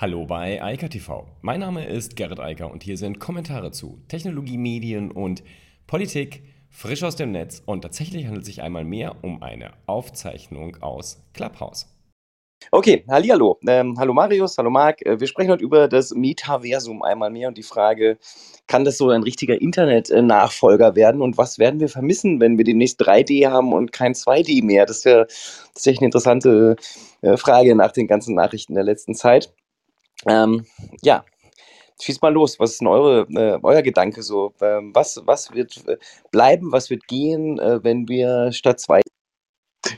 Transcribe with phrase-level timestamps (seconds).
[0.00, 1.26] Hallo bei Eika TV.
[1.42, 5.42] Mein Name ist Gerrit Eiker und hier sind Kommentare zu Technologie, Medien und
[5.86, 10.78] Politik frisch aus dem Netz und tatsächlich handelt es sich einmal mehr um eine Aufzeichnung
[10.80, 11.86] aus Clubhouse.
[12.72, 13.58] Okay, hallihallo.
[13.68, 15.04] Ähm, hallo Marius, hallo Marc.
[15.04, 18.16] Äh, wir sprechen heute über das Metaversum einmal mehr und die Frage,
[18.68, 23.02] kann das so ein richtiger Internet-Nachfolger werden und was werden wir vermissen, wenn wir demnächst
[23.02, 24.86] 3D haben und kein 2D mehr?
[24.86, 25.26] Das wäre
[25.74, 26.76] tatsächlich eine interessante
[27.20, 29.52] äh, Frage nach den ganzen Nachrichten der letzten Zeit.
[30.26, 30.66] Ähm,
[31.02, 31.24] ja,
[32.00, 32.58] schieß mal los.
[32.58, 34.52] Was ist denn eure, äh, euer Gedanke so?
[34.60, 35.96] Ähm, was, was wird äh,
[36.30, 39.00] bleiben, was wird gehen, äh, wenn wir statt zwei.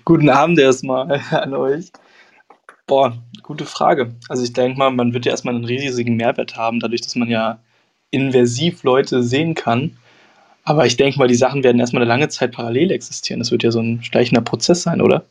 [0.04, 1.90] Guten Abend erstmal an euch.
[2.86, 4.14] Boah, gute Frage.
[4.28, 7.28] Also ich denke mal, man wird ja erstmal einen riesigen Mehrwert haben, dadurch, dass man
[7.28, 7.58] ja
[8.10, 9.96] inversiv Leute sehen kann.
[10.64, 13.40] Aber ich denke mal, die Sachen werden erstmal eine lange Zeit parallel existieren.
[13.40, 15.24] Das wird ja so ein schleichender Prozess sein, oder?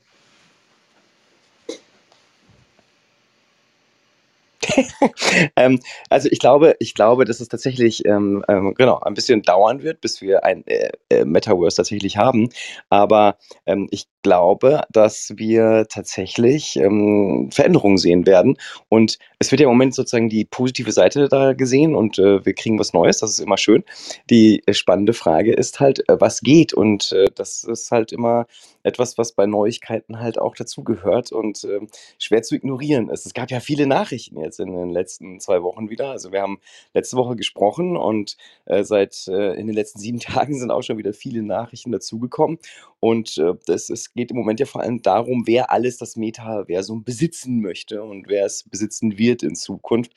[5.55, 9.83] ähm, also ich glaube, ich glaube, dass es tatsächlich ähm, ähm, genau ein bisschen dauern
[9.83, 12.49] wird, bis wir ein äh, äh, Metaverse tatsächlich haben.
[12.89, 18.57] Aber ähm, ich glaube, dass wir tatsächlich ähm, Veränderungen sehen werden.
[18.89, 22.53] Und es wird ja im Moment sozusagen die positive Seite da gesehen und äh, wir
[22.53, 23.19] kriegen was Neues.
[23.19, 23.83] Das ist immer schön.
[24.29, 26.73] Die äh, spannende Frage ist halt, äh, was geht?
[26.73, 28.45] Und äh, das ist halt immer
[28.83, 31.87] etwas, was bei Neuigkeiten halt auch dazugehört und ähm,
[32.19, 33.25] schwer zu ignorieren ist.
[33.25, 36.11] Es gab ja viele Nachrichten jetzt in den letzten zwei Wochen wieder.
[36.11, 36.59] Also wir haben
[36.93, 40.97] letzte Woche gesprochen und äh, seit äh, in den letzten sieben Tagen sind auch schon
[40.97, 42.59] wieder viele Nachrichten dazugekommen.
[42.99, 47.03] Und äh, das, es geht im Moment ja vor allem darum, wer alles das Metaversum
[47.03, 50.13] besitzen möchte und wer es besitzen wird in Zukunft.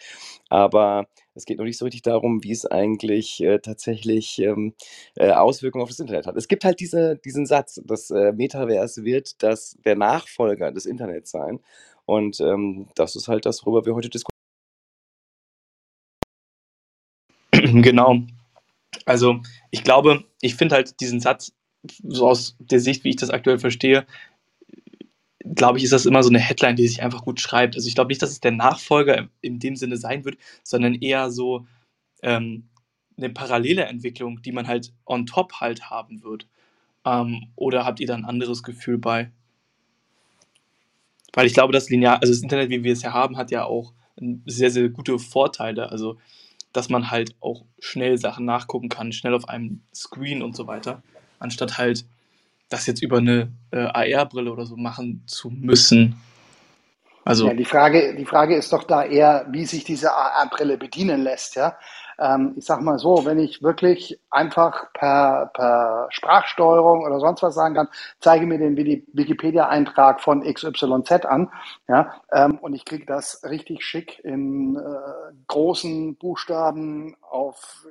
[0.49, 4.75] Aber es geht noch nicht so richtig darum, wie es eigentlich äh, tatsächlich ähm,
[5.17, 6.37] äh, Auswirkungen auf das Internet hat.
[6.37, 11.31] Es gibt halt diese, diesen Satz, das äh, Metaverse wird das, der Nachfolger des Internets
[11.31, 11.61] sein.
[12.07, 14.34] Und ähm, das ist halt das, worüber wir heute diskutieren.
[17.83, 18.23] Genau.
[19.07, 21.53] Also ich glaube, ich finde halt diesen Satz,
[22.07, 24.07] so aus der Sicht, wie ich das aktuell verstehe,
[25.41, 27.75] glaube ich, ist das immer so eine Headline, die sich einfach gut schreibt.
[27.77, 31.31] Also ich glaube nicht, dass es der Nachfolger in dem Sinne sein wird, sondern eher
[31.31, 31.67] so
[32.23, 32.69] ähm,
[33.17, 36.49] eine parallele Entwicklung, die man halt on top halt haben wird.
[37.05, 39.31] Ähm, oder habt ihr da ein anderes Gefühl bei?
[41.35, 43.65] Weil ich glaube, das Linear, also das Internet, wie wir es ja haben, hat ja
[43.65, 43.93] auch
[44.47, 45.91] sehr, sehr gute Vorteile.
[45.91, 46.19] Also,
[46.75, 51.03] dass man halt auch schnell Sachen nachgucken kann, schnell auf einem Screen und so weiter,
[51.39, 52.05] anstatt halt
[52.69, 56.21] das jetzt über eine äh, AR-Brille oder so machen zu müssen.
[57.25, 61.23] Also ja, die Frage, die Frage ist doch da eher, wie sich diese AR-Brille bedienen
[61.23, 61.79] lässt, ja.
[62.19, 67.55] Ähm, ich sag mal so, wenn ich wirklich einfach per, per Sprachsteuerung oder sonst was
[67.55, 67.89] sagen kann,
[68.21, 71.51] zeige mir den Wikipedia-Eintrag von XYZ an,
[71.89, 77.87] ja, ähm, und ich kriege das richtig schick in äh, großen Buchstaben auf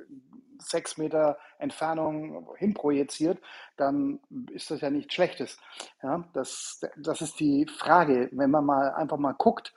[0.64, 3.38] sechs Meter Entfernung hinprojiziert,
[3.76, 4.20] dann
[4.52, 5.58] ist das ja nichts Schlechtes.
[6.02, 9.74] Ja, das, das ist die Frage, wenn man mal einfach mal guckt,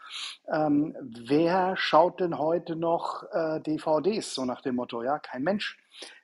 [0.52, 5.78] ähm, wer schaut denn heute noch äh, DVDs, so nach dem Motto, ja, kein Mensch.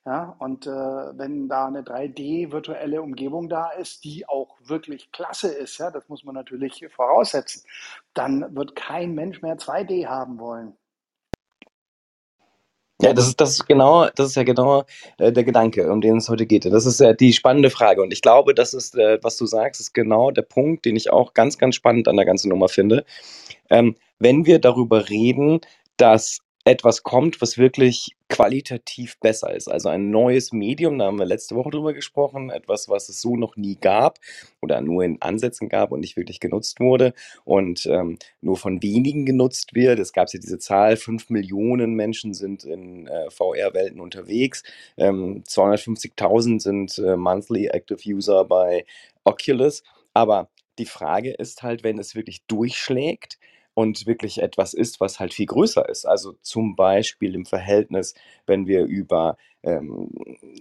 [0.06, 5.78] Ja, und äh, wenn da eine 3D-virtuelle Umgebung da ist, die auch wirklich klasse ist,
[5.78, 7.64] ja, das muss man natürlich voraussetzen,
[8.14, 10.76] dann wird kein Mensch mehr 2D haben wollen.
[13.04, 14.86] Ja, das ist, das ist genau, das ist ja genau
[15.18, 16.64] äh, der Gedanke, um den es heute geht.
[16.66, 18.02] Das ist äh, die spannende Frage.
[18.02, 21.12] Und ich glaube, das ist, äh, was du sagst, ist genau der Punkt, den ich
[21.12, 23.04] auch ganz, ganz spannend an der ganzen Nummer finde.
[23.70, 25.60] Ähm, wenn wir darüber reden,
[25.98, 29.68] dass etwas kommt, was wirklich qualitativ besser ist.
[29.68, 33.36] Also ein neues Medium, da haben wir letzte Woche drüber gesprochen, etwas, was es so
[33.36, 34.18] noch nie gab
[34.62, 37.14] oder nur in Ansätzen gab und nicht wirklich genutzt wurde
[37.44, 40.00] und ähm, nur von wenigen genutzt wird.
[40.00, 44.64] Es gab ja diese Zahl, 5 Millionen Menschen sind in äh, VR-Welten unterwegs,
[44.98, 48.86] ähm, 250.000 sind äh, Monthly Active User bei
[49.26, 49.84] Oculus.
[50.14, 50.50] Aber
[50.80, 53.38] die Frage ist halt, wenn es wirklich durchschlägt,
[53.74, 56.06] und wirklich etwas ist, was halt viel größer ist.
[56.06, 58.14] Also zum Beispiel im Verhältnis,
[58.46, 60.10] wenn wir über, ähm,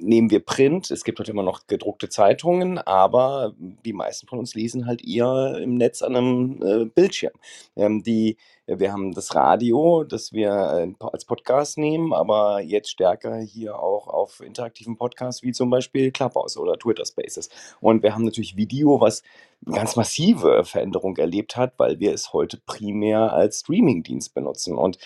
[0.01, 4.55] nehmen wir Print, es gibt heute immer noch gedruckte Zeitungen, aber die meisten von uns
[4.55, 7.33] lesen halt eher im Netz an einem äh, Bildschirm.
[7.77, 13.39] Ähm, die wir haben das Radio, das wir äh, als Podcast nehmen, aber jetzt stärker
[13.39, 17.49] hier auch auf interaktiven Podcasts wie zum Beispiel Clubhouse oder Twitter Spaces.
[17.81, 19.25] Und wir haben natürlich Video, was
[19.67, 24.79] ganz massive Veränderung erlebt hat, weil wir es heute primär als Streamingdienst benutzen.
[24.79, 24.99] Und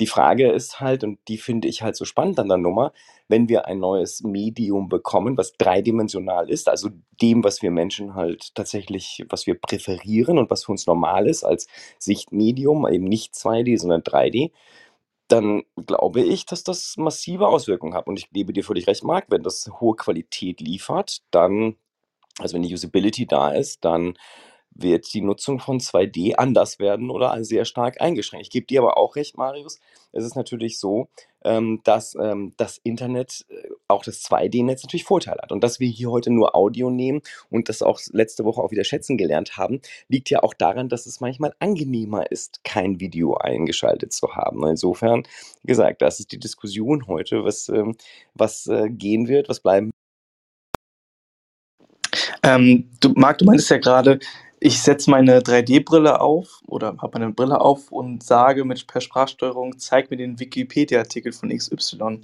[0.00, 2.92] Die Frage ist halt, und die finde ich halt so spannend an der Nummer,
[3.28, 6.90] wenn wir ein neues Medium bekommen, was dreidimensional ist, also
[7.22, 11.44] dem, was wir Menschen halt tatsächlich, was wir präferieren und was für uns normal ist
[11.44, 11.68] als
[11.98, 14.50] Sichtmedium, eben nicht 2D, sondern 3D,
[15.28, 18.06] dann glaube ich, dass das massive Auswirkungen hat.
[18.06, 21.76] Und ich gebe dir völlig recht, Marc, wenn das hohe Qualität liefert, dann,
[22.38, 24.14] also wenn die Usability da ist, dann
[24.74, 28.46] wird die Nutzung von 2D anders werden oder sehr stark eingeschränkt.
[28.46, 29.78] Ich gebe dir aber auch recht, Marius.
[30.12, 31.08] Es ist natürlich so,
[31.44, 35.52] ähm, dass ähm, das Internet, äh, auch das 2D-Netz natürlich Vorteile hat.
[35.52, 38.84] Und dass wir hier heute nur Audio nehmen und das auch letzte Woche auch wieder
[38.84, 44.12] schätzen gelernt haben, liegt ja auch daran, dass es manchmal angenehmer ist, kein Video eingeschaltet
[44.12, 44.66] zu haben.
[44.66, 45.24] Insofern,
[45.62, 47.96] wie gesagt, das ist die Diskussion heute, was, ähm,
[48.34, 49.90] was äh, gehen wird, was bleiben
[52.44, 54.18] ähm, du, Marc, du meintest ja gerade,
[54.64, 59.78] ich setze meine 3D-Brille auf oder habe meine Brille auf und sage mit per Sprachsteuerung,
[59.78, 62.20] zeig mir den Wikipedia-Artikel von XY.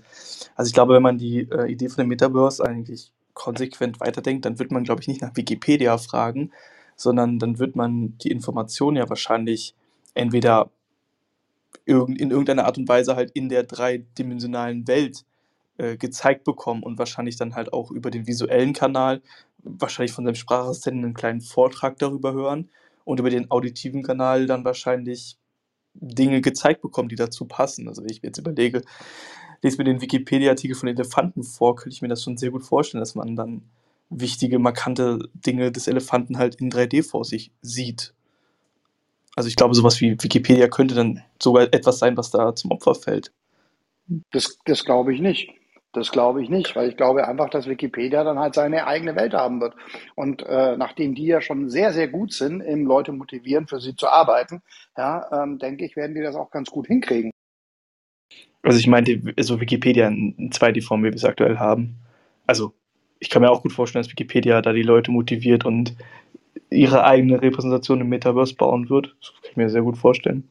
[0.56, 4.58] Also ich glaube, wenn man die äh, Idee von dem Metaverse eigentlich konsequent weiterdenkt, dann
[4.58, 6.50] wird man, glaube ich, nicht nach Wikipedia fragen,
[6.96, 9.74] sondern dann wird man die Information ja wahrscheinlich
[10.14, 10.70] entweder
[11.84, 15.26] in irgendeiner Art und Weise halt in der dreidimensionalen Welt
[15.80, 19.22] äh, gezeigt bekommen und wahrscheinlich dann halt auch über den visuellen Kanal
[19.62, 22.68] wahrscheinlich von seinem Sprachassistenten einen kleinen Vortrag darüber hören
[23.04, 25.38] und über den auditiven Kanal dann wahrscheinlich
[25.94, 27.88] Dinge gezeigt bekommen, die dazu passen.
[27.88, 28.82] Also wenn ich mir jetzt überlege,
[29.62, 33.00] lese mir den Wikipedia-Artikel von Elefanten vor, könnte ich mir das schon sehr gut vorstellen,
[33.00, 33.62] dass man dann
[34.10, 38.12] wichtige, markante Dinge des Elefanten halt in 3D vor sich sieht.
[39.34, 42.94] Also ich glaube, sowas wie Wikipedia könnte dann sogar etwas sein, was da zum Opfer
[42.94, 43.32] fällt.
[44.30, 45.59] Das, das glaube ich nicht.
[45.92, 49.34] Das glaube ich nicht, weil ich glaube einfach, dass Wikipedia dann halt seine eigene Welt
[49.34, 49.74] haben wird.
[50.14, 53.96] Und äh, nachdem die ja schon sehr, sehr gut sind, im Leute motivieren, für sie
[53.96, 54.62] zu arbeiten,
[54.96, 57.32] ja, ähm, denke ich, werden die das auch ganz gut hinkriegen.
[58.62, 61.96] Also ich meinte, so Wikipedia in 2D-Form, wie wir es aktuell haben.
[62.46, 62.72] Also
[63.18, 65.96] ich kann mir auch gut vorstellen, dass Wikipedia da die Leute motiviert und
[66.70, 69.16] ihre eigene Repräsentation im Metaverse bauen wird.
[69.20, 70.48] Das kann ich mir sehr gut vorstellen.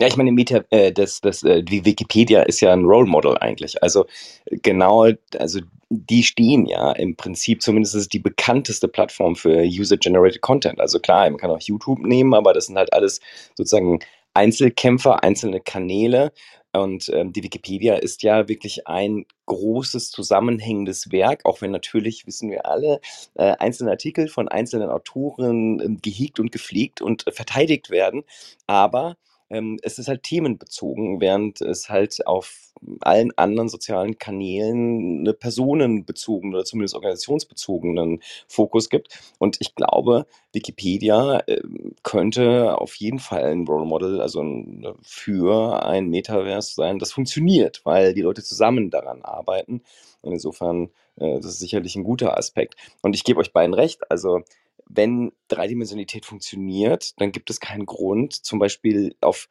[0.00, 3.38] Ja, ich meine, Meta, äh, das, das, äh, die Wikipedia ist ja ein Role Model
[3.38, 3.82] eigentlich.
[3.82, 4.04] Also
[4.50, 5.08] genau,
[5.38, 10.80] also die stehen ja im Prinzip, zumindest ist die bekannteste Plattform für User-Generated Content.
[10.80, 13.20] Also klar, man kann auch YouTube nehmen, aber das sind halt alles
[13.54, 14.00] sozusagen
[14.34, 16.32] Einzelkämpfer, einzelne Kanäle.
[16.72, 22.50] Und ähm, die Wikipedia ist ja wirklich ein großes zusammenhängendes Werk, auch wenn natürlich, wissen
[22.50, 23.00] wir alle,
[23.34, 28.24] äh, einzelne Artikel von einzelnen Autoren äh, gehegt und gepflegt und äh, verteidigt werden.
[28.66, 29.16] Aber
[29.50, 32.66] ähm, es ist halt themenbezogen, während es halt auf
[33.00, 39.18] allen anderen sozialen Kanälen eine personenbezogene oder zumindest organisationsbezogenen Fokus gibt.
[39.38, 41.62] Und ich glaube, Wikipedia äh,
[42.02, 47.80] könnte auf jeden Fall ein Role Model, also ein, für ein Metaverse sein, das funktioniert,
[47.84, 49.82] weil die Leute zusammen daran arbeiten.
[50.22, 52.74] Und insofern, äh, das ist sicherlich ein guter Aspekt.
[53.02, 54.42] Und ich gebe euch beiden recht, also
[54.86, 59.48] wenn Dreidimensionalität funktioniert, dann gibt es keinen Grund, zum Beispiel auf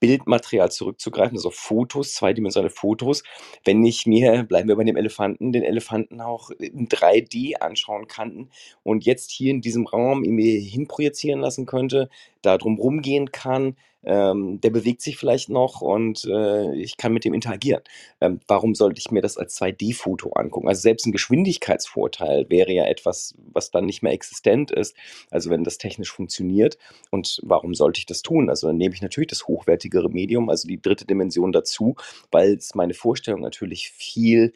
[0.00, 3.22] Bildmaterial zurückzugreifen, also Fotos, zweidimensionale Fotos.
[3.64, 8.50] Wenn ich mir, bleiben wir bei dem Elefanten, den Elefanten auch in 3D anschauen kann
[8.82, 12.08] und jetzt hier in diesem Raum ihn mir hinprojizieren lassen könnte,
[12.42, 17.24] da drum rumgehen kann, ähm, der bewegt sich vielleicht noch und äh, ich kann mit
[17.24, 17.82] dem interagieren.
[18.20, 20.68] Ähm, warum sollte ich mir das als 2D-Foto angucken?
[20.68, 24.94] Also selbst ein Geschwindigkeitsvorteil wäre ja etwas, was dann nicht mehr existent ist.
[25.30, 26.78] Also wenn das technisch funktioniert.
[27.10, 28.48] Und warum sollte ich das tun?
[28.48, 31.96] Also dann nehme ich natürlich das hochwertigere Medium, also die dritte Dimension dazu,
[32.30, 34.52] weil es meine Vorstellung natürlich viel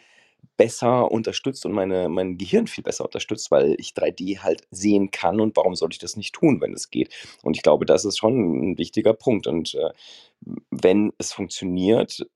[0.56, 5.40] besser unterstützt und meine, mein Gehirn viel besser unterstützt, weil ich 3D halt sehen kann
[5.40, 7.12] und warum sollte ich das nicht tun, wenn es geht?
[7.42, 9.46] Und ich glaube, das ist schon ein wichtiger Punkt.
[9.46, 9.90] Und äh,
[10.70, 12.26] wenn es funktioniert,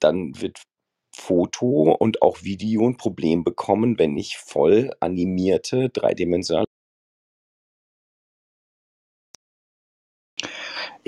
[0.00, 0.62] dann wird
[1.10, 6.66] Foto und auch Video ein Problem bekommen, wenn ich voll animierte, dreidimensionale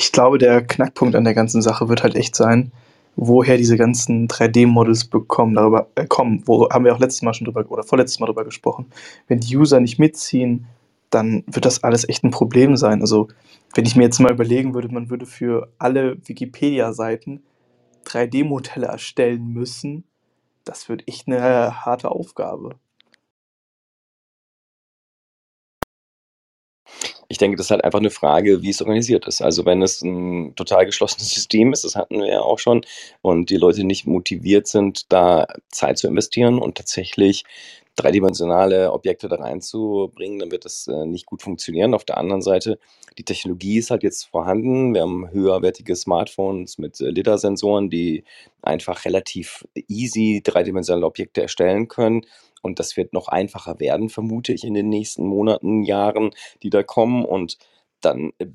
[0.01, 2.71] Ich glaube, der Knackpunkt an der ganzen Sache wird halt echt sein,
[3.17, 6.45] woher diese ganzen 3D-Models bekommen, darüber äh, kommen.
[6.47, 8.87] Wo haben wir auch letztes Mal schon drüber oder vorletztes Mal drüber gesprochen.
[9.27, 10.69] Wenn die User nicht mitziehen,
[11.11, 13.01] dann wird das alles echt ein Problem sein.
[13.01, 13.27] Also,
[13.75, 17.43] wenn ich mir jetzt mal überlegen würde, man würde für alle Wikipedia-Seiten
[18.07, 20.05] 3D-Modelle erstellen müssen,
[20.63, 22.77] das wird echt eine harte Aufgabe.
[27.31, 29.43] Ich denke, das ist halt einfach eine Frage, wie es organisiert ist.
[29.43, 32.83] Also wenn es ein total geschlossenes System ist, das hatten wir ja auch schon,
[33.23, 37.45] und die Leute nicht motiviert sind, da Zeit zu investieren und tatsächlich
[37.99, 41.95] dreidimensionale Objekte da reinzubringen, dann wird das äh, nicht gut funktionieren.
[41.95, 42.79] Auf der anderen Seite,
[43.19, 44.95] die Technologie ist halt jetzt vorhanden.
[44.95, 48.25] Wir haben höherwertige Smartphones mit äh, LIDAR-Sensoren, die
[48.63, 52.25] einfach relativ easy dreidimensionale Objekte erstellen können.
[52.63, 56.31] Und das wird noch einfacher werden, vermute ich, in den nächsten Monaten, Jahren,
[56.63, 57.25] die da kommen.
[57.25, 57.59] Und
[58.01, 58.47] dann äh,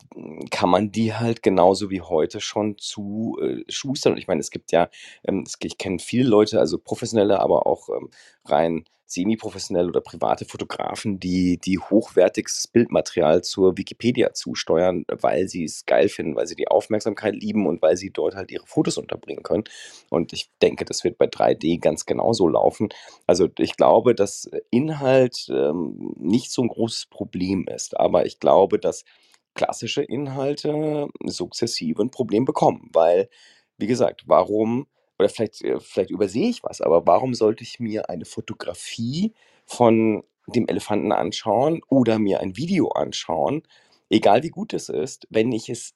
[0.52, 4.14] kann man die halt genauso wie heute schon zu äh, schustern.
[4.14, 4.90] Und ich meine, es gibt ja,
[5.26, 8.10] ähm, ich kenne viele Leute, also professionelle, aber auch ähm,
[8.46, 15.86] rein semi-professionelle oder private Fotografen, die, die hochwertiges Bildmaterial zur Wikipedia zusteuern, weil sie es
[15.86, 19.44] geil finden, weil sie die Aufmerksamkeit lieben und weil sie dort halt ihre Fotos unterbringen
[19.44, 19.64] können.
[20.10, 22.90] Und ich denke, das wird bei 3D ganz genauso laufen.
[23.28, 28.80] Also ich glaube, dass Inhalt ähm, nicht so ein großes Problem ist, aber ich glaube,
[28.80, 29.06] dass
[29.54, 33.30] klassische Inhalte sukzessive ein Problem bekommen, weil,
[33.78, 34.88] wie gesagt, warum
[35.20, 39.34] oder vielleicht, äh, vielleicht übersehe ich was, aber warum sollte ich mir eine Fotografie
[39.66, 43.64] von dem Elefanten anschauen oder mir ein Video anschauen,
[44.10, 45.96] egal wie gut es ist, wenn ich es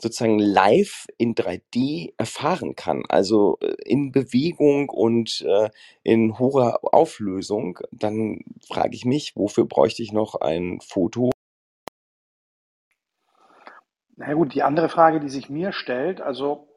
[0.00, 5.70] sozusagen live in 3D erfahren kann, also äh, in Bewegung und äh,
[6.04, 11.30] in hoher Auflösung, dann frage ich mich, wofür bräuchte ich noch ein Foto?
[14.16, 16.67] Na gut, die andere Frage, die sich mir stellt, also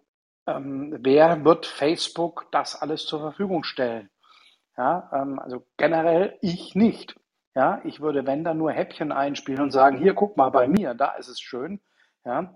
[0.48, 4.10] ähm, wer wird Facebook das alles zur Verfügung stellen?
[4.77, 7.15] Ja, ähm, also generell ich nicht.
[7.53, 10.93] Ja, ich würde, wenn dann nur Häppchen einspielen und sagen, hier, guck mal bei mir,
[10.93, 11.81] da ist es schön.
[12.24, 12.55] Ja,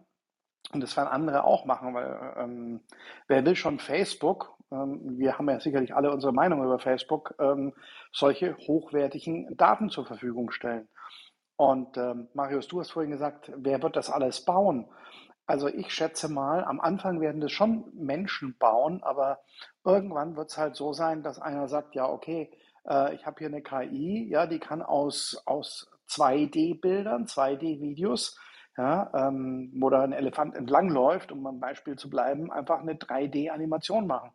[0.73, 2.81] und das werden andere auch machen, weil ähm,
[3.27, 4.55] wer will schon Facebook?
[4.71, 7.73] Ähm, wir haben ja sicherlich alle unsere Meinung über Facebook, ähm,
[8.11, 10.87] solche hochwertigen Daten zur Verfügung stellen.
[11.57, 14.89] Und ähm, Marius, du hast vorhin gesagt, wer wird das alles bauen?
[15.47, 19.39] Also ich schätze mal, am Anfang werden das schon Menschen bauen, aber
[19.83, 22.49] irgendwann wird es halt so sein, dass einer sagt, ja, okay,
[22.87, 28.39] äh, ich habe hier eine KI, ja, die kann aus, aus 2D-Bildern, 2D-Videos,
[28.77, 34.07] ja, ähm, wo da ein Elefant entlangläuft, um beim Beispiel zu bleiben, einfach eine 3D-Animation
[34.07, 34.31] machen.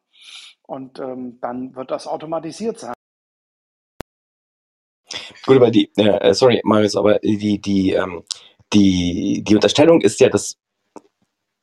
[0.62, 2.94] Und ähm, dann wird das automatisiert sein.
[5.44, 8.22] Gut, aber die, äh, sorry, Marius, aber die, die, ähm,
[8.72, 10.56] die, die Unterstellung ist ja, dass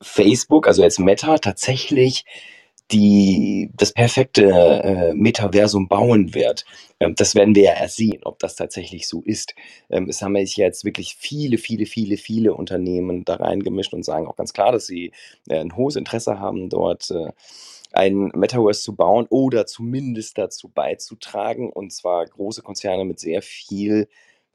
[0.01, 2.25] Facebook, also jetzt Meta, tatsächlich
[2.92, 6.66] die, das perfekte äh, Metaversum bauen wird.
[7.00, 9.56] Ähm, das werden wir ja erst sehen, ob das tatsächlich so ist.
[9.89, 14.27] Ähm, es haben sich jetzt wirklich viele, viele, viele, viele Unternehmen da reingemischt und sagen
[14.27, 15.12] auch ganz klar, dass sie
[15.50, 17.32] äh, ein hohes Interesse haben, dort äh,
[17.92, 21.70] ein Metaverse zu bauen oder zumindest dazu beizutragen.
[21.70, 24.08] Und zwar große Konzerne mit sehr viel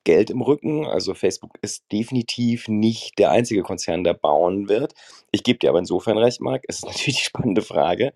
[0.05, 0.87] Geld im Rücken.
[0.87, 4.95] Also Facebook ist definitiv nicht der einzige Konzern, der bauen wird.
[5.31, 6.65] Ich gebe dir aber insofern recht, Marc.
[6.69, 8.13] Es ist natürlich die spannende Frage,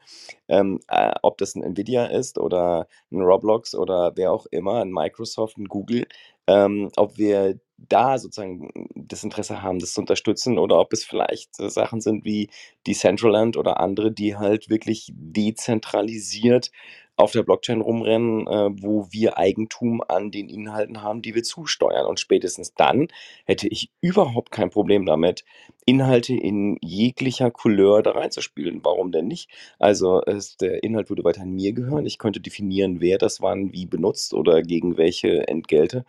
[0.48, 4.90] ähm, äh, ob das ein Nvidia ist oder ein Roblox oder wer auch immer, ein
[4.90, 6.06] Microsoft, ein Google,
[6.46, 11.60] ähm, ob wir da sozusagen das Interesse haben, das zu unterstützen oder ob es vielleicht
[11.60, 12.48] äh, Sachen sind wie
[12.86, 16.70] Decentraland oder andere, die halt wirklich dezentralisiert
[17.16, 22.06] auf der Blockchain rumrennen, äh, wo wir Eigentum an den Inhalten haben, die wir zusteuern.
[22.06, 23.08] Und spätestens dann
[23.44, 25.44] hätte ich überhaupt kein Problem damit,
[25.86, 28.80] Inhalte in jeglicher Couleur da reinzuspielen.
[28.82, 29.50] Warum denn nicht?
[29.78, 32.06] Also es, der Inhalt würde weiterhin mir gehören.
[32.06, 36.04] Ich könnte definieren, wer das wann wie benutzt oder gegen welche Entgelte.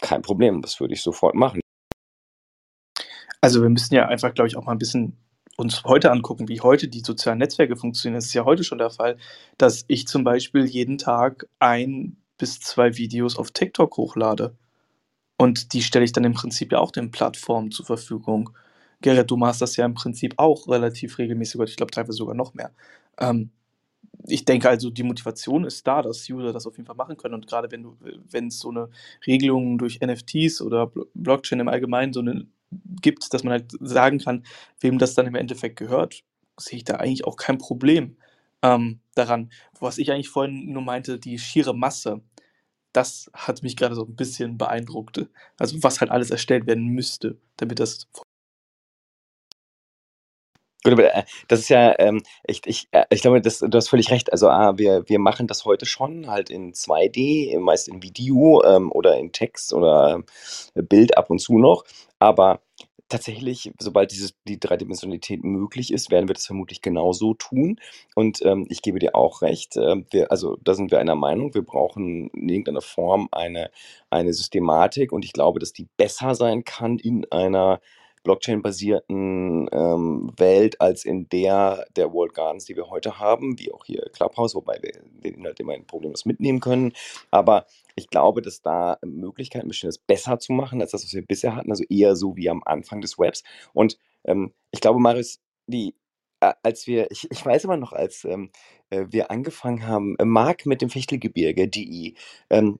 [0.00, 1.60] Kein Problem, das würde ich sofort machen.
[3.40, 5.16] Also wir müssen ja einfach, glaube ich, auch mal ein bisschen
[5.56, 8.90] uns heute angucken, wie heute die sozialen Netzwerke funktionieren, es ist ja heute schon der
[8.90, 9.16] Fall,
[9.58, 14.56] dass ich zum Beispiel jeden Tag ein bis zwei Videos auf TikTok hochlade.
[15.36, 18.50] Und die stelle ich dann im Prinzip ja auch den Plattformen zur Verfügung.
[19.00, 22.54] Gerrit, du machst das ja im Prinzip auch relativ regelmäßig, ich glaube teilweise sogar noch
[22.54, 22.72] mehr.
[23.18, 23.50] Ähm,
[24.26, 27.34] ich denke also, die Motivation ist da, dass User das auf jeden Fall machen können.
[27.34, 28.88] Und gerade wenn es so eine
[29.26, 32.46] Regelung durch NFTs oder Blockchain im Allgemeinen so eine
[33.00, 34.44] gibt, dass man halt sagen kann,
[34.80, 36.24] wem das dann im Endeffekt gehört,
[36.58, 38.16] sehe ich da eigentlich auch kein Problem
[38.62, 39.50] ähm, daran.
[39.80, 42.22] Was ich eigentlich vorhin nur meinte, die schiere Masse,
[42.92, 45.26] das hat mich gerade so ein bisschen beeindruckt.
[45.58, 48.08] Also was halt alles erstellt werden müsste, damit das
[50.84, 53.88] Gut, aber äh, das ist ja, ähm, ich, ich, äh, ich glaube, das, du hast
[53.88, 54.32] völlig recht.
[54.32, 58.90] Also, ah, wir, wir machen das heute schon halt in 2D, meist in Video ähm,
[58.90, 60.22] oder in Text oder
[60.74, 61.84] äh, Bild ab und zu noch.
[62.18, 62.60] Aber
[63.08, 67.78] tatsächlich, sobald dieses, die Dreidimensionalität möglich ist, werden wir das vermutlich genauso tun.
[68.16, 69.76] Und ähm, ich gebe dir auch recht.
[69.76, 71.54] Äh, wir, also, da sind wir einer Meinung.
[71.54, 73.70] Wir brauchen in irgendeiner Form eine,
[74.10, 77.80] eine Systematik und ich glaube, dass die besser sein kann in einer
[78.22, 83.84] Blockchain-basierten ähm, Welt als in der der World Gardens, die wir heute haben, wie auch
[83.84, 86.92] hier Clubhouse, wobei wir den Inhalt immer ein problemlos mitnehmen können.
[87.30, 91.26] Aber ich glaube, dass da Möglichkeiten bestehen, das besser zu machen als das, was wir
[91.26, 93.42] bisher hatten, also eher so wie am Anfang des Webs.
[93.72, 95.94] Und ähm, ich glaube, Marius, die,
[96.40, 98.50] äh, als wir, ich, ich weiß immer noch, als ähm,
[98.90, 102.16] äh, wir angefangen haben, äh, Marc mit dem Fichtelgebirge, die,
[102.50, 102.78] ähm,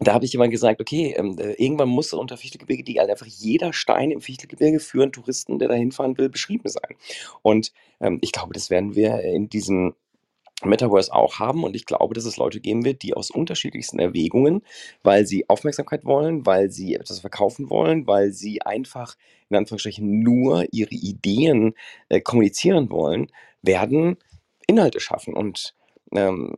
[0.00, 3.26] da habe ich immer gesagt, okay, ähm, äh, irgendwann muss unter Fichtelgebirge die halt einfach
[3.26, 6.96] jeder Stein im Fichtelgebirge für einen Touristen, der da hinfahren will, beschrieben sein.
[7.42, 9.94] Und ähm, ich glaube, das werden wir in diesem
[10.64, 14.62] Metaverse auch haben und ich glaube, dass es Leute geben wird, die aus unterschiedlichsten Erwägungen,
[15.02, 19.16] weil sie Aufmerksamkeit wollen, weil sie etwas verkaufen wollen, weil sie einfach
[19.48, 21.74] in Anführungsstrichen nur ihre Ideen
[22.08, 23.28] äh, kommunizieren wollen,
[23.62, 24.16] werden
[24.66, 25.74] Inhalte schaffen und
[26.12, 26.56] ähm,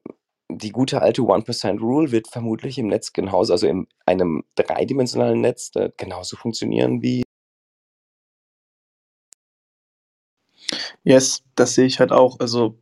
[0.58, 5.70] die gute alte 1% Rule wird vermutlich im Netz genauso, also in einem dreidimensionalen Netz
[5.74, 7.22] äh, genauso funktionieren wie
[11.04, 12.38] Yes, das sehe ich halt auch.
[12.40, 12.78] Also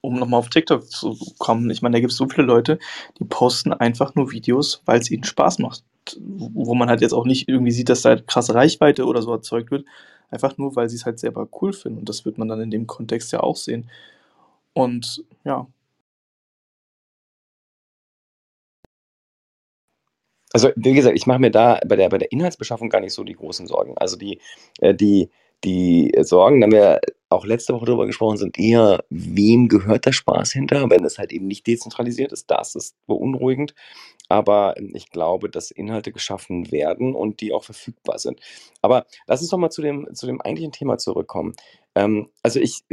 [0.00, 2.78] um nochmal auf TikTok zu kommen, ich meine, da gibt es so viele Leute,
[3.18, 5.84] die posten einfach nur Videos, weil es ihnen Spaß macht.
[6.20, 9.32] Wo man halt jetzt auch nicht irgendwie sieht, dass da halt krasse Reichweite oder so
[9.32, 9.86] erzeugt wird,
[10.30, 12.00] einfach nur, weil sie es halt selber cool finden.
[12.00, 13.90] Und das wird man dann in dem Kontext ja auch sehen.
[14.74, 15.66] Und ja.
[20.54, 23.24] Also, wie gesagt, ich mache mir da bei der, bei der Inhaltsbeschaffung gar nicht so
[23.24, 23.98] die großen Sorgen.
[23.98, 24.40] Also die,
[24.80, 25.28] äh, die,
[25.64, 30.12] die Sorgen, da haben wir auch letzte Woche darüber gesprochen, sind eher, wem gehört der
[30.12, 32.48] Spaß hinter, wenn es halt eben nicht dezentralisiert ist.
[32.52, 33.74] Das ist beunruhigend.
[34.28, 38.40] Aber ich glaube, dass Inhalte geschaffen werden und die auch verfügbar sind.
[38.80, 41.54] Aber lass uns doch mal zu dem, zu dem eigentlichen Thema zurückkommen.
[41.96, 42.84] Ähm, also ich,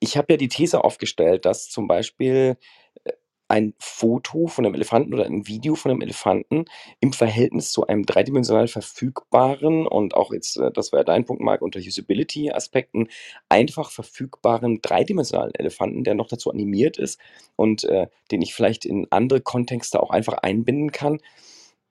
[0.00, 2.56] ich habe ja die These aufgestellt, dass zum Beispiel
[3.04, 3.12] äh,
[3.48, 6.66] ein Foto von einem Elefanten oder ein Video von einem Elefanten
[7.00, 11.42] im Verhältnis zu einem dreidimensional verfügbaren und auch jetzt, äh, das war ja dein Punkt,
[11.42, 13.08] Marc, unter Usability-Aspekten,
[13.48, 17.18] einfach verfügbaren dreidimensionalen Elefanten, der noch dazu animiert ist
[17.56, 21.18] und äh, den ich vielleicht in andere Kontexte auch einfach einbinden kann,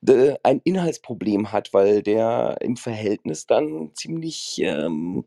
[0.07, 5.25] äh, ein Inhaltsproblem hat, weil der im Verhältnis dann ziemlich ähm,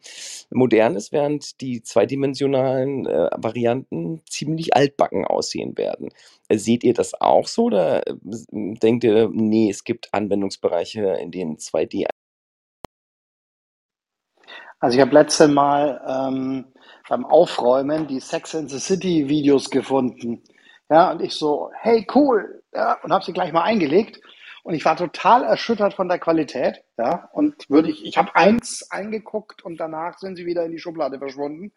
[0.50, 6.10] modern ist, während die zweidimensionalen äh, Varianten ziemlich altbacken aussehen werden.
[6.48, 8.14] Äh, seht ihr das auch so oder äh,
[8.52, 12.06] denkt ihr, nee, es gibt Anwendungsbereiche, in denen 2D
[14.82, 16.64] also ich habe letzte Mal ähm,
[17.08, 20.42] beim Aufräumen die Sex and the City Videos gefunden.
[20.88, 24.20] Ja, und ich so, hey, cool, ja, und habe sie gleich mal eingelegt.
[24.62, 26.84] Und ich war total erschüttert von der Qualität.
[26.98, 30.78] Ja, und würde ich, ich habe eins eingeguckt und danach sind sie wieder in die
[30.78, 31.72] Schublade verschwunden.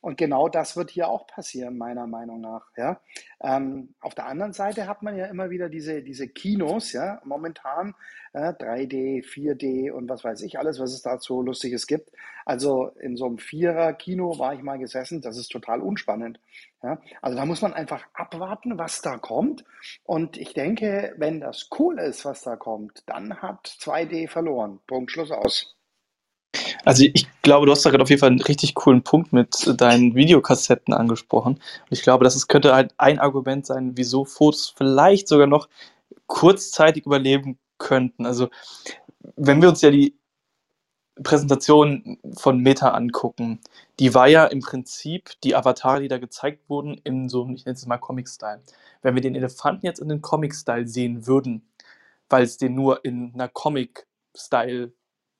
[0.00, 2.66] Und genau das wird hier auch passieren, meiner Meinung nach.
[2.76, 3.00] Ja,
[3.40, 7.94] ähm, auf der anderen Seite hat man ja immer wieder diese, diese Kinos, ja, momentan
[8.32, 12.10] äh, 3D, 4D und was weiß ich alles, was es dazu Lustiges gibt.
[12.44, 16.40] Also in so einem Vierer-Kino war ich mal gesessen, das ist total unspannend.
[16.82, 19.64] Ja, also da muss man einfach abwarten, was da kommt.
[20.04, 24.80] Und ich denke, wenn das cool ist, was da kommt, dann hat 2D verloren.
[24.86, 25.77] Punkt, Schluss aus.
[26.84, 29.74] Also ich glaube, du hast da gerade auf jeden Fall einen richtig coolen Punkt mit
[29.80, 31.54] deinen Videokassetten angesprochen.
[31.54, 35.68] Und ich glaube, das ist, könnte halt ein Argument sein, wieso Fotos vielleicht sogar noch
[36.26, 38.26] kurzzeitig überleben könnten.
[38.26, 38.48] Also
[39.36, 40.18] wenn wir uns ja die
[41.22, 43.60] Präsentation von Meta angucken,
[43.98, 47.74] die war ja im Prinzip die Avatare, die da gezeigt wurden, in so, ich nenne
[47.74, 48.62] es mal Comic-Style.
[49.02, 51.68] Wenn wir den Elefanten jetzt in den Comic-Style sehen würden,
[52.28, 53.48] weil es den nur in einer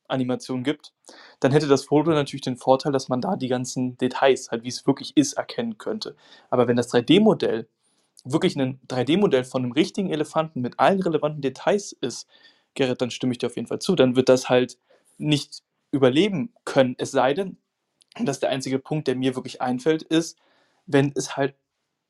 [0.08, 0.92] Comic-Style-Animation gibt,
[1.40, 4.68] dann hätte das Foto natürlich den Vorteil, dass man da die ganzen Details, halt wie
[4.68, 6.16] es wirklich ist, erkennen könnte.
[6.50, 7.68] Aber wenn das 3D-Modell
[8.24, 12.26] wirklich ein 3D-Modell von einem richtigen Elefanten mit allen relevanten Details ist,
[12.74, 14.78] Gerrit, dann stimme ich dir auf jeden Fall zu, dann wird das halt
[15.16, 16.94] nicht überleben können.
[16.98, 17.56] Es sei denn,
[18.18, 20.38] und das ist der einzige Punkt, der mir wirklich einfällt, ist,
[20.86, 21.54] wenn es halt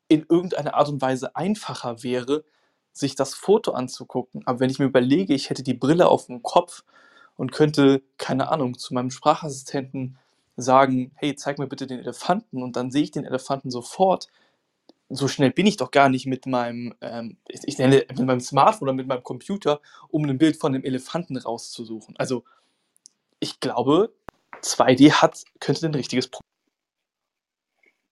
[0.07, 2.43] in irgendeiner Art und Weise einfacher wäre,
[2.91, 4.41] sich das Foto anzugucken.
[4.45, 6.83] Aber wenn ich mir überlege, ich hätte die Brille auf dem Kopf
[7.39, 10.17] und könnte, keine Ahnung, zu meinem Sprachassistenten
[10.57, 14.27] sagen, hey, zeig mir bitte den Elefanten und dann sehe ich den Elefanten sofort,
[15.07, 18.89] so schnell bin ich doch gar nicht mit meinem, ähm, ich, nenne mit meinem Smartphone
[18.89, 22.17] oder mit meinem Computer, um ein Bild von dem Elefanten rauszusuchen.
[22.17, 22.43] Also
[23.39, 24.13] ich glaube,
[24.61, 26.48] 2D hat, könnte ein richtiges Problem.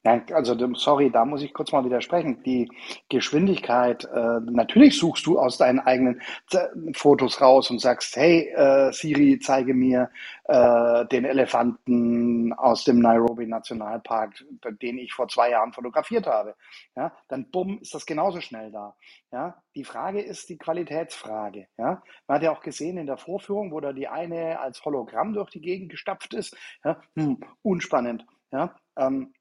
[0.07, 2.41] Ja, also sorry, da muss ich kurz mal widersprechen.
[2.43, 2.71] Die
[3.09, 8.93] Geschwindigkeit, äh, natürlich suchst du aus deinen eigenen Z Fotos raus und sagst, hey äh,
[8.93, 10.09] Siri, zeige mir
[10.45, 14.45] äh, den Elefanten aus dem Nairobi Nationalpark,
[14.81, 16.55] den ich vor zwei Jahren fotografiert habe.
[16.95, 18.95] Ja, dann bumm, ist das genauso schnell da.
[19.33, 21.67] Ja, die Frage ist die Qualitätsfrage.
[21.77, 25.33] Ja, man hat ja auch gesehen in der Vorführung, wo da die eine als Hologramm
[25.33, 26.55] durch die Gegend gestapft ist.
[26.85, 28.25] Ja, hm, unspannend.
[28.53, 29.33] Ja, ähm,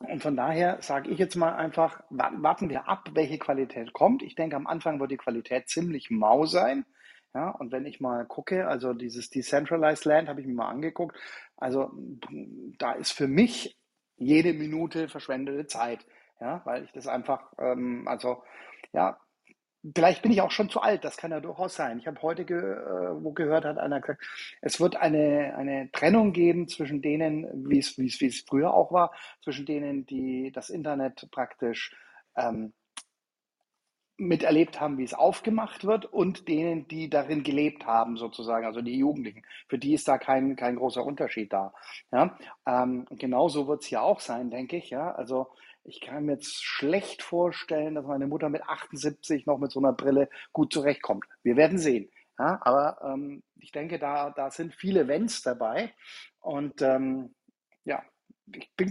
[0.00, 4.22] und von daher sage ich jetzt mal einfach, warten wir ab, welche Qualität kommt.
[4.22, 6.84] Ich denke, am Anfang wird die Qualität ziemlich mau sein.
[7.34, 11.16] Ja, und wenn ich mal gucke, also dieses Decentralized Land habe ich mir mal angeguckt.
[11.56, 11.92] Also
[12.78, 13.76] da ist für mich
[14.16, 16.06] jede Minute verschwendete Zeit.
[16.40, 18.42] Ja, weil ich das einfach, ähm, also
[18.92, 19.18] ja,
[19.94, 21.98] Vielleicht bin ich auch schon zu alt, das kann ja durchaus sein.
[21.98, 24.24] Ich habe heute ge, äh, wo gehört, hat einer gesagt,
[24.60, 30.06] es wird eine, eine Trennung geben zwischen denen, wie es, früher auch war, zwischen denen,
[30.06, 31.94] die das Internet praktisch
[32.36, 32.72] ähm,
[34.18, 38.96] miterlebt haben, wie es aufgemacht wird und denen, die darin gelebt haben, sozusagen, also die
[38.96, 39.42] Jugendlichen.
[39.68, 41.74] Für die ist da kein, kein großer Unterschied da.
[42.10, 42.36] Ja?
[42.66, 44.90] Ähm, genauso wird es hier auch sein, denke ich.
[44.90, 45.12] Ja?
[45.12, 45.48] Also
[45.88, 49.92] ich kann mir jetzt schlecht vorstellen, dass meine Mutter mit 78 noch mit so einer
[49.92, 51.24] Brille gut zurechtkommt.
[51.42, 52.10] Wir werden sehen.
[52.38, 55.94] Ja, aber ähm, ich denke, da, da sind viele Wenns dabei.
[56.40, 57.34] Und ähm,
[57.84, 58.02] ja,
[58.52, 58.90] ich bin.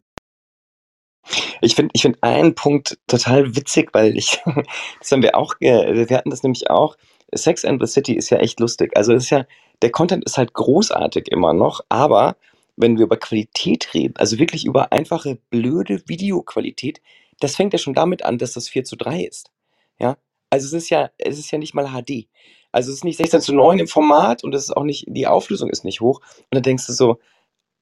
[1.61, 4.41] Ich finde ich find einen Punkt total witzig, weil ich,
[4.99, 6.97] das haben wir auch, wir hatten das nämlich auch.
[7.33, 8.95] Sex and the City ist ja echt lustig.
[8.95, 9.45] Also ist ja,
[9.81, 12.37] der Content ist halt großartig immer noch, aber
[12.75, 17.01] wenn wir über Qualität reden, also wirklich über einfache, blöde Videoqualität,
[17.39, 19.51] das fängt ja schon damit an, dass das 4 zu 3 ist.
[19.99, 20.17] Ja?
[20.49, 22.27] Also es ist ja, es ist ja nicht mal HD.
[22.71, 25.27] Also es ist nicht 16 zu 9 im Format und es ist auch nicht, die
[25.27, 26.19] Auflösung ist nicht hoch.
[26.19, 27.19] Und dann denkst du so,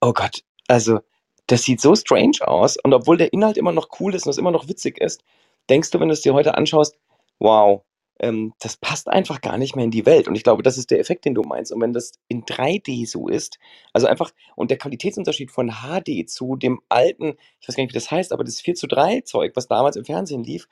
[0.01, 0.99] oh Gott, also
[1.47, 2.77] das sieht so strange aus.
[2.77, 5.23] Und obwohl der Inhalt immer noch cool ist und es immer noch witzig ist,
[5.69, 6.95] denkst du, wenn du es dir heute anschaust,
[7.39, 7.83] wow,
[8.19, 10.27] ähm, das passt einfach gar nicht mehr in die Welt.
[10.27, 11.71] Und ich glaube, das ist der Effekt, den du meinst.
[11.71, 13.59] Und wenn das in 3D so ist,
[13.91, 17.99] also einfach, und der Qualitätsunterschied von HD zu dem alten, ich weiß gar nicht, wie
[17.99, 20.67] das heißt, aber das 4 zu 3 Zeug, was damals im Fernsehen lief,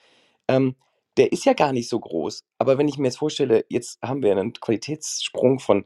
[0.47, 0.75] ähm,
[1.17, 2.45] der ist ja gar nicht so groß.
[2.57, 5.85] Aber wenn ich mir jetzt vorstelle, jetzt haben wir einen Qualitätssprung von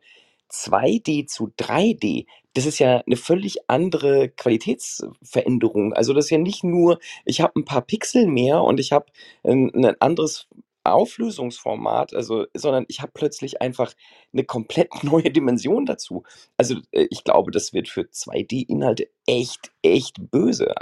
[0.51, 5.93] 2D zu 3D, das ist ja eine völlig andere Qualitätsveränderung.
[5.93, 9.07] Also das ist ja nicht nur, ich habe ein paar Pixel mehr und ich habe
[9.43, 10.47] ein, ein anderes
[10.85, 13.93] Auflösungsformat, also sondern ich habe plötzlich einfach
[14.33, 16.23] eine komplett neue Dimension dazu.
[16.57, 20.73] Also, äh, ich glaube, das wird für 2D-Inhalte echt, echt böse.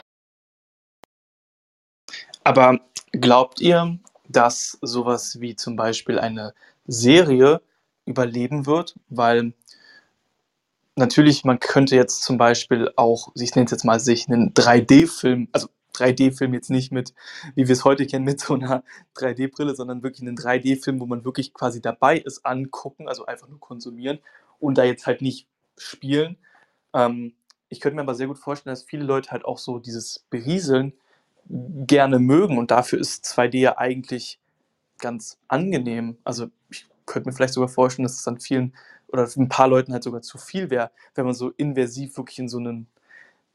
[2.43, 2.79] Aber
[3.11, 6.53] glaubt ihr, dass sowas wie zum Beispiel eine
[6.85, 7.61] Serie
[8.05, 8.95] überleben wird?
[9.09, 9.53] Weil
[10.95, 15.47] natürlich, man könnte jetzt zum Beispiel auch, ich nenne es jetzt mal, sich einen 3D-Film,
[15.51, 17.13] also 3D-Film jetzt nicht mit,
[17.56, 18.84] wie wir es heute kennen, mit so einer
[19.15, 23.60] 3D-Brille, sondern wirklich einen 3D-Film, wo man wirklich quasi dabei ist, angucken, also einfach nur
[23.60, 24.19] konsumieren
[24.60, 26.38] und da jetzt halt nicht spielen.
[26.93, 27.34] Ähm,
[27.69, 30.93] ich könnte mir aber sehr gut vorstellen, dass viele Leute halt auch so dieses Berieseln
[31.49, 34.39] gerne mögen und dafür ist 2D ja eigentlich
[34.99, 36.17] ganz angenehm.
[36.23, 38.73] Also ich könnte mir vielleicht sogar vorstellen, dass es dann vielen
[39.08, 42.49] oder ein paar Leuten halt sogar zu viel wäre, wenn man so inversiv wirklich in
[42.49, 42.88] so einen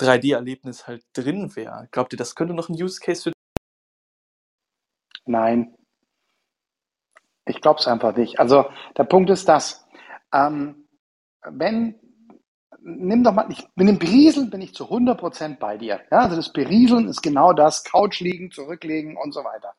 [0.00, 1.88] 3D-Erlebnis halt drin wäre.
[1.90, 3.32] Glaubt ihr, das könnte noch ein Use Case für
[5.26, 5.74] Nein.
[7.46, 8.40] Ich glaube es einfach nicht.
[8.40, 9.86] Also der Punkt ist das,
[10.32, 10.88] ähm,
[11.44, 11.94] wenn,
[12.80, 16.00] nimm doch mal, ich, mit dem Berieseln bin ich zu 100% bei dir.
[16.10, 19.74] Ja, also das Berieseln ist genau das, Couch liegen, zurücklegen und so weiter.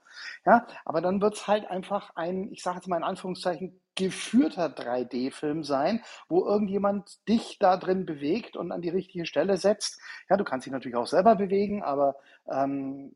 [0.45, 4.69] Ja, aber dann wird es halt einfach ein, ich sage jetzt mal in Anführungszeichen, geführter
[4.69, 9.99] 3D-Film sein, wo irgendjemand dich da drin bewegt und an die richtige Stelle setzt.
[10.29, 12.15] Ja, du kannst dich natürlich auch selber bewegen, aber
[12.49, 13.11] ähm,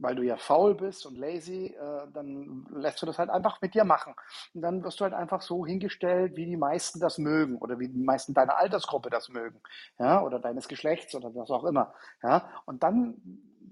[0.00, 3.74] weil du ja faul bist und lazy, äh, dann lässt du das halt einfach mit
[3.74, 4.14] dir machen.
[4.54, 7.88] Und dann wirst du halt einfach so hingestellt, wie die meisten das mögen oder wie
[7.88, 9.60] die meisten deiner Altersgruppe das mögen,
[9.98, 11.94] ja, oder deines Geschlechts oder was auch immer.
[12.22, 13.16] Ja, und dann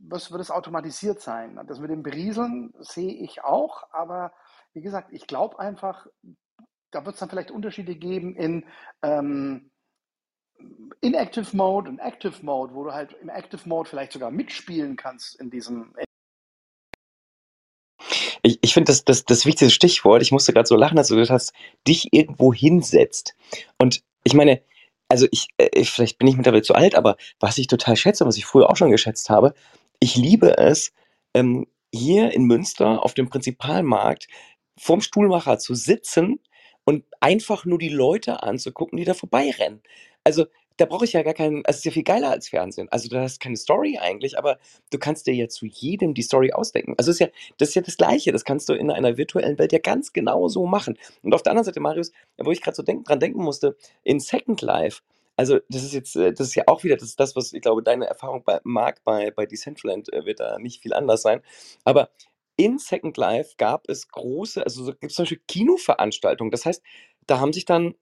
[0.09, 1.61] wird es automatisiert sein.
[1.67, 4.33] Das mit dem Berieseln sehe ich auch, aber
[4.73, 6.07] wie gesagt, ich glaube einfach,
[6.91, 8.65] da wird es dann vielleicht Unterschiede geben in
[9.03, 9.71] ähm,
[11.01, 15.39] Inactive Mode und Active Mode, wo du halt im Active Mode vielleicht sogar mitspielen kannst
[15.41, 15.95] in diesem.
[18.43, 21.15] Ich, ich finde das, das, das wichtigste Stichwort, ich musste gerade so lachen, als du
[21.15, 21.53] gesagt hast,
[21.87, 23.35] dich irgendwo hinsetzt.
[23.79, 24.63] Und ich meine,
[25.09, 28.37] also ich, äh, vielleicht bin ich mittlerweile zu alt, aber was ich total schätze, was
[28.37, 29.55] ich früher auch schon geschätzt habe,
[30.05, 30.93] ich liebe es,
[31.33, 34.29] ähm, hier in Münster auf dem Prinzipalmarkt
[34.77, 36.41] vorm Stuhlmacher zu sitzen
[36.85, 39.83] und einfach nur die Leute anzugucken, die da vorbeirennen.
[40.23, 40.45] Also
[40.77, 42.89] da brauche ich ja gar keinen, also es ist ja viel geiler als Fernsehen.
[42.91, 44.59] Also du hast keine Story eigentlich, aber
[44.91, 46.93] du kannst dir ja zu jedem die Story ausdenken.
[46.99, 48.31] Also ist ja, das ist ja das Gleiche.
[48.31, 50.99] Das kannst du in einer virtuellen Welt ja ganz genau so machen.
[51.23, 54.21] Und auf der anderen Seite, Marius, wo ich gerade so denk, dran denken musste, in
[54.21, 55.01] Second Life,
[55.37, 57.83] also das ist jetzt, äh, das ist ja auch wieder, das das, was ich glaube,
[57.83, 61.43] deine Erfahrung bei Mark bei, bei Decentraland äh, wird da nicht viel anders sein.
[61.85, 62.11] Aber
[62.57, 66.51] in Second Life gab es große, also so gibt es zum Beispiel Kinoveranstaltungen.
[66.51, 66.83] Das heißt,
[67.27, 67.95] da haben sich dann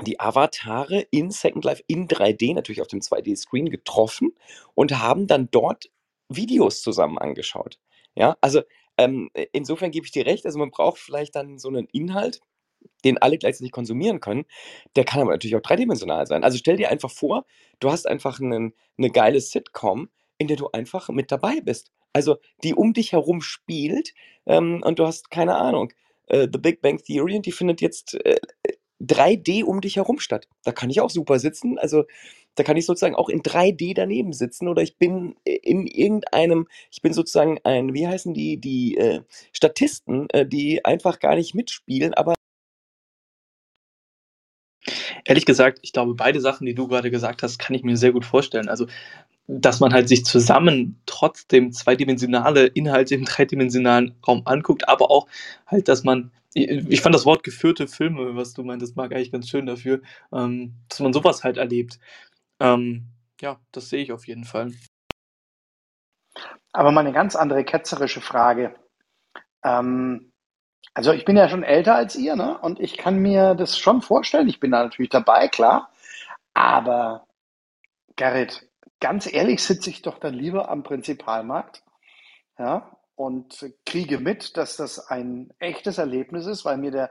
[0.00, 4.34] die Avatare in Second Life in 3D, natürlich auf dem 2D-Screen getroffen
[4.74, 5.90] und haben dann dort
[6.28, 7.78] Videos zusammen angeschaut.
[8.16, 8.62] Ja, also
[8.98, 12.40] ähm, insofern gebe ich dir recht, also man braucht vielleicht dann so einen Inhalt,
[13.04, 14.44] den alle gleichzeitig konsumieren können.
[14.96, 16.44] Der kann aber natürlich auch dreidimensional sein.
[16.44, 17.44] Also stell dir einfach vor,
[17.80, 21.92] du hast einfach einen, eine geile Sitcom, in der du einfach mit dabei bist.
[22.12, 24.14] Also die um dich herum spielt
[24.46, 25.92] ähm, und du hast keine Ahnung.
[26.26, 28.36] Äh, The Big Bang Theory und die findet jetzt äh,
[29.02, 30.48] 3D um dich herum statt.
[30.62, 31.78] Da kann ich auch super sitzen.
[31.78, 32.04] Also
[32.54, 37.02] da kann ich sozusagen auch in 3D daneben sitzen oder ich bin in irgendeinem, ich
[37.02, 42.14] bin sozusagen ein, wie heißen die, die äh, Statisten, äh, die einfach gar nicht mitspielen,
[42.14, 42.34] aber
[45.24, 48.12] Ehrlich gesagt, ich glaube, beide Sachen, die du gerade gesagt hast, kann ich mir sehr
[48.12, 48.68] gut vorstellen.
[48.68, 48.86] Also,
[49.46, 55.26] dass man halt sich zusammen trotzdem zweidimensionale Inhalte im dreidimensionalen Raum anguckt, aber auch
[55.66, 59.48] halt, dass man ich fand das Wort geführte Filme, was du meintest, mag eigentlich ganz
[59.48, 60.00] schön dafür,
[60.32, 61.98] ähm, dass man sowas halt erlebt.
[62.60, 63.08] Ähm,
[63.40, 64.72] ja, das sehe ich auf jeden Fall.
[66.72, 68.74] Aber mal eine ganz andere ketzerische Frage.
[69.64, 70.32] Ähm,
[70.92, 72.58] also ich bin ja schon älter als ihr, ne?
[72.58, 74.48] Und ich kann mir das schon vorstellen.
[74.48, 75.90] Ich bin da natürlich dabei, klar.
[76.54, 77.26] Aber
[78.16, 78.68] Gerrit,
[79.00, 81.82] ganz ehrlich sitze ich doch dann lieber am Prinzipalmarkt,
[82.58, 87.10] ja, und kriege mit, dass das ein echtes Erlebnis ist, weil mir der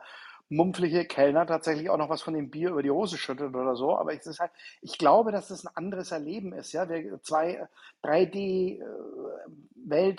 [0.49, 3.97] mumpfliche Kellner tatsächlich auch noch was von dem Bier über die Hose schüttet oder so.
[3.97, 6.73] Aber ich, halt, ich glaube, dass das ein anderes Erleben ist.
[6.73, 7.67] Ja, wir, zwei
[8.03, 8.81] 3D-Welt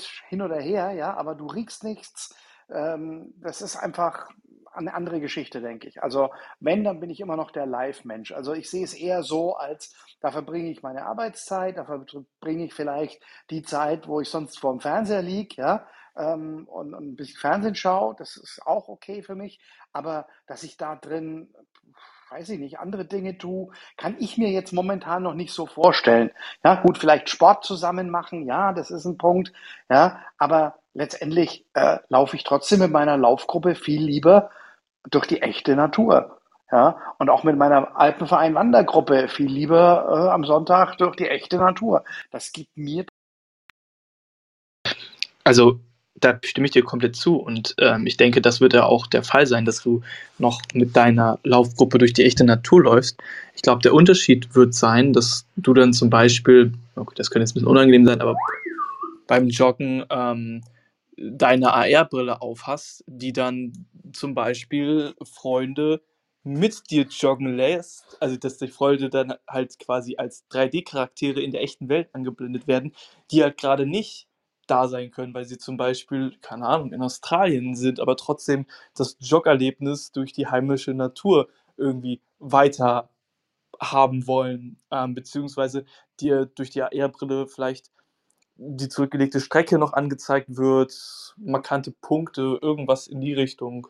[0.02, 2.34] äh, hin oder her, ja, aber du riechst nichts.
[2.70, 4.28] Ähm, das ist einfach
[4.74, 6.02] eine andere Geschichte, denke ich.
[6.02, 8.32] Also wenn, dann bin ich immer noch der Live-Mensch.
[8.32, 12.74] Also ich sehe es eher so, als da verbringe ich meine Arbeitszeit, da verbringe ich
[12.74, 17.16] vielleicht die Zeit, wo ich sonst vor dem Fernseher liege, ja, ähm, und, und ein
[17.16, 18.14] bisschen Fernsehen schaue.
[18.18, 19.60] Das ist auch okay für mich.
[19.92, 21.54] Aber dass ich da drin
[22.30, 26.32] weiß ich nicht, andere Dinge tue, kann ich mir jetzt momentan noch nicht so vorstellen.
[26.64, 29.52] Ja, gut, vielleicht Sport zusammen machen, ja, das ist ein Punkt,
[29.88, 34.50] ja, aber letztendlich äh, laufe ich trotzdem mit meiner Laufgruppe viel lieber
[35.10, 36.40] durch die echte Natur.
[36.72, 41.58] Ja, und auch mit meiner Alpenverein Wandergruppe viel lieber äh, am Sonntag durch die echte
[41.58, 42.04] Natur.
[42.30, 43.04] Das gibt mir.
[45.44, 45.78] Also
[46.14, 49.22] da stimme ich dir komplett zu und ähm, ich denke, das wird ja auch der
[49.22, 50.02] Fall sein, dass du
[50.38, 53.18] noch mit deiner Laufgruppe durch die echte Natur läufst.
[53.54, 57.52] Ich glaube, der Unterschied wird sein, dass du dann zum Beispiel, okay, das könnte jetzt
[57.52, 58.36] ein bisschen unangenehm sein, aber
[59.26, 60.62] beim Joggen ähm,
[61.16, 66.02] deine AR-Brille aufhast, die dann zum Beispiel Freunde
[66.42, 71.62] mit dir joggen lässt, also dass die Freunde dann halt quasi als 3D-Charaktere in der
[71.62, 72.94] echten Welt angeblendet werden,
[73.30, 74.28] die halt gerade nicht
[74.66, 79.16] da sein können, weil sie zum Beispiel, keine Ahnung, in Australien sind, aber trotzdem das
[79.20, 83.10] Joggerlebnis durch die heimische Natur irgendwie weiter
[83.80, 85.84] haben wollen, ähm, beziehungsweise
[86.20, 87.90] dir durch die AR-Brille vielleicht
[88.56, 93.88] die zurückgelegte Strecke noch angezeigt wird, markante Punkte, irgendwas in die Richtung.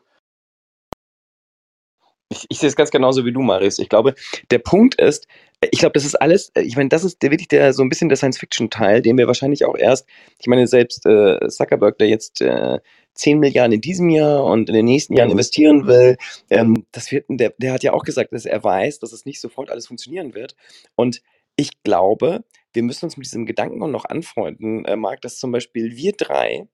[2.29, 3.77] Ich, ich sehe es ganz genauso wie du, Marius.
[3.77, 4.15] Ich glaube,
[4.49, 5.27] der Punkt ist,
[5.61, 8.09] ich glaube, das ist alles, ich meine, das ist der, wirklich der, so ein bisschen
[8.09, 10.07] der Science-Fiction-Teil, den wir wahrscheinlich auch erst,
[10.39, 12.79] ich meine, selbst äh, Zuckerberg, der jetzt äh,
[13.13, 16.17] 10 Milliarden in diesem Jahr und in den nächsten Jahren investieren will,
[16.49, 19.39] ähm, das wird, der, der hat ja auch gesagt, dass er weiß, dass es nicht
[19.39, 20.55] sofort alles funktionieren wird.
[20.95, 21.21] Und
[21.55, 25.51] ich glaube, wir müssen uns mit diesem Gedanken auch noch anfreunden, äh, Marc, dass zum
[25.51, 26.67] Beispiel wir drei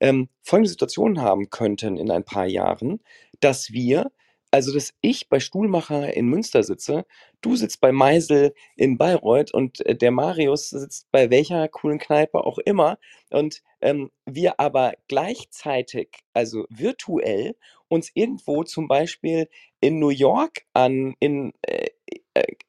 [0.00, 3.00] ähm, folgende Situationen haben könnten in ein paar Jahren,
[3.40, 4.10] dass wir
[4.50, 7.04] also, dass ich bei Stuhlmacher in Münster sitze,
[7.42, 12.44] du sitzt bei Meisel in Bayreuth und, äh, der Marius sitzt bei welcher coolen Kneipe
[12.44, 12.98] auch immer
[13.30, 17.56] und, ähm, wir aber gleichzeitig, also virtuell,
[17.88, 19.48] uns irgendwo zum Beispiel
[19.80, 21.88] in New York an in, äh,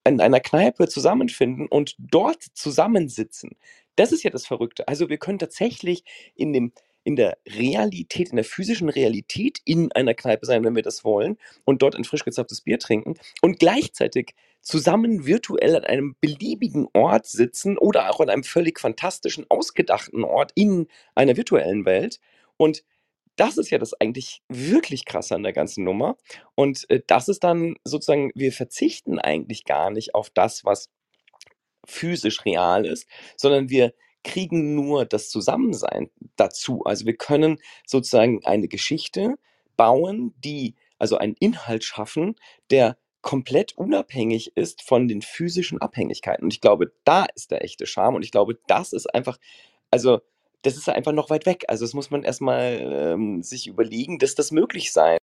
[0.05, 3.51] in einer Kneipe zusammenfinden und dort zusammensitzen.
[3.95, 4.87] Das ist ja das Verrückte.
[4.87, 6.03] Also, wir können tatsächlich
[6.35, 6.71] in dem
[7.03, 11.37] in der Realität, in der physischen Realität in einer Kneipe sein, wenn wir das wollen,
[11.65, 17.25] und dort ein frisch gezapftes Bier trinken und gleichzeitig zusammen virtuell an einem beliebigen Ort
[17.25, 22.19] sitzen oder auch an einem völlig fantastischen, ausgedachten Ort in einer virtuellen Welt.
[22.57, 22.83] Und
[23.39, 26.17] das ist ja das eigentlich wirklich krasse an der ganzen Nummer.
[26.55, 30.89] Und äh, das ist dann sozusagen, wir verzichten eigentlich gar nicht auf das, was
[31.85, 36.83] physisch real ist, sondern wir kriegen nur das Zusammensein dazu.
[36.83, 39.35] Also wir können sozusagen eine Geschichte
[39.77, 42.35] bauen, die also einen Inhalt schaffen,
[42.69, 46.43] der komplett unabhängig ist von den physischen Abhängigkeiten.
[46.43, 48.15] Und ich glaube, da ist der echte Charme.
[48.15, 49.37] Und ich glaube, das ist einfach,
[49.91, 50.19] also
[50.63, 51.65] das ist einfach noch weit weg.
[51.67, 55.17] Also das muss man erstmal ähm, sich überlegen, dass das möglich sein.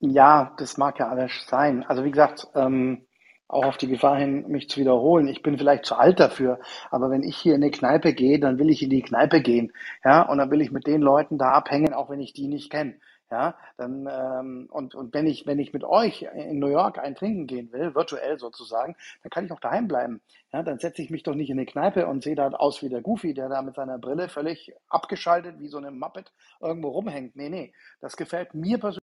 [0.00, 1.84] Ja, das mag ja alles sein.
[1.84, 3.06] Also wie gesagt, ähm,
[3.48, 5.28] auch auf die Gefahr hin, mich zu wiederholen.
[5.28, 8.58] Ich bin vielleicht zu alt dafür, aber wenn ich hier in eine Kneipe gehe, dann
[8.58, 9.72] will ich in die Kneipe gehen,
[10.04, 12.70] ja, und dann will ich mit den Leuten da abhängen, auch wenn ich die nicht
[12.70, 12.98] kenne.
[13.30, 17.14] Ja, dann ähm, und, und wenn ich, wenn ich mit euch in New York ein
[17.14, 20.20] Trinken gehen will, virtuell sozusagen, dann kann ich auch daheim bleiben.
[20.52, 22.88] Ja, dann setze ich mich doch nicht in eine Kneipe und sehe da aus wie
[22.88, 27.36] der Goofy, der da mit seiner Brille völlig abgeschaltet wie so eine Muppet irgendwo rumhängt.
[27.36, 29.00] Nee, nee, das gefällt mir persönlich.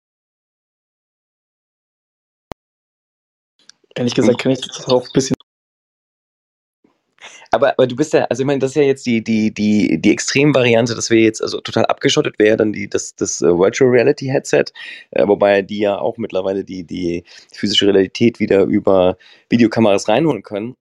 [3.95, 5.37] Ehrlich gesagt kann ich das auch ein bisschen
[7.55, 10.01] aber, aber du bist ja, also ich meine, das ist ja jetzt die, die, die,
[10.01, 13.91] die Extremvariante, dass wir jetzt also total abgeschottet wäre, dann die, das, das äh, Virtual
[13.91, 14.67] Reality Headset,
[15.13, 19.17] äh, wobei die ja auch mittlerweile die, die physische Realität wieder über
[19.51, 20.75] Videokameras reinholen können.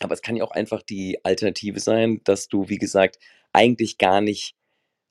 [0.00, 3.18] Aber es kann ja auch einfach die Alternative sein, dass du, wie gesagt,
[3.52, 4.54] eigentlich gar nicht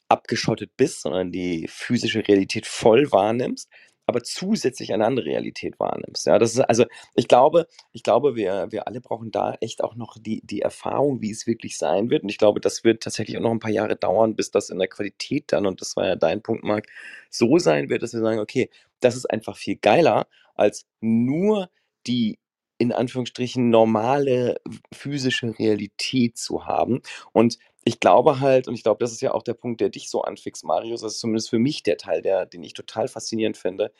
[0.09, 3.69] abgeschottet bist, sondern die physische Realität voll wahrnimmst
[4.07, 6.25] aber zusätzlich eine andere Realität wahrnimmst.
[6.25, 9.95] Ja, das ist also, ich glaube, ich glaube, wir, wir alle brauchen da echt auch
[9.95, 12.23] noch die, die Erfahrung, wie es wirklich sein wird.
[12.23, 14.79] Und ich glaube, das wird tatsächlich auch noch ein paar Jahre dauern, bis das in
[14.79, 16.87] der Qualität dann, und das war ja dein Punkt, Marc,
[17.29, 18.69] so sein wird, dass wir sagen, okay,
[19.01, 21.69] das ist einfach viel geiler, als nur
[22.07, 22.39] die
[22.77, 24.57] in Anführungsstrichen normale
[24.93, 27.01] physische Realität zu haben.
[27.33, 27.57] Und
[27.87, 30.21] ich glaube halt, und ich glaube, das ist ja auch der Punkt, der dich so
[30.21, 33.93] anfixt, Marius, das ist zumindest für mich der Teil, der, den ich total faszinierend finde.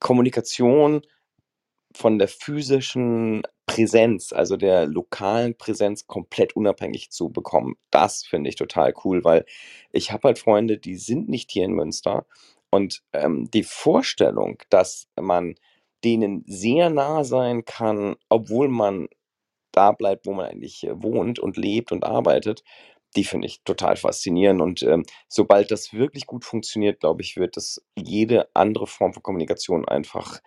[0.00, 1.02] Kommunikation
[1.94, 7.76] von der physischen Präsenz, also der lokalen Präsenz komplett unabhängig zu bekommen.
[7.90, 9.44] Das finde ich total cool, weil
[9.92, 12.26] ich habe halt Freunde, die sind nicht hier in Münster
[12.70, 15.54] und ähm, die Vorstellung, dass man
[16.04, 19.08] denen sehr nah sein kann, obwohl man
[19.72, 22.62] da bleibt, wo man eigentlich äh, wohnt und lebt und arbeitet,
[23.16, 24.60] die finde ich total faszinierend.
[24.60, 29.22] Und ähm, sobald das wirklich gut funktioniert, glaube ich, wird das jede andere Form von
[29.22, 30.40] Kommunikation einfach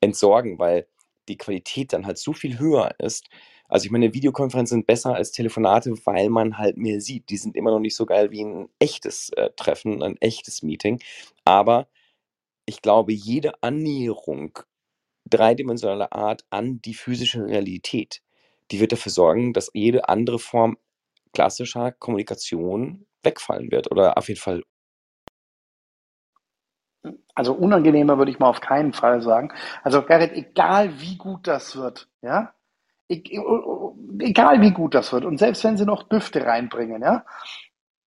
[0.00, 0.86] entsorgen, weil
[1.28, 3.28] die Qualität dann halt so viel höher ist.
[3.68, 7.30] Also ich meine, Videokonferenzen sind besser als Telefonate, weil man halt mehr sieht.
[7.30, 11.00] Die sind immer noch nicht so geil wie ein echtes äh, Treffen, ein echtes Meeting.
[11.44, 11.88] Aber
[12.66, 14.58] ich glaube, jede Annäherung
[15.28, 18.22] dreidimensionaler Art an die physische Realität
[18.70, 20.78] die wird dafür sorgen, dass jede andere Form
[21.32, 24.62] klassischer Kommunikation wegfallen wird oder auf jeden Fall.
[27.34, 29.52] Also unangenehmer würde ich mal auf keinen Fall sagen.
[29.82, 32.54] Also Gerrit, egal wie gut das wird, ja,
[33.08, 37.24] e-, e-, egal wie gut das wird und selbst wenn sie noch Düfte reinbringen, ja,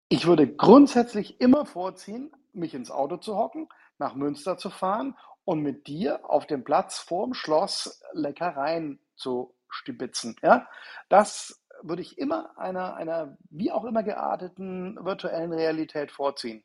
[0.08, 5.62] ich würde grundsätzlich immer vorziehen, mich ins Auto zu hocken, nach Münster zu fahren und
[5.62, 10.36] mit dir auf dem Platz vorm Schloss Leckereien zu stibitzen.
[10.42, 10.68] Ja?
[11.08, 16.64] Das würde ich immer einer, einer wie auch immer gearteten virtuellen Realität vorziehen.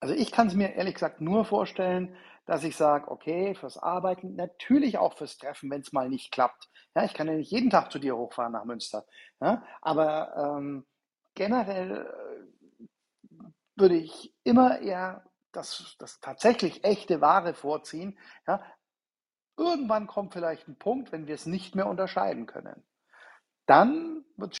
[0.00, 4.34] Also ich kann es mir ehrlich gesagt nur vorstellen, dass ich sage, okay, fürs Arbeiten,
[4.36, 6.68] natürlich auch fürs Treffen, wenn es mal nicht klappt.
[6.94, 9.06] Ja, ich kann ja nicht jeden Tag zu dir hochfahren nach Münster.
[9.40, 10.86] Ja, aber ähm,
[11.34, 13.34] generell äh,
[13.76, 18.62] würde ich immer eher das, das tatsächlich echte Ware vorziehen, ja,
[19.56, 22.82] Irgendwann kommt vielleicht ein Punkt, wenn wir es nicht mehr unterscheiden können.
[23.66, 24.58] Dann wird es.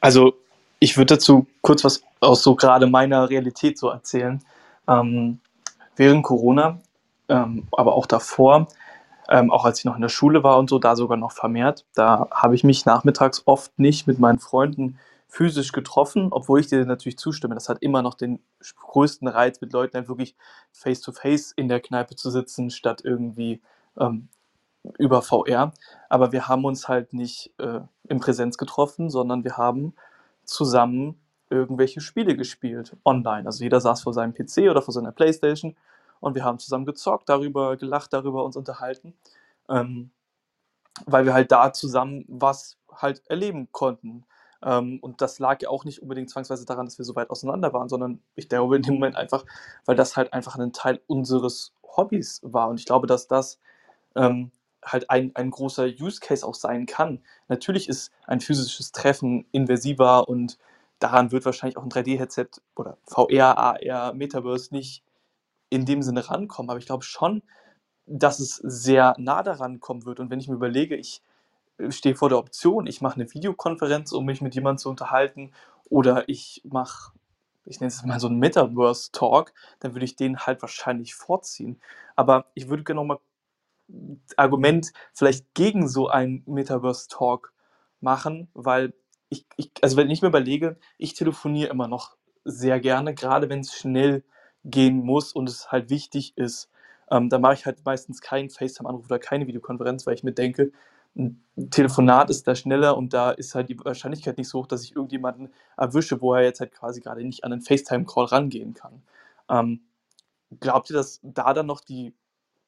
[0.00, 0.34] Also,
[0.80, 4.44] ich würde dazu kurz was aus so gerade meiner Realität so erzählen.
[4.86, 5.40] Ähm,
[5.96, 6.78] während Corona,
[7.28, 8.68] ähm, aber auch davor,
[9.30, 11.86] ähm, auch als ich noch in der Schule war und so, da sogar noch vermehrt,
[11.94, 14.98] da habe ich mich nachmittags oft nicht mit meinen Freunden
[15.34, 17.54] physisch getroffen, obwohl ich dir natürlich zustimme.
[17.54, 18.38] Das hat immer noch den
[18.76, 20.36] größten Reiz, mit Leuten dann wirklich
[20.70, 23.60] face-to-face in der Kneipe zu sitzen, statt irgendwie
[23.98, 24.28] ähm,
[24.96, 25.72] über VR.
[26.08, 29.94] Aber wir haben uns halt nicht äh, in Präsenz getroffen, sondern wir haben
[30.44, 31.20] zusammen
[31.50, 33.46] irgendwelche Spiele gespielt, online.
[33.46, 35.74] Also jeder saß vor seinem PC oder vor seiner Playstation
[36.20, 39.14] und wir haben zusammen gezockt, darüber gelacht, darüber uns unterhalten,
[39.68, 40.12] ähm,
[41.06, 44.24] weil wir halt da zusammen was halt erleben konnten.
[44.64, 47.72] Ähm, und das lag ja auch nicht unbedingt zwangsweise daran, dass wir so weit auseinander
[47.72, 49.44] waren, sondern ich glaube in dem Moment einfach,
[49.84, 52.68] weil das halt einfach ein Teil unseres Hobbys war.
[52.68, 53.60] Und ich glaube, dass das
[54.16, 54.50] ähm,
[54.84, 57.22] halt ein, ein großer Use Case auch sein kann.
[57.48, 60.58] Natürlich ist ein physisches Treffen inversiver und
[60.98, 65.02] daran wird wahrscheinlich auch ein 3D-Headset oder VR, AR, Metaverse nicht
[65.70, 66.70] in dem Sinne rankommen.
[66.70, 67.42] Aber ich glaube schon,
[68.06, 70.20] dass es sehr nah daran kommen wird.
[70.20, 71.22] Und wenn ich mir überlege, ich
[71.90, 75.52] stehe vor der Option, ich mache eine Videokonferenz, um mich mit jemandem zu unterhalten,
[75.90, 77.12] oder ich mache,
[77.64, 81.80] ich nenne es mal so einen Metaverse-Talk, dann würde ich den halt wahrscheinlich vorziehen.
[82.16, 83.18] Aber ich würde gerne nochmal
[84.36, 87.52] Argument vielleicht gegen so einen Metaverse-Talk
[88.00, 88.94] machen, weil
[89.28, 93.60] ich, ich, also wenn ich mir überlege, ich telefoniere immer noch sehr gerne, gerade wenn
[93.60, 94.24] es schnell
[94.64, 96.70] gehen muss und es halt wichtig ist.
[97.10, 100.72] Ähm, da mache ich halt meistens keinen FaceTime-Anruf oder keine Videokonferenz, weil ich mir denke,
[101.16, 104.82] ein Telefonat ist da schneller und da ist halt die Wahrscheinlichkeit nicht so hoch, dass
[104.82, 109.02] ich irgendjemanden erwische, wo er jetzt halt quasi gerade nicht an einen FaceTime-Call rangehen kann.
[109.48, 109.82] Ähm,
[110.60, 112.14] glaubt ihr, dass da dann noch die,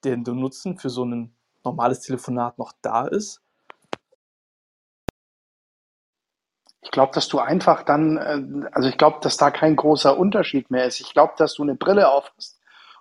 [0.05, 1.35] der Nutzen für so ein
[1.65, 3.43] normales Telefonat noch da ist?
[6.83, 10.71] Ich glaube, dass du einfach dann, äh, also ich glaube, dass da kein großer Unterschied
[10.71, 11.01] mehr ist.
[11.01, 12.57] Ich glaube, dass du eine Brille auf hast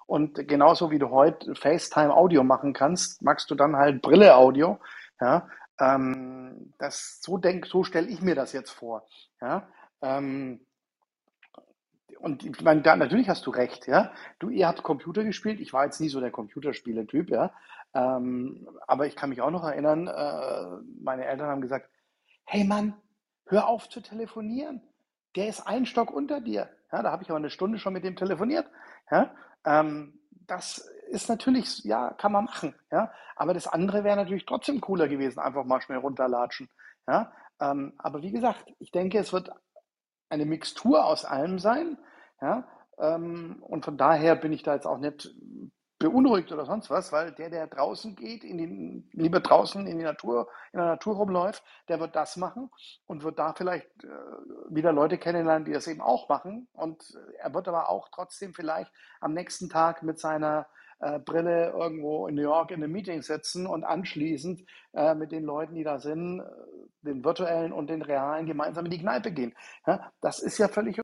[0.08, 4.80] und genauso wie du heute FaceTime Audio machen kannst, magst du dann halt Brille Audio.
[5.22, 5.48] Ja,
[5.80, 9.08] ähm, das so denk, so stelle ich mir das jetzt vor.
[9.42, 9.68] Ja,
[10.02, 10.62] ähm,
[12.20, 14.12] und ich meine, da, natürlich hast du recht, ja.
[14.40, 15.60] Du, ihr habt Computer gespielt.
[15.60, 17.52] Ich war jetzt nie so der Computerspieletyp, ja.
[17.94, 21.90] Ähm, aber ich kann mich auch noch erinnern, äh, meine Eltern haben gesagt,
[22.46, 22.94] hey Mann,
[23.46, 24.82] hör auf zu telefonieren.
[25.36, 26.70] Der ist ein Stock unter dir.
[26.92, 28.70] Ja, da habe ich aber eine Stunde schon mit dem telefoniert.
[29.12, 29.34] Ja,
[29.66, 32.76] ähm, das ist natürlich, ja, kann man machen.
[32.92, 36.70] Ja, aber das andere wäre natürlich trotzdem cooler gewesen, einfach mal schnell runterlatschen.
[37.08, 39.52] Ja, ähm, aber wie gesagt, ich denke, es wird
[40.30, 41.98] eine Mixtur aus allem sein.
[42.42, 45.34] Ja, ähm, und von daher bin ich da jetzt auch nicht
[45.98, 50.04] beunruhigt oder sonst was, weil der, der draußen geht, in den, lieber draußen in die
[50.04, 52.70] Natur, in der Natur rumläuft, der wird das machen
[53.06, 54.10] und wird da vielleicht äh,
[54.70, 56.68] wieder Leute kennenlernen, die das eben auch machen.
[56.74, 58.92] Und er wird aber auch trotzdem vielleicht
[59.22, 60.68] am nächsten Tag mit seiner
[61.06, 65.44] äh, Brille irgendwo in New York in einem Meeting sitzen und anschließend äh, mit den
[65.44, 66.42] Leuten, die da sind,
[67.02, 69.54] den virtuellen und den realen gemeinsam in die Kneipe gehen.
[69.86, 71.00] Ja, das ist ja völlig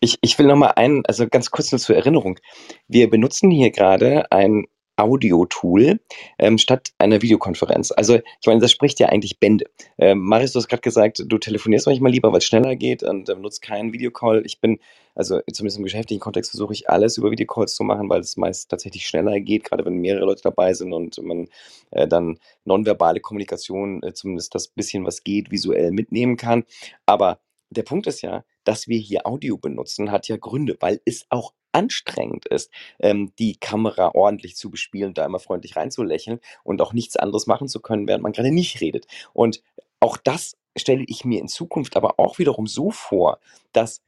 [0.00, 2.38] ich, ich will noch mal einen, also ganz kurz nur zur Erinnerung.
[2.86, 4.66] Wir benutzen hier gerade ein
[4.98, 6.00] Audio-Tool
[6.38, 7.92] ähm, statt einer Videokonferenz.
[7.92, 9.66] Also ich meine, das spricht ja eigentlich Bände.
[9.98, 13.28] Ähm, Marius, du hast gerade gesagt, du telefonierst manchmal lieber, weil es schneller geht und
[13.28, 14.42] äh, nutzt keinen Videocall.
[14.44, 14.78] Ich bin,
[15.14, 18.70] also zumindest im geschäftlichen Kontext versuche ich alles über Videocalls zu machen, weil es meist
[18.70, 21.48] tatsächlich schneller geht, gerade wenn mehrere Leute dabei sind und man
[21.90, 26.64] äh, dann nonverbale Kommunikation, äh, zumindest das bisschen, was geht, visuell mitnehmen kann.
[27.06, 27.40] Aber
[27.70, 31.52] der Punkt ist ja, dass wir hier Audio benutzen, hat ja Gründe, weil es auch
[31.72, 37.16] anstrengend ist, ähm, die Kamera ordentlich zu bespielen, da immer freundlich reinzulächeln und auch nichts
[37.16, 39.06] anderes machen zu können, während man gerade nicht redet.
[39.32, 39.62] Und
[40.00, 43.38] auch das stelle ich mir in Zukunft aber auch wiederum so vor,
[43.72, 44.02] dass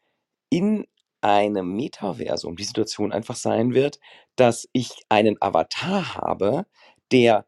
[0.51, 0.87] in
[1.21, 4.01] einem Metaversum die Situation einfach sein wird,
[4.37, 6.67] dass ich einen Avatar habe,
[7.13, 7.47] der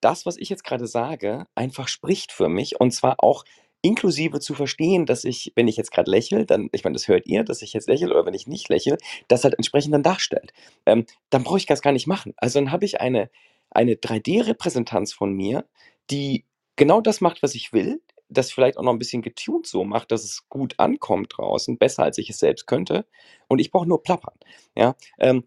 [0.00, 3.44] das, was ich jetzt gerade sage, einfach spricht für mich und zwar auch
[3.84, 7.26] inklusive zu verstehen, dass ich, wenn ich jetzt gerade lächle, dann, ich meine, das hört
[7.26, 8.96] ihr, dass ich jetzt lächle oder wenn ich nicht lächle,
[9.28, 10.54] das halt entsprechend dann darstellt.
[10.86, 12.32] Ähm, dann brauche ich das gar nicht machen.
[12.38, 13.30] Also dann habe ich eine,
[13.70, 15.66] eine 3D-Repräsentanz von mir,
[16.10, 19.84] die genau das macht, was ich will, das vielleicht auch noch ein bisschen getuned so
[19.84, 23.06] macht, dass es gut ankommt draußen, besser als ich es selbst könnte.
[23.48, 24.34] Und ich brauche nur plappern.
[24.74, 25.44] Ja, ähm,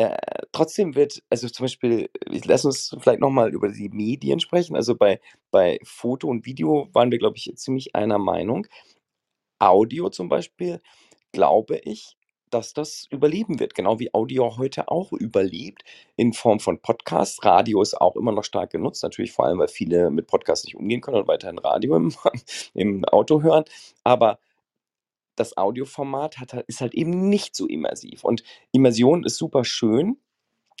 [0.00, 0.16] äh,
[0.52, 4.76] trotzdem wird, also zum Beispiel, lass uns vielleicht nochmal über die Medien sprechen.
[4.76, 5.20] Also bei,
[5.50, 8.66] bei Foto und Video waren wir, glaube ich, ziemlich einer Meinung.
[9.58, 10.80] Audio zum Beispiel,
[11.32, 12.16] glaube ich,
[12.50, 15.82] dass das überleben wird, genau wie Audio heute auch überlebt
[16.16, 17.44] in Form von Podcasts.
[17.44, 20.76] Radio ist auch immer noch stark genutzt, natürlich vor allem, weil viele mit Podcasts nicht
[20.76, 22.14] umgehen können und weiterhin Radio im,
[22.74, 23.64] im Auto hören.
[24.02, 24.38] Aber
[25.40, 28.24] das Audioformat hat, ist halt eben nicht so immersiv.
[28.24, 30.18] Und Immersion ist super schön,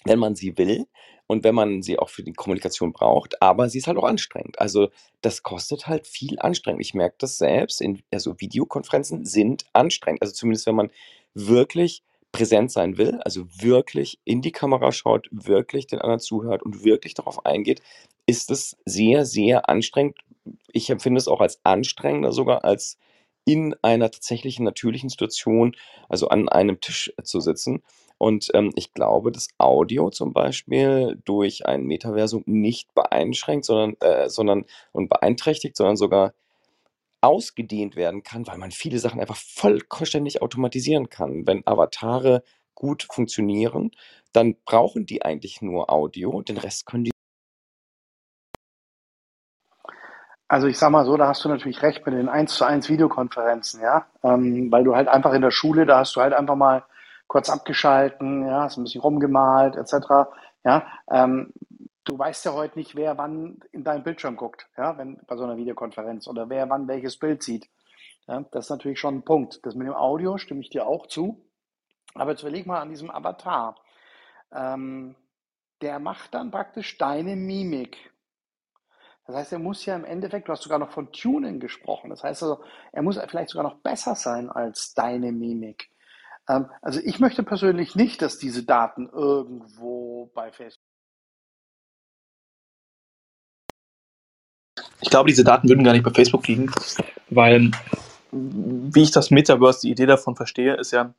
[0.04, 0.86] wenn man sie will
[1.26, 4.58] und wenn man sie auch für die Kommunikation braucht, aber sie ist halt auch anstrengend.
[4.58, 4.88] Also
[5.20, 6.80] das kostet halt viel anstrengend.
[6.80, 10.22] Ich merke das selbst, in, also Videokonferenzen sind anstrengend.
[10.22, 10.90] Also zumindest wenn man
[11.34, 12.02] wirklich
[12.32, 17.14] präsent sein will, also wirklich in die Kamera schaut, wirklich den anderen zuhört und wirklich
[17.14, 17.82] darauf eingeht,
[18.26, 20.18] ist es sehr, sehr anstrengend.
[20.72, 22.98] Ich empfinde es auch als anstrengender sogar als
[23.50, 25.74] in einer tatsächlichen natürlichen Situation,
[26.08, 27.82] also an einem Tisch zu sitzen.
[28.16, 34.28] Und ähm, ich glaube, dass Audio zum Beispiel durch ein Metaversum nicht beeinschränkt, sondern, äh,
[34.28, 36.32] sondern und beeinträchtigt, sondern sogar
[37.22, 41.44] ausgedehnt werden kann, weil man viele Sachen einfach vollständig automatisieren kann.
[41.44, 42.44] Wenn Avatare
[42.76, 43.90] gut funktionieren,
[44.32, 47.10] dann brauchen die eigentlich nur Audio, den Rest können die
[50.50, 52.88] Also ich sag mal so, da hast du natürlich recht mit den 1 zu 1
[52.88, 54.06] Videokonferenzen, ja.
[54.24, 56.82] Ähm, weil du halt einfach in der Schule, da hast du halt einfach mal
[57.28, 60.28] kurz abgeschalten, ja, hast ein bisschen rumgemalt, etc.
[60.64, 61.52] Ja, ähm,
[62.02, 65.44] du weißt ja heute nicht, wer wann in deinen Bildschirm guckt, ja, wenn bei so
[65.44, 67.68] einer Videokonferenz oder wer wann welches Bild sieht.
[68.26, 69.64] Ja, das ist natürlich schon ein Punkt.
[69.64, 71.44] Das mit dem Audio stimme ich dir auch zu.
[72.14, 73.76] Aber jetzt überleg mal an diesem Avatar.
[74.52, 75.14] Ähm,
[75.80, 78.09] der macht dann praktisch deine Mimik.
[79.30, 82.10] Das heißt, er muss ja im Endeffekt, du hast sogar noch von Tuning gesprochen.
[82.10, 85.88] Das heißt also, er muss vielleicht sogar noch besser sein als deine Mimik.
[86.48, 90.82] Ähm, also ich möchte persönlich nicht, dass diese Daten irgendwo bei Facebook.
[95.00, 96.72] Ich glaube, diese Daten würden gar nicht bei Facebook liegen,
[97.28, 97.70] weil,
[98.32, 101.14] wie ich das Metaverse, die Idee davon verstehe, ist ja,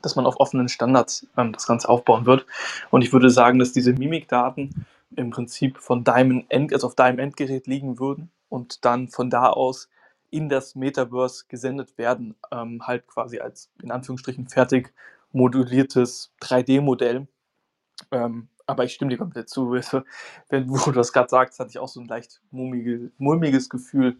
[0.00, 2.46] dass man auf offenen Standards ähm, das Ganze aufbauen wird.
[2.90, 4.86] Und ich würde sagen, dass diese Mimikdaten
[5.16, 9.48] im Prinzip von deinem End, also auf deinem Endgerät liegen würden und dann von da
[9.48, 9.88] aus
[10.30, 14.92] in das Metaverse gesendet werden, ähm, halt quasi als in Anführungsstrichen fertig
[15.32, 17.28] moduliertes 3D-Modell.
[18.10, 19.74] Ähm, aber ich stimme dir komplett zu.
[19.74, 20.02] Also,
[20.48, 24.16] wenn du das gerade sagst, hatte ich auch so ein leicht mulmige, mulmiges Gefühl.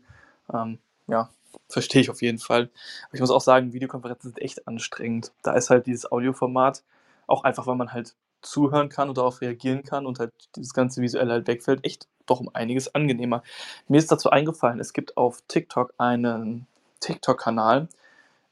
[0.53, 1.31] Ähm, ja,
[1.69, 2.71] verstehe ich auf jeden Fall.
[3.07, 5.33] Aber ich muss auch sagen, Videokonferenzen sind echt anstrengend.
[5.43, 6.83] Da ist halt dieses Audioformat
[7.27, 11.03] auch einfach, weil man halt zuhören kann und darauf reagieren kann und halt dieses ganze
[11.03, 13.43] visuelle halt wegfällt, echt doch um einiges angenehmer.
[13.89, 16.67] Mir ist dazu eingefallen, es gibt auf TikTok einen
[17.01, 17.89] TikTok-Kanal,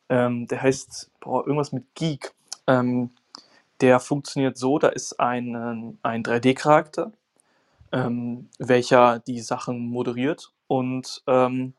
[0.09, 2.33] ähm, der heißt boah, irgendwas mit Geek.
[2.67, 3.11] Ähm,
[3.81, 7.13] der funktioniert so, da ist ein, ein 3D-Charakter,
[7.93, 11.73] ähm, welcher die Sachen moderiert und ähm,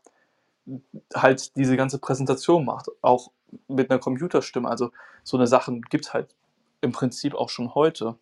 [1.14, 3.32] halt diese ganze Präsentation macht, auch
[3.68, 4.70] mit einer Computerstimme.
[4.70, 4.92] Also
[5.24, 6.34] so eine Sachen gibt es halt
[6.82, 8.18] im Prinzip auch schon heute.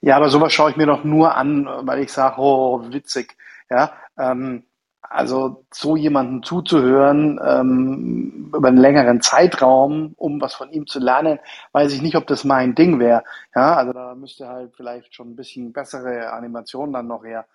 [0.00, 3.36] Ja, aber sowas schaue ich mir doch nur an, weil ich sage, oh, witzig.
[3.70, 4.64] Ja, ähm,
[5.02, 11.38] also so jemanden zuzuhören ähm, über einen längeren Zeitraum, um was von ihm zu lernen,
[11.72, 13.24] weiß ich nicht, ob das mein Ding wäre.
[13.54, 17.46] Ja, also da müsste halt vielleicht schon ein bisschen bessere Animation dann noch her.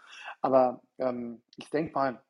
[0.41, 2.21] Aber ähm, ich denke mal,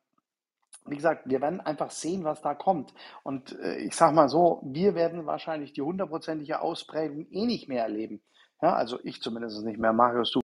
[0.86, 2.92] wie gesagt, wir werden einfach sehen, was da kommt.
[3.22, 7.82] Und äh, ich sage mal so, wir werden wahrscheinlich die hundertprozentige Ausprägung eh nicht mehr
[7.82, 8.20] erleben.
[8.60, 9.92] Ja, also ich zumindest nicht mehr.
[9.92, 10.40] Marius, du.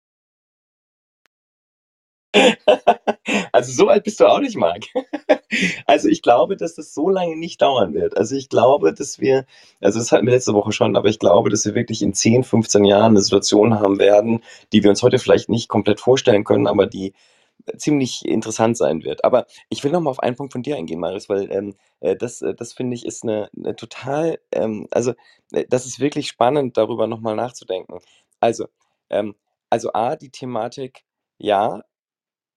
[3.52, 4.84] also so alt bist du auch nicht, Marc.
[5.86, 8.16] also ich glaube, dass das so lange nicht dauern wird.
[8.16, 9.44] Also ich glaube, dass wir,
[9.80, 12.44] also das hatten wir letzte Woche schon, aber ich glaube, dass wir wirklich in 10,
[12.44, 16.66] 15 Jahren eine Situation haben werden, die wir uns heute vielleicht nicht komplett vorstellen können,
[16.66, 17.12] aber die
[17.76, 19.24] ziemlich interessant sein wird.
[19.24, 22.16] Aber ich will noch mal auf einen Punkt von dir eingehen, Marius, weil ähm, äh,
[22.16, 25.12] das, äh, das finde ich ist eine, eine total, ähm, also
[25.52, 27.98] äh, das ist wirklich spannend, darüber noch mal nachzudenken.
[28.40, 28.68] Also,
[29.10, 29.34] ähm,
[29.70, 31.04] also A, die Thematik,
[31.38, 31.82] ja,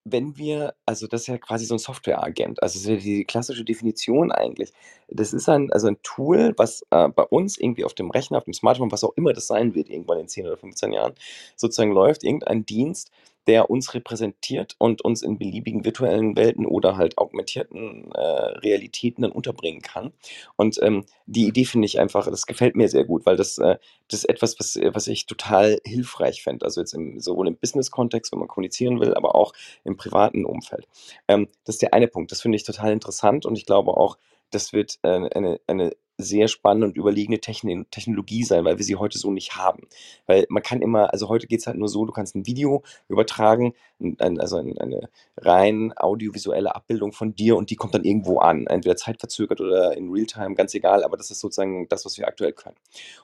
[0.04, 3.24] wenn wir, also das ist ja quasi so ein Softwareagent, also das ist ja die
[3.24, 4.72] klassische Definition eigentlich.
[5.08, 8.44] Das ist ein, also ein Tool, was äh, bei uns irgendwie auf dem Rechner, auf
[8.44, 11.14] dem Smartphone, was auch immer das sein wird, irgendwann in 10 oder 15 Jahren,
[11.56, 13.12] sozusagen läuft, irgendein Dienst,
[13.46, 19.32] der uns repräsentiert und uns in beliebigen virtuellen Welten oder halt augmentierten äh, Realitäten dann
[19.32, 20.12] unterbringen kann.
[20.56, 23.78] Und ähm, die Idee finde ich einfach, das gefällt mir sehr gut, weil das, äh,
[24.08, 26.64] das ist etwas, was, was ich total hilfreich fände.
[26.64, 29.52] Also jetzt im, sowohl im Business-Kontext, wenn man kommunizieren will, aber auch
[29.84, 30.86] im privaten Umfeld.
[31.28, 32.30] Ähm, das ist der eine Punkt.
[32.32, 34.18] Das finde ich total interessant und ich glaube auch,
[34.50, 38.96] das wird äh, eine, eine sehr spannende und überlegene Techn Technologie sein, weil wir sie
[38.96, 39.88] heute so nicht haben.
[40.26, 42.82] Weil man kann immer, also heute geht es halt nur so, du kannst ein Video
[43.08, 48.38] übertragen, ein, also ein, eine rein audiovisuelle Abbildung von dir und die kommt dann irgendwo
[48.38, 52.28] an, entweder zeitverzögert oder in Realtime, ganz egal, aber das ist sozusagen das, was wir
[52.28, 52.76] aktuell können.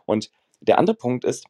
[0.06, 0.30] Und
[0.60, 1.46] der andere Punkt ist,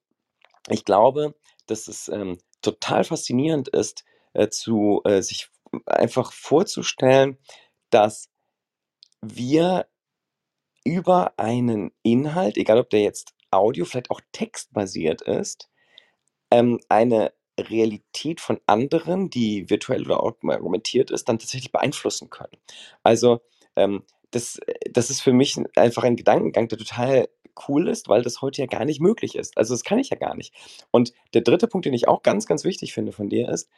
[0.68, 1.34] ich glaube,
[1.66, 5.48] dass es ähm, total faszinierend ist, äh, zu äh, sich
[5.86, 7.38] einfach vorzustellen,
[7.90, 8.28] dass
[9.20, 9.86] wir
[10.84, 15.68] über einen Inhalt, egal ob der jetzt Audio, vielleicht auch textbasiert ist,
[16.50, 22.56] ähm, eine Realität von anderen, die virtuell oder augmentiert ist, dann tatsächlich beeinflussen können.
[23.02, 23.40] Also
[23.76, 24.60] ähm, das,
[24.90, 27.28] das ist für mich einfach ein Gedankengang, der total
[27.68, 29.56] cool ist, weil das heute ja gar nicht möglich ist.
[29.56, 30.54] Also das kann ich ja gar nicht.
[30.90, 33.68] Und der dritte Punkt, den ich auch ganz, ganz wichtig finde von dir ist,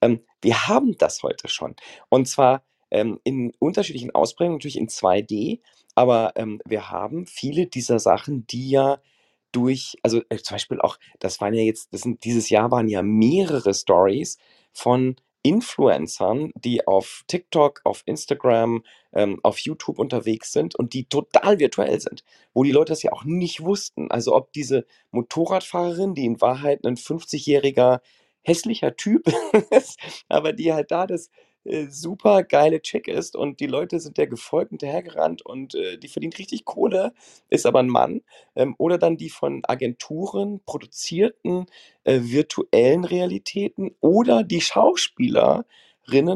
[0.00, 1.76] ähm, wir haben das heute schon.
[2.08, 2.64] Und zwar
[2.96, 5.60] ähm, in unterschiedlichen Ausprägungen, natürlich in 2D,
[5.94, 8.98] aber ähm, wir haben viele dieser Sachen, die ja
[9.52, 12.88] durch, also äh, zum Beispiel auch, das waren ja jetzt, das sind, dieses Jahr waren
[12.88, 14.38] ja mehrere Stories
[14.72, 18.82] von Influencern, die auf TikTok, auf Instagram,
[19.12, 23.12] ähm, auf YouTube unterwegs sind und die total virtuell sind, wo die Leute das ja
[23.12, 24.10] auch nicht wussten.
[24.10, 28.00] Also ob diese Motorradfahrerin, die in Wahrheit ein 50-jähriger
[28.42, 29.32] hässlicher Typ
[29.70, 31.30] ist, aber die halt da das
[31.66, 35.98] äh, super geile Chick ist und die Leute sind der gefolgt und hinterhergerannt und äh,
[35.98, 37.12] die verdient richtig Kohle,
[37.48, 38.22] ist aber ein Mann.
[38.54, 41.66] Ähm, oder dann die von Agenturen produzierten
[42.04, 45.64] äh, virtuellen Realitäten oder die Schauspielerinnen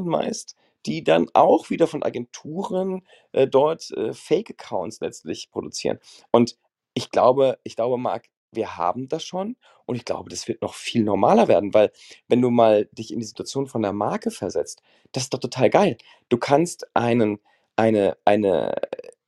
[0.04, 0.56] meist,
[0.86, 3.02] die dann auch wieder von Agenturen
[3.32, 5.98] äh, dort äh, Fake-Accounts letztlich produzieren.
[6.30, 6.56] Und
[6.94, 10.74] ich glaube, ich glaube, Marc, wir haben das schon und ich glaube, das wird noch
[10.74, 11.90] viel normaler werden, weil
[12.28, 14.82] wenn du mal dich in die Situation von der Marke versetzt,
[15.12, 15.96] das ist doch total geil.
[16.28, 17.40] Du kannst einen,
[17.76, 18.74] eine, eine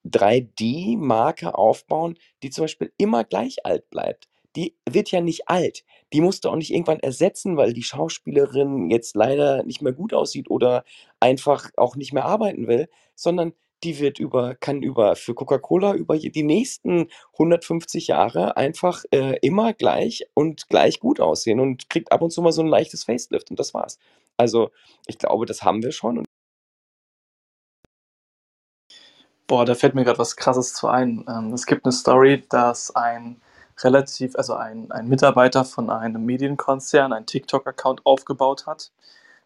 [0.07, 4.29] 3D-Marke aufbauen, die zum Beispiel immer gleich alt bleibt.
[4.57, 5.85] Die wird ja nicht alt.
[6.13, 10.13] Die musst du auch nicht irgendwann ersetzen, weil die Schauspielerin jetzt leider nicht mehr gut
[10.13, 10.85] aussieht oder
[11.21, 13.55] einfach auch nicht mehr arbeiten will, sondern
[13.85, 19.73] die wird über, kann über für Coca-Cola über die nächsten 150 Jahre einfach äh, immer
[19.73, 23.51] gleich und gleich gut aussehen und kriegt ab und zu mal so ein leichtes Facelift
[23.51, 23.99] und das war's.
[24.37, 24.71] Also
[25.07, 26.25] ich glaube, das haben wir schon.
[29.47, 31.25] Boah, da fällt mir gerade was Krasses zu ein.
[31.29, 33.41] Ähm, es gibt eine Story, dass ein
[33.81, 38.93] relativ, also ein, ein Mitarbeiter von einem Medienkonzern einen TikTok-Account aufgebaut hat.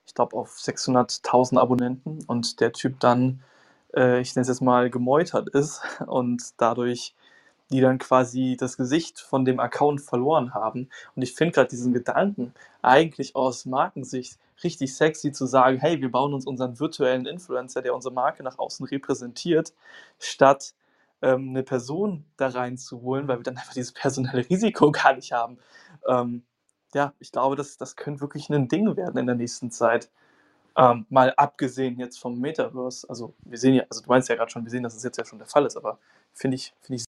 [0.06, 3.42] Ich glaube auf 600.000 Abonnenten und der Typ dann
[3.96, 7.14] äh, ich nenne es jetzt mal, gemeutert ist und dadurch
[7.70, 10.88] die dann quasi das Gesicht von dem Account verloren haben.
[11.14, 16.10] Und ich finde gerade diesen Gedanken eigentlich aus Markensicht richtig sexy zu sagen, hey, wir
[16.10, 19.72] bauen uns unseren virtuellen Influencer, der unsere Marke nach außen repräsentiert,
[20.18, 20.74] statt
[21.22, 25.58] ähm, eine Person da reinzuholen, weil wir dann einfach dieses personelle Risiko gar nicht haben.
[26.06, 26.44] Ähm,
[26.94, 30.08] ja, ich glaube, das, das könnte wirklich ein Ding werden in der nächsten Zeit.
[30.78, 34.50] Ähm, mal abgesehen jetzt vom Metaverse, also wir sehen ja, also du meinst ja gerade
[34.50, 35.98] schon, wir sehen, dass es jetzt ja schon der Fall ist, aber
[36.34, 37.04] finde ich, finde ich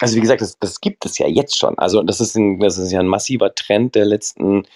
[0.00, 1.78] Also wie gesagt, das, das gibt es ja jetzt schon.
[1.78, 4.66] Also das ist, ein, das ist ja ein massiver Trend der letzten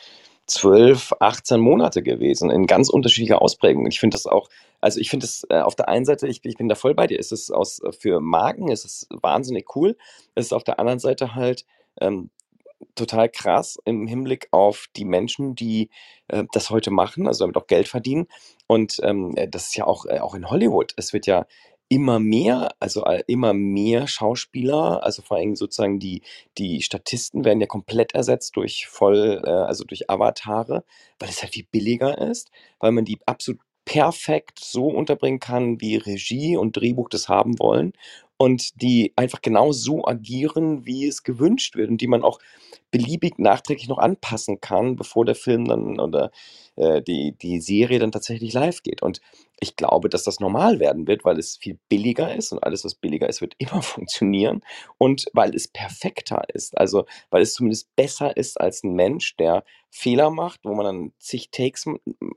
[0.46, 3.86] 12, 18 Monate gewesen, in ganz unterschiedlicher Ausprägung.
[3.86, 4.48] Ich finde das auch,
[4.80, 7.06] also ich finde es äh, auf der einen Seite, ich, ich bin da voll bei
[7.06, 9.96] dir, ist es aus, für Marken, ist es wahnsinnig cool.
[10.34, 11.66] Es ist auf der anderen Seite halt
[12.00, 12.30] ähm,
[12.98, 15.90] total krass im Hinblick auf die Menschen, die
[16.28, 18.26] äh, das heute machen, also damit auch Geld verdienen.
[18.66, 20.94] Und ähm, äh, das ist ja auch, äh, auch in Hollywood.
[20.96, 21.46] Es wird ja
[21.88, 26.22] immer mehr, also äh, immer mehr Schauspieler, also vor allem sozusagen die,
[26.58, 30.84] die Statisten werden ja komplett ersetzt durch voll, äh, also durch Avatare,
[31.18, 35.96] weil es halt viel billiger ist, weil man die absolut perfekt so unterbringen kann, wie
[35.96, 37.94] Regie und Drehbuch das haben wollen
[38.36, 42.38] und die einfach genau so agieren, wie es gewünscht wird und die man auch
[42.90, 46.30] beliebig nachträglich noch anpassen kann, bevor der Film dann oder
[46.76, 49.02] äh, die, die Serie dann tatsächlich live geht.
[49.02, 49.20] Und
[49.60, 52.94] ich glaube, dass das normal werden wird, weil es viel billiger ist und alles, was
[52.94, 54.62] billiger ist, wird immer funktionieren
[54.98, 56.76] und weil es perfekter ist.
[56.78, 61.12] Also, weil es zumindest besser ist als ein Mensch, der Fehler macht, wo man dann
[61.18, 61.86] zig Takes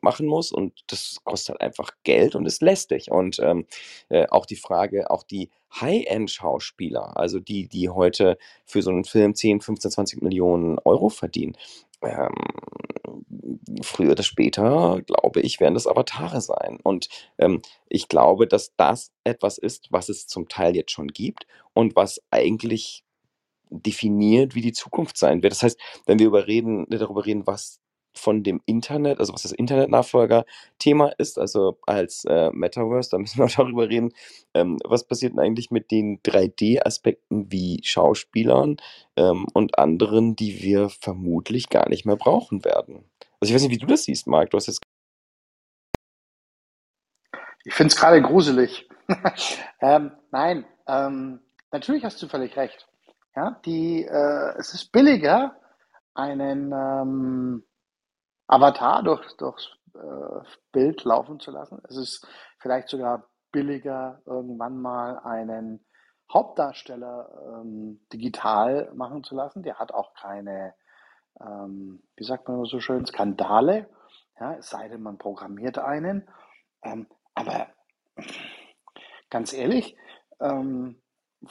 [0.02, 3.12] machen muss und das kostet halt einfach Geld und ist lästig.
[3.12, 3.68] Und ähm,
[4.10, 5.50] äh, auch die Frage, auch die
[5.80, 11.56] High-End-Schauspieler, also die, die heute für so einen Film 10, 15, 20 Millionen Euro verdienen,
[12.04, 12.30] ähm,
[13.82, 16.80] früher oder später, glaube ich, werden das Avatare sein.
[16.84, 21.46] Und ähm, ich glaube, dass das etwas ist, was es zum Teil jetzt schon gibt
[21.74, 23.04] und was eigentlich
[23.70, 25.54] definiert, wie die Zukunft sein wird.
[25.54, 27.81] Das heißt, wenn wir überreden, darüber reden, was
[28.14, 33.46] von dem Internet, also was das Internet-Nachfolger-Thema ist, also als äh, Metaverse, da müssen wir
[33.46, 34.14] auch darüber reden,
[34.54, 38.78] ähm, was passiert denn eigentlich mit den 3D-Aspekten wie Schauspielern
[39.16, 43.06] ähm, und anderen, die wir vermutlich gar nicht mehr brauchen werden.
[43.40, 44.52] Also ich weiß nicht, wie du das siehst, Marc.
[44.52, 44.82] Du hast jetzt.
[47.64, 48.88] Ich finde es gerade gruselig.
[49.82, 51.40] ähm, nein, ähm,
[51.72, 52.88] natürlich hast du völlig recht.
[53.36, 55.56] Ja, die, äh, es ist billiger,
[56.14, 57.64] einen ähm,
[58.52, 61.82] Avatar durch, durchs äh, Bild laufen zu lassen.
[61.88, 62.28] Es ist
[62.60, 65.86] vielleicht sogar billiger, irgendwann mal einen
[66.32, 67.30] Hauptdarsteller
[67.62, 69.64] ähm, digital machen zu lassen.
[69.64, 70.76] Der hat auch keine,
[71.40, 73.90] ähm, wie sagt man so schön, Skandale.
[74.40, 76.30] Ja, es sei denn, man programmiert einen.
[76.84, 77.68] Ähm, aber
[79.30, 79.96] ganz ehrlich,
[80.42, 81.02] ähm,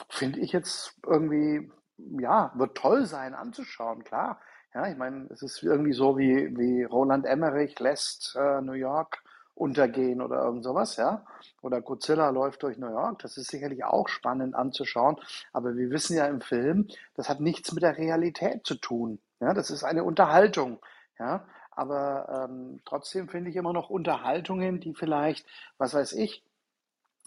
[0.09, 4.39] finde ich jetzt irgendwie, ja, wird toll sein anzuschauen, klar.
[4.73, 9.21] Ja, ich meine, es ist irgendwie so wie, wie Roland Emmerich lässt äh, New York
[9.53, 11.25] untergehen oder irgend sowas, ja.
[11.61, 13.19] Oder Godzilla läuft durch New York.
[13.19, 15.17] Das ist sicherlich auch spannend anzuschauen.
[15.51, 19.19] Aber wir wissen ja im Film, das hat nichts mit der Realität zu tun.
[19.41, 20.79] Ja, das ist eine Unterhaltung.
[21.19, 25.45] Ja, aber ähm, trotzdem finde ich immer noch Unterhaltungen, die vielleicht,
[25.77, 26.43] was weiß ich,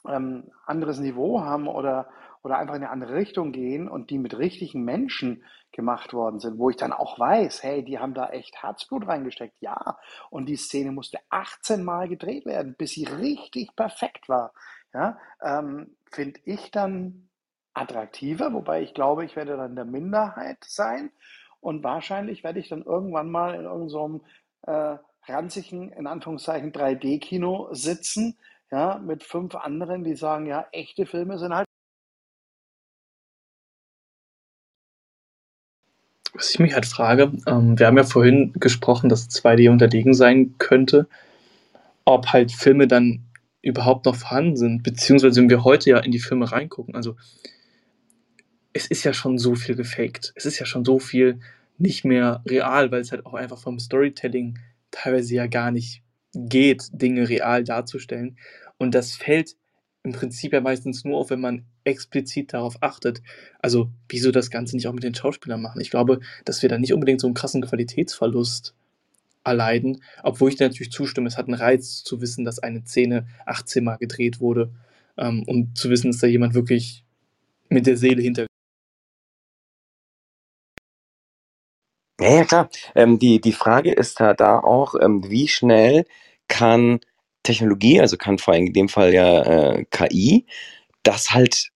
[0.08, 2.08] ähm, anderes Niveau haben oder
[2.44, 5.42] oder einfach in eine andere Richtung gehen und die mit richtigen Menschen
[5.72, 9.56] gemacht worden sind, wo ich dann auch weiß, hey, die haben da echt Herzblut reingesteckt,
[9.60, 9.98] ja.
[10.30, 14.52] Und die Szene musste 18 Mal gedreht werden, bis sie richtig perfekt war.
[14.92, 17.28] Ja, ähm, finde ich dann
[17.72, 21.10] attraktiver, wobei ich glaube, ich werde dann der Minderheit sein
[21.60, 24.20] und wahrscheinlich werde ich dann irgendwann mal in irgendeinem
[24.62, 28.38] äh, ranzigen, in Anführungszeichen, 3D-Kino sitzen,
[28.70, 31.63] ja, mit fünf anderen, die sagen, ja, echte Filme sind halt.
[36.34, 40.54] Was ich mich halt frage, ähm, wir haben ja vorhin gesprochen, dass 2D unterlegen sein
[40.58, 41.06] könnte,
[42.04, 43.24] ob halt Filme dann
[43.62, 47.16] überhaupt noch vorhanden sind, beziehungsweise wenn wir heute ja in die Filme reingucken, also
[48.74, 50.32] es ist ja schon so viel gefaked.
[50.34, 51.40] Es ist ja schon so viel
[51.78, 54.58] nicht mehr real, weil es halt auch einfach vom Storytelling
[54.90, 56.02] teilweise ja gar nicht
[56.34, 58.36] geht, Dinge real darzustellen.
[58.76, 59.56] Und das fällt
[60.04, 63.22] im Prinzip ja meistens nur auf, wenn man explizit darauf achtet.
[63.58, 65.80] Also, wieso das Ganze nicht auch mit den Schauspielern machen?
[65.80, 68.74] Ich glaube, dass wir da nicht unbedingt so einen krassen Qualitätsverlust
[69.44, 73.82] erleiden, obwohl ich natürlich zustimme, es hat einen Reiz zu wissen, dass eine Szene 18
[73.84, 74.70] Mal gedreht wurde,
[75.16, 77.04] ähm, um zu wissen, dass da jemand wirklich
[77.68, 78.46] mit der Seele hinter
[82.20, 82.70] Ja, ja, klar.
[82.94, 86.06] Ähm, die, die Frage ist da, da auch, ähm, wie schnell
[86.48, 87.00] kann
[87.44, 89.42] Technologie, also kann vor allem in dem Fall ja
[89.74, 90.46] äh, KI,
[91.04, 91.70] das halt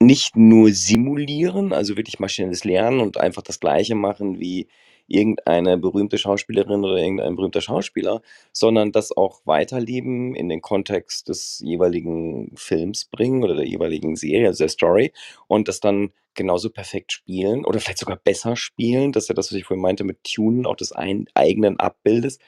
[0.00, 4.68] nicht nur simulieren, also wirklich maschinelles Lernen und einfach das Gleiche machen wie
[5.08, 8.22] irgendeine berühmte Schauspielerin oder irgendein berühmter Schauspieler,
[8.52, 14.48] sondern das auch weiterleben in den Kontext des jeweiligen Films bringen oder der jeweiligen Serie,
[14.48, 15.12] also der Story
[15.48, 19.50] und das dann genauso perfekt spielen oder vielleicht sogar besser spielen, das ist ja das,
[19.52, 22.38] was ich vorhin meinte mit Tunen auch des eigenen Abbildes,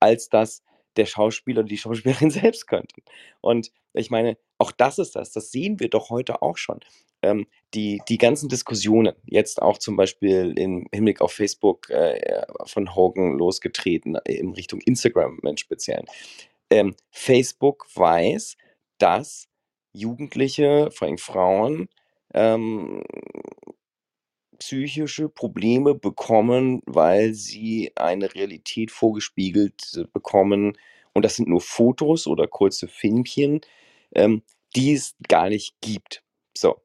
[0.00, 0.62] als das
[0.98, 3.02] der Schauspieler oder die Schauspielerin selbst könnten.
[3.40, 6.80] Und ich meine, auch das ist das, das sehen wir doch heute auch schon.
[7.22, 12.94] Ähm, die, die ganzen Diskussionen, jetzt auch zum Beispiel im Hinblick auf Facebook äh, von
[12.94, 16.06] Hogan losgetreten, äh, in Richtung Instagram im Speziellen.
[16.70, 18.56] Ähm, Facebook weiß,
[18.98, 19.48] dass
[19.92, 21.88] Jugendliche, vor allem Frauen,
[22.34, 23.02] ähm,
[24.58, 30.76] psychische Probleme bekommen, weil sie eine Realität vorgespiegelt äh, bekommen.
[31.12, 33.60] Und das sind nur Fotos oder kurze Filmchen,
[34.14, 34.42] ähm,
[34.76, 36.22] die es gar nicht gibt.
[36.56, 36.80] So,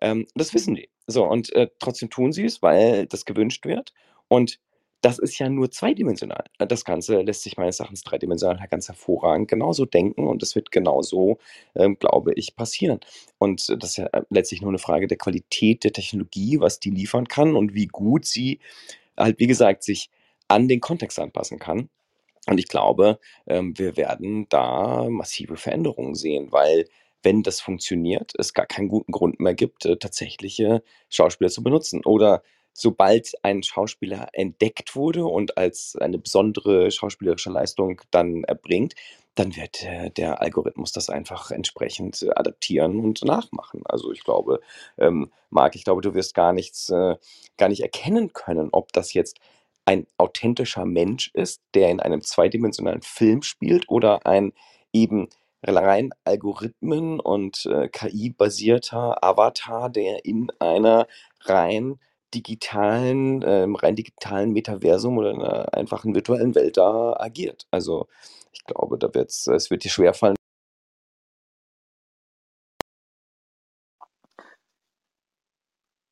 [0.00, 0.88] ähm, das wissen die.
[1.06, 3.92] So, und äh, trotzdem tun sie es, weil das gewünscht wird.
[4.28, 4.58] Und
[5.06, 6.46] das ist ja nur zweidimensional.
[6.58, 11.38] Das Ganze lässt sich meines Erachtens dreidimensional ganz hervorragend genauso denken und das wird genauso,
[11.76, 12.98] ähm, glaube ich, passieren.
[13.38, 16.90] Und das ist ja äh, letztlich nur eine Frage der Qualität der Technologie, was die
[16.90, 18.58] liefern kann und wie gut sie
[19.16, 20.10] halt, wie gesagt, sich
[20.48, 21.88] an den Kontext anpassen kann.
[22.48, 26.86] Und ich glaube, ähm, wir werden da massive Veränderungen sehen, weil
[27.22, 32.04] wenn das funktioniert, es gar keinen guten Grund mehr gibt, äh, tatsächliche Schauspieler zu benutzen.
[32.04, 32.42] Oder
[32.76, 38.94] sobald ein Schauspieler entdeckt wurde und als eine besondere schauspielerische Leistung dann erbringt,
[39.34, 43.82] dann wird äh, der Algorithmus das einfach entsprechend adaptieren und nachmachen.
[43.86, 44.60] Also ich glaube,
[44.98, 47.16] ähm, Marc, ich glaube, du wirst gar nichts, äh,
[47.56, 49.38] gar nicht erkennen können, ob das jetzt
[49.86, 54.52] ein authentischer Mensch ist, der in einem zweidimensionalen Film spielt oder ein
[54.92, 55.28] eben
[55.62, 61.06] rein Algorithmen und äh, KI-basierter Avatar, der in einer
[61.40, 61.98] rein
[62.34, 67.66] digitalen, ähm, rein digitalen Metaversum oder einer einfachen virtuellen Welt da agiert.
[67.70, 68.08] Also
[68.52, 70.36] ich glaube, da wird's, es wird dir schwerfallen.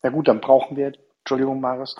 [0.04, 1.96] Ja gut, dann brauchen wir, Entschuldigung, Marius,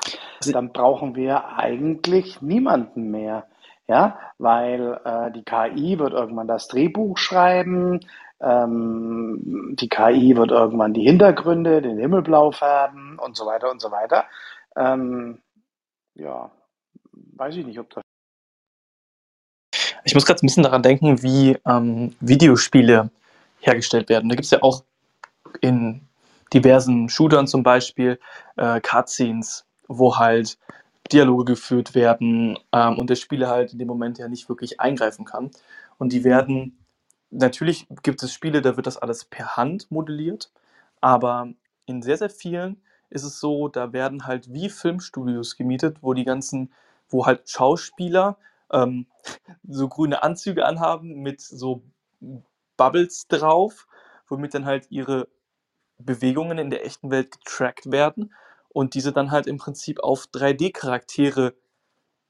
[0.52, 3.48] dann brauchen wir eigentlich niemanden mehr.
[3.86, 8.00] Ja, weil äh, die KI wird irgendwann das Drehbuch schreiben,
[8.40, 13.80] ähm, die KI wird irgendwann die Hintergründe, den Himmel blau färben und so weiter und
[13.80, 14.24] so weiter.
[14.76, 15.42] Ähm,
[16.14, 16.50] ja,
[17.12, 18.02] weiß ich nicht, ob das.
[20.04, 23.10] Ich muss gerade ein bisschen daran denken, wie ähm, Videospiele
[23.60, 24.28] hergestellt werden.
[24.28, 24.84] Da gibt es ja auch
[25.60, 26.06] in
[26.52, 28.20] diversen Shootern zum Beispiel
[28.56, 30.58] äh, Cutscenes, wo halt
[31.12, 35.24] Dialoge geführt werden ähm, und der Spieler halt in dem Moment ja nicht wirklich eingreifen
[35.24, 35.50] kann.
[35.98, 36.78] Und die werden,
[37.30, 40.50] natürlich gibt es Spiele, da wird das alles per Hand modelliert,
[41.00, 41.48] aber
[41.86, 42.80] in sehr, sehr vielen
[43.10, 46.72] ist es so, da werden halt wie Filmstudios gemietet, wo die ganzen,
[47.08, 48.38] wo halt Schauspieler
[48.72, 49.06] ähm,
[49.68, 51.82] so grüne Anzüge anhaben mit so
[52.76, 53.86] Bubbles drauf,
[54.26, 55.28] womit dann halt ihre
[55.98, 58.32] Bewegungen in der echten Welt getrackt werden
[58.74, 61.54] und diese dann halt im Prinzip auf 3D-Charaktere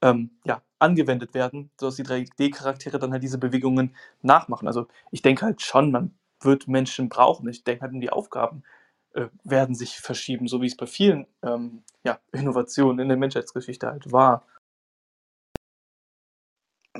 [0.01, 4.67] ähm, ja, angewendet werden, sodass die 3D-Charaktere dann halt diese Bewegungen nachmachen.
[4.67, 7.49] Also ich denke halt schon, man wird Menschen brauchen.
[7.49, 8.63] Ich denke halt die Aufgaben
[9.13, 13.87] äh, werden sich verschieben, so wie es bei vielen ähm, ja, Innovationen in der Menschheitsgeschichte
[13.87, 14.45] halt war.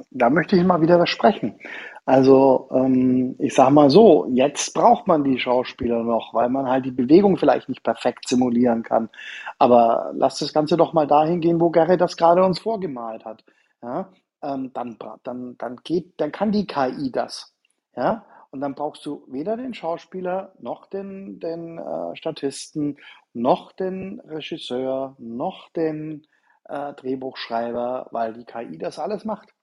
[0.10, 1.60] Da möchte ich mal wieder widersprechen.
[2.06, 6.86] Also ähm, ich sage mal so, jetzt braucht man die Schauspieler noch, weil man halt
[6.86, 9.10] die Bewegung vielleicht nicht perfekt simulieren kann.
[9.58, 13.43] Aber lass das Ganze doch mal dahin gehen, wo Gary das gerade uns vorgemalt hat.
[13.82, 14.12] Ja?
[14.43, 17.56] Ähm, dann, dann, dann, geht, dann kann die KI das.
[17.95, 18.24] Ja?
[18.51, 22.97] Und dann brauchst du weder den Schauspieler, noch den, den äh, Statisten,
[23.34, 26.28] noch den Regisseur, noch den
[26.66, 29.55] äh, Drehbuchschreiber, weil die KI das alles macht.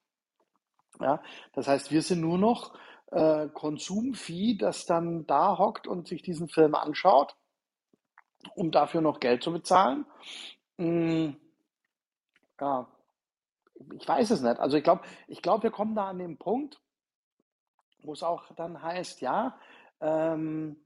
[1.01, 1.23] Ja,
[1.55, 2.75] das heißt, wir sind nur noch
[3.11, 7.37] äh, Konsumvieh, das dann da hockt und sich diesen Film anschaut,
[8.55, 10.07] um dafür noch Geld zu bezahlen.
[10.79, 11.37] Hm,
[12.61, 12.87] ja,
[13.95, 14.59] ich weiß es nicht.
[14.59, 16.81] Also ich glaube, ich glaube, wir kommen da an den Punkt,
[18.03, 19.59] wo es auch dann heißt, ja,
[20.01, 20.77] ähm,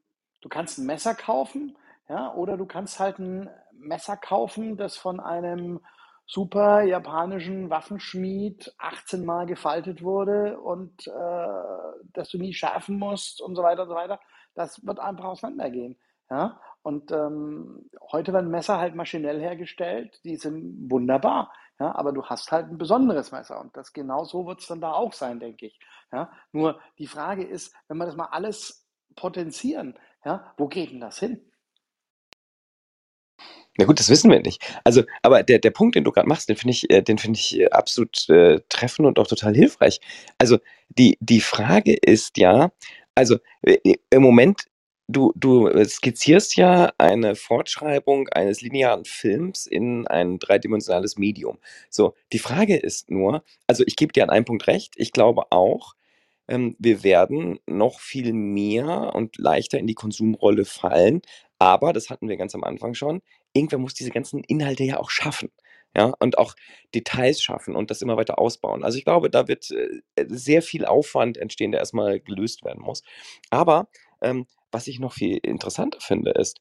[0.41, 1.77] du kannst ein Messer kaufen,
[2.09, 5.81] ja, oder du kannst halt ein Messer kaufen, das von einem
[6.27, 13.55] super japanischen Waffenschmied 18 Mal gefaltet wurde und äh, dass du nie schärfen musst und
[13.55, 14.21] so weiter und so weiter.
[14.55, 15.97] Das wird einfach auseinandergehen.
[16.29, 16.61] Ja?
[16.83, 21.53] Und ähm, heute werden Messer halt maschinell hergestellt, die sind wunderbar.
[21.79, 21.95] Ja?
[21.95, 24.93] Aber du hast halt ein besonderes Messer und das genau so wird es dann da
[24.93, 25.79] auch sein, denke ich.
[26.13, 26.31] Ja?
[26.53, 31.19] Nur die Frage ist, wenn wir das mal alles potenzieren, ja, wo geht denn das
[31.19, 31.41] hin?
[33.79, 34.63] Na gut, das wissen wir nicht.
[34.85, 37.39] Also, aber der, der Punkt, den du gerade machst, den finde ich, äh, den finde
[37.39, 40.01] ich äh, absolut äh, treffend und auch total hilfreich.
[40.39, 40.59] Also,
[40.89, 42.73] die, die Frage ist ja,
[43.15, 43.79] also äh,
[44.11, 44.65] im Moment,
[45.09, 51.59] du, du skizzierst ja eine Fortschreibung eines linearen Films in ein dreidimensionales Medium.
[51.91, 55.45] So, die Frage ist nur, also ich gebe dir an einem Punkt recht, ich glaube
[55.51, 55.95] auch,
[56.49, 61.23] ähm, wir werden noch viel mehr und leichter in die Konsumrolle fallen.
[61.59, 63.23] Aber, das hatten wir ganz am Anfang schon,
[63.57, 65.51] irgendwer muss diese ganzen Inhalte ja auch schaffen.
[65.97, 66.55] Ja, und auch
[66.95, 68.85] Details schaffen und das immer weiter ausbauen.
[68.85, 73.03] Also ich glaube, da wird äh, sehr viel Aufwand entstehen, der erstmal gelöst werden muss.
[73.49, 73.89] Aber
[74.21, 76.61] ähm, was ich noch viel interessanter finde, ist,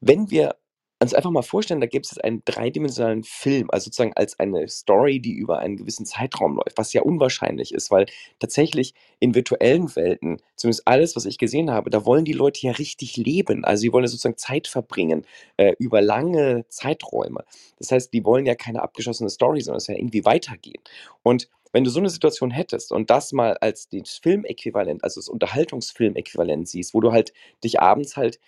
[0.00, 0.56] wenn wir
[0.98, 5.20] uns einfach mal vorstellen, da gibt es einen dreidimensionalen Film, also sozusagen als eine Story,
[5.20, 8.06] die über einen gewissen Zeitraum läuft, was ja unwahrscheinlich ist, weil
[8.38, 12.72] tatsächlich in virtuellen Welten, zumindest alles, was ich gesehen habe, da wollen die Leute ja
[12.72, 13.64] richtig leben.
[13.64, 15.26] Also sie wollen ja sozusagen Zeit verbringen
[15.58, 17.44] äh, über lange Zeiträume.
[17.78, 20.82] Das heißt, die wollen ja keine abgeschlossene Story, sondern es ja irgendwie weitergehen.
[21.22, 25.28] Und wenn du so eine Situation hättest und das mal als das Filmäquivalent, also das
[25.28, 28.40] Unterhaltungsfilmäquivalent siehst, wo du halt dich abends halt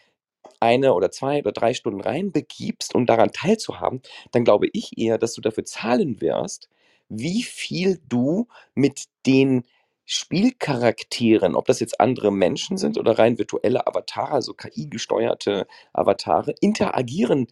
[0.60, 5.34] eine oder zwei oder drei Stunden reinbegibst, um daran teilzuhaben, dann glaube ich eher, dass
[5.34, 6.68] du dafür zahlen wirst,
[7.08, 9.64] wie viel du mit den
[10.04, 17.46] Spielcharakteren, ob das jetzt andere Menschen sind oder rein virtuelle Avatare, also KI-gesteuerte Avatare, interagieren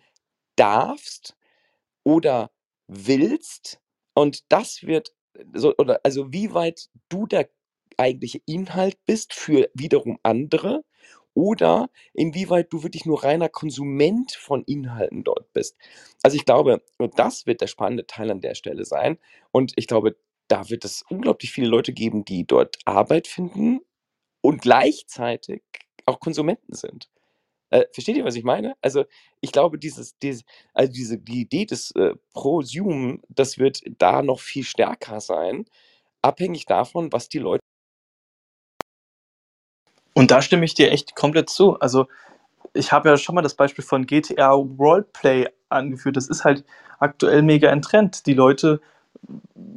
[0.56, 1.36] darfst
[2.02, 2.50] oder
[2.88, 3.80] willst.
[4.14, 5.12] Und das wird
[5.54, 7.50] so, oder also wie weit du der
[7.98, 10.82] eigentliche Inhalt bist für wiederum andere
[11.36, 15.76] oder inwieweit du wirklich nur reiner Konsument von Inhalten dort bist.
[16.22, 16.82] Also ich glaube,
[17.14, 19.18] das wird der spannende Teil an der Stelle sein.
[19.52, 20.16] Und ich glaube,
[20.48, 23.80] da wird es unglaublich viele Leute geben, die dort Arbeit finden
[24.40, 25.62] und gleichzeitig
[26.06, 27.10] auch Konsumenten sind.
[27.68, 28.74] Äh, versteht ihr, was ich meine?
[28.80, 29.04] Also
[29.42, 34.40] ich glaube, dieses, dieses also diese, die Idee des äh, Prosumen, das wird da noch
[34.40, 35.66] viel stärker sein,
[36.22, 37.65] abhängig davon, was die Leute
[40.16, 41.78] und da stimme ich dir echt komplett zu.
[41.78, 42.08] Also,
[42.72, 46.16] ich habe ja schon mal das Beispiel von GTA Roleplay angeführt.
[46.16, 46.64] Das ist halt
[46.98, 48.24] aktuell mega ein Trend.
[48.24, 48.80] Die Leute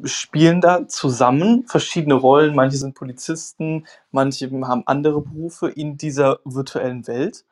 [0.06, 2.56] spielen da zusammen verschiedene Rollen.
[2.56, 7.44] Manche sind Polizisten, manche haben andere Berufe in dieser virtuellen Welt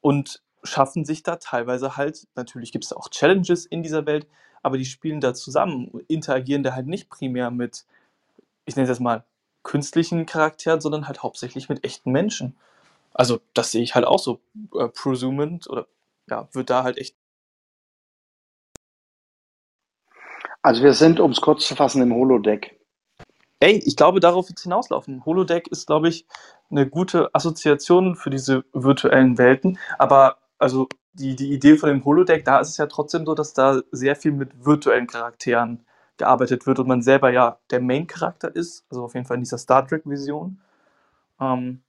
[0.00, 4.26] und schaffen sich da teilweise halt, natürlich gibt es auch Challenges in dieser Welt,
[4.60, 7.84] aber die spielen da zusammen, interagieren da halt nicht primär mit,
[8.64, 9.22] ich nenne es jetzt mal,
[9.64, 12.54] künstlichen Charakteren, sondern halt hauptsächlich mit echten Menschen.
[13.12, 14.40] Also das sehe ich halt auch so.
[14.78, 15.86] Äh, Prosumant oder
[16.28, 17.16] ja, wird da halt echt.
[20.62, 22.78] Also wir sind, um es kurz zu fassen, im Holodeck.
[23.60, 25.24] Ey, ich glaube, darauf wird es hinauslaufen.
[25.24, 26.26] Holodeck ist, glaube ich,
[26.70, 29.78] eine gute Assoziation für diese virtuellen Welten.
[29.98, 33.54] Aber also die, die Idee von dem Holodeck, da ist es ja trotzdem so, dass
[33.54, 35.86] da sehr viel mit virtuellen Charakteren
[36.16, 39.58] gearbeitet wird und man selber ja der Main-Charakter ist, also auf jeden Fall in dieser
[39.58, 40.60] Star Trek-Vision.
[41.40, 41.82] Ähm,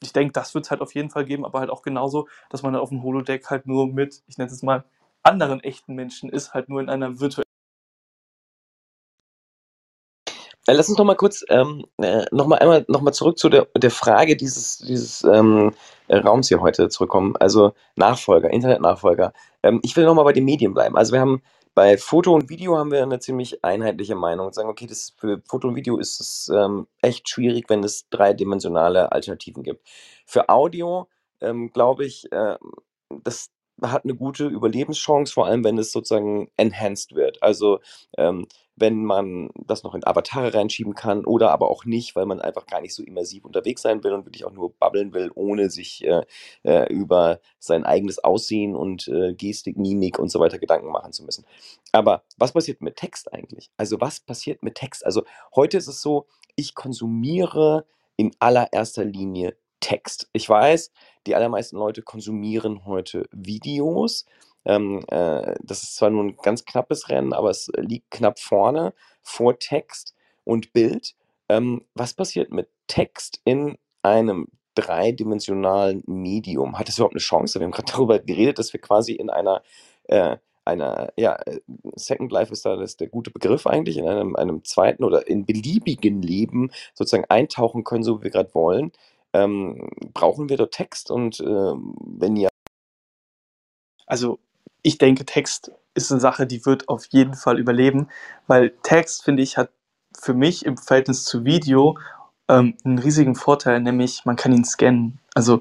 [0.00, 2.62] ich denke, das wird es halt auf jeden Fall geben, aber halt auch genauso, dass
[2.62, 4.84] man auf dem Holodeck halt nur mit, ich nenne es mal,
[5.22, 7.44] anderen echten Menschen ist, halt nur in einer virtuellen.
[10.70, 13.68] Lass uns noch mal kurz ähm, äh, noch mal einmal noch mal zurück zu der,
[13.74, 15.72] der Frage dieses, dieses ähm,
[16.08, 17.36] äh, Raums hier heute zurückkommen.
[17.38, 19.32] Also Nachfolger, Internetnachfolger.
[19.62, 20.98] Ähm, ich will nochmal bei den Medien bleiben.
[20.98, 21.42] Also wir haben
[21.78, 25.40] bei Foto und Video haben wir eine ziemlich einheitliche Meinung und sagen, okay, das für
[25.48, 29.88] Foto und Video ist es ähm, echt schwierig, wenn es dreidimensionale Alternativen gibt.
[30.26, 31.08] Für Audio
[31.40, 32.56] ähm, glaube ich, äh,
[33.22, 37.40] das hat eine gute Überlebenschance, vor allem wenn es sozusagen enhanced wird.
[37.44, 37.78] Also
[38.16, 38.48] ähm,
[38.80, 42.66] wenn man das noch in Avatare reinschieben kann oder aber auch nicht, weil man einfach
[42.66, 46.04] gar nicht so immersiv unterwegs sein will und wirklich auch nur babbeln will, ohne sich
[46.04, 46.22] äh,
[46.62, 51.24] äh, über sein eigenes Aussehen und äh, Gestik, Mimik und so weiter Gedanken machen zu
[51.24, 51.44] müssen.
[51.92, 53.70] Aber was passiert mit Text eigentlich?
[53.76, 55.04] Also was passiert mit Text?
[55.04, 55.24] Also
[55.54, 56.26] heute ist es so,
[56.56, 60.28] ich konsumiere in allererster Linie Text.
[60.32, 60.90] Ich weiß,
[61.26, 64.26] die allermeisten Leute konsumieren heute Videos.
[64.68, 68.92] Ähm, äh, das ist zwar nur ein ganz knappes Rennen, aber es liegt knapp vorne
[69.22, 70.14] vor Text
[70.44, 71.14] und Bild.
[71.48, 76.78] Ähm, was passiert mit Text in einem dreidimensionalen Medium?
[76.78, 77.58] Hat es überhaupt eine Chance?
[77.58, 79.62] Wir haben gerade darüber geredet, dass wir quasi in einer,
[80.04, 81.60] äh, einer, ja, äh,
[81.96, 85.46] Second Life ist da das der gute Begriff eigentlich, in einem, einem zweiten oder in
[85.46, 88.92] beliebigen Leben sozusagen eintauchen können, so wie wir gerade wollen.
[89.32, 92.48] Ähm, brauchen wir dort Text und ähm, wenn ja.
[94.06, 94.38] Also
[94.88, 98.08] ich denke, Text ist eine Sache, die wird auf jeden Fall überleben,
[98.46, 99.70] weil Text, finde ich, hat
[100.18, 101.98] für mich im Verhältnis zu Video
[102.48, 105.20] ähm, einen riesigen Vorteil, nämlich man kann ihn scannen.
[105.34, 105.60] Also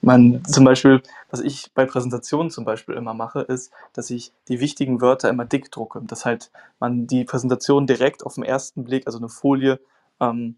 [0.00, 4.58] man zum Beispiel, was ich bei Präsentationen zum Beispiel immer mache, ist, dass ich die
[4.58, 6.50] wichtigen Wörter immer dick drucke, dass halt
[6.80, 9.80] man die Präsentation direkt auf den ersten Blick, also eine Folie,
[10.18, 10.56] ähm,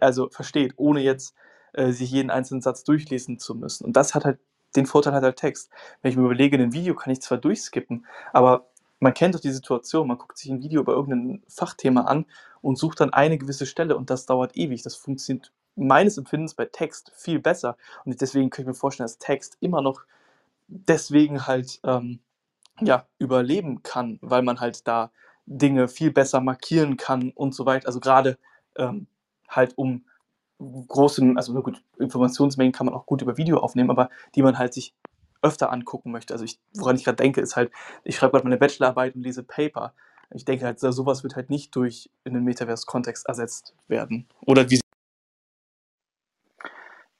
[0.00, 1.34] also versteht, ohne jetzt
[1.74, 3.84] äh, sich jeden einzelnen Satz durchlesen zu müssen.
[3.84, 4.38] Und das hat halt
[4.76, 5.70] den Vorteil hat halt Text.
[6.02, 8.66] Wenn ich mir überlege, ein Video kann ich zwar durchskippen, aber
[9.00, 12.26] man kennt doch die Situation, man guckt sich ein Video über irgendein Fachthema an
[12.60, 14.82] und sucht dann eine gewisse Stelle und das dauert ewig.
[14.82, 17.76] Das funktioniert meines Empfindens bei Text viel besser.
[18.04, 20.02] Und deswegen kann ich mir vorstellen, dass Text immer noch
[20.66, 22.18] deswegen halt ähm,
[22.80, 25.10] ja, überleben kann, weil man halt da
[25.46, 27.86] Dinge viel besser markieren kann und so weiter.
[27.86, 28.38] Also gerade
[28.76, 29.06] ähm,
[29.48, 30.04] halt um
[30.58, 34.74] großen, also gut, Informationsmengen kann man auch gut über Video aufnehmen, aber die man halt
[34.74, 34.94] sich
[35.42, 36.34] öfter angucken möchte.
[36.34, 37.70] Also ich, woran ich gerade denke, ist halt,
[38.04, 39.94] ich schreibe gerade meine Bachelorarbeit und lese Paper.
[40.30, 44.26] Ich denke halt, sowas wird halt nicht durch in den Metaverse-Kontext ersetzt werden.
[44.44, 44.80] Oder wie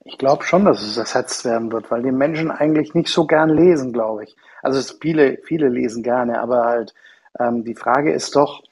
[0.04, 3.50] ich glaube schon, dass es ersetzt werden wird, weil die Menschen eigentlich nicht so gern
[3.50, 4.36] lesen, glaube ich.
[4.62, 6.94] Also viele, viele lesen gerne, aber halt
[7.38, 8.62] ähm, die Frage ist doch,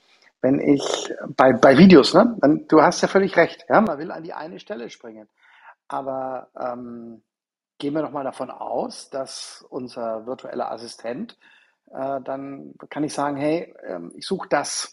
[0.46, 4.12] wenn ich bei, bei Videos, ne, dann, du hast ja völlig recht, ja, man will
[4.12, 5.28] an die eine Stelle springen.
[5.88, 7.22] Aber ähm,
[7.78, 11.36] gehen wir doch mal davon aus, dass unser virtueller Assistent,
[11.90, 14.92] äh, dann kann ich sagen, hey, ähm, ich suche das.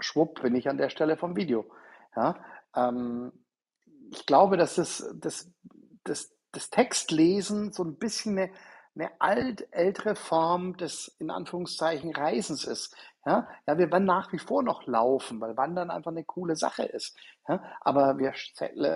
[0.00, 1.66] Schwupp, bin ich an der Stelle vom Video.
[2.16, 2.34] Ja,
[2.74, 3.32] ähm,
[4.10, 5.52] ich glaube, dass das, das,
[6.02, 8.50] das, das Textlesen so ein bisschen eine,
[8.96, 12.96] eine alt, ältere Form des, in Anführungszeichen, Reisens ist.
[13.26, 16.84] Ja, ja, wir werden nach wie vor noch laufen, weil Wandern einfach eine coole Sache
[16.84, 17.16] ist.
[17.48, 18.34] Ja, aber wir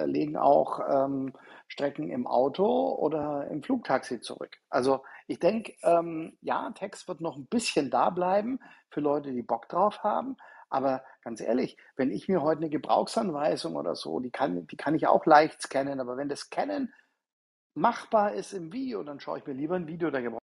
[0.07, 1.33] legen auch ähm,
[1.67, 4.59] Strecken im Auto oder im Flugtaxi zurück.
[4.69, 9.43] Also ich denke, ähm, ja, Text wird noch ein bisschen da bleiben für Leute, die
[9.43, 10.37] Bock drauf haben.
[10.71, 14.95] Aber ganz ehrlich, wenn ich mir heute eine Gebrauchsanweisung oder so, die kann, die kann
[14.95, 16.93] ich auch leicht scannen, aber wenn das Scannen
[17.79, 20.39] machbar ist im Video, dann schaue ich mir lieber ein Video der Gebrauchsanweisung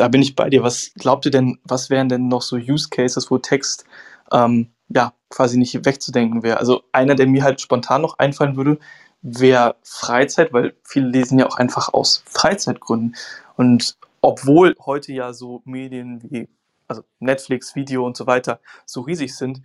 [0.00, 0.62] da bin ich bei dir.
[0.62, 3.84] Was glaubt ihr denn, was wären denn noch so Use Cases, wo Text
[4.32, 6.56] ähm, ja quasi nicht wegzudenken wäre?
[6.56, 8.78] Also einer, der mir halt spontan noch einfallen würde,
[9.20, 13.14] wäre Freizeit, weil viele lesen ja auch einfach aus Freizeitgründen.
[13.56, 16.48] Und obwohl heute ja so Medien wie
[16.88, 19.62] also Netflix, Video und so weiter so riesig sind,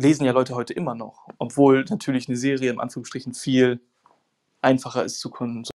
[0.00, 1.28] lesen ja Leute heute immer noch.
[1.38, 3.80] Obwohl natürlich eine Serie im Anführungsstrichen viel
[4.62, 5.70] einfacher ist zu konsumieren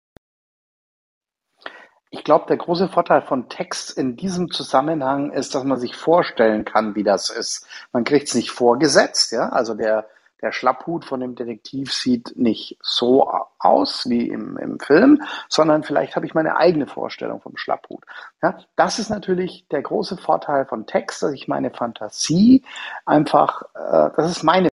[2.14, 6.64] ich glaube, der große Vorteil von Text in diesem Zusammenhang ist, dass man sich vorstellen
[6.64, 7.66] kann, wie das ist.
[7.92, 9.48] Man kriegt es nicht vorgesetzt, ja.
[9.48, 10.06] Also der,
[10.44, 13.28] der Schlapphut von dem Detektiv sieht nicht so
[13.58, 18.04] aus wie im, im Film, sondern vielleicht habe ich meine eigene Vorstellung vom Schlapphut.
[18.42, 22.62] Ja, das ist natürlich der große Vorteil von Text, dass ich meine Fantasie
[23.06, 24.68] einfach, äh, das ist meine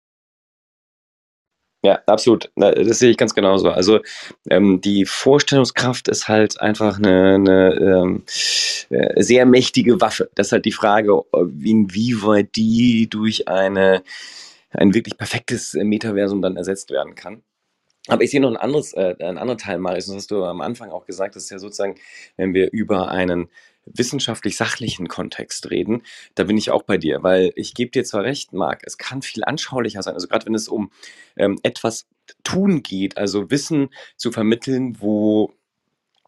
[1.83, 2.51] ja, absolut.
[2.55, 3.71] Das sehe ich ganz genauso.
[3.71, 4.01] Also
[4.51, 8.23] ähm, die Vorstellungskraft ist halt einfach eine, eine ähm,
[8.91, 10.29] äh, sehr mächtige Waffe.
[10.35, 14.03] Das ist halt die Frage, inwieweit die durch eine,
[14.71, 17.43] ein wirklich perfektes Metaversum dann ersetzt werden kann.
[18.07, 20.61] Aber ich sehe noch ein anderes, äh, einen anderen Teil, Marius, das hast du am
[20.61, 21.95] Anfang auch gesagt, das ist ja sozusagen,
[22.35, 23.49] wenn wir über einen
[23.85, 26.03] wissenschaftlich-sachlichen Kontext reden,
[26.35, 29.21] da bin ich auch bei dir, weil ich gebe dir zwar recht, Marc, es kann
[29.21, 30.91] viel anschaulicher sein, also gerade wenn es um
[31.35, 32.07] ähm, etwas
[32.43, 35.53] tun geht, also Wissen zu vermitteln, wo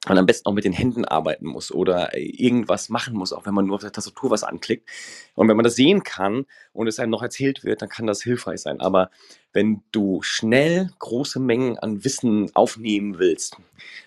[0.07, 3.53] man am besten auch mit den Händen arbeiten muss oder irgendwas machen muss, auch wenn
[3.53, 4.89] man nur auf der Tastatur was anklickt.
[5.35, 8.21] Und wenn man das sehen kann und es einem noch erzählt wird, dann kann das
[8.21, 8.81] hilfreich sein.
[8.81, 9.09] Aber
[9.53, 13.57] wenn du schnell große Mengen an Wissen aufnehmen willst,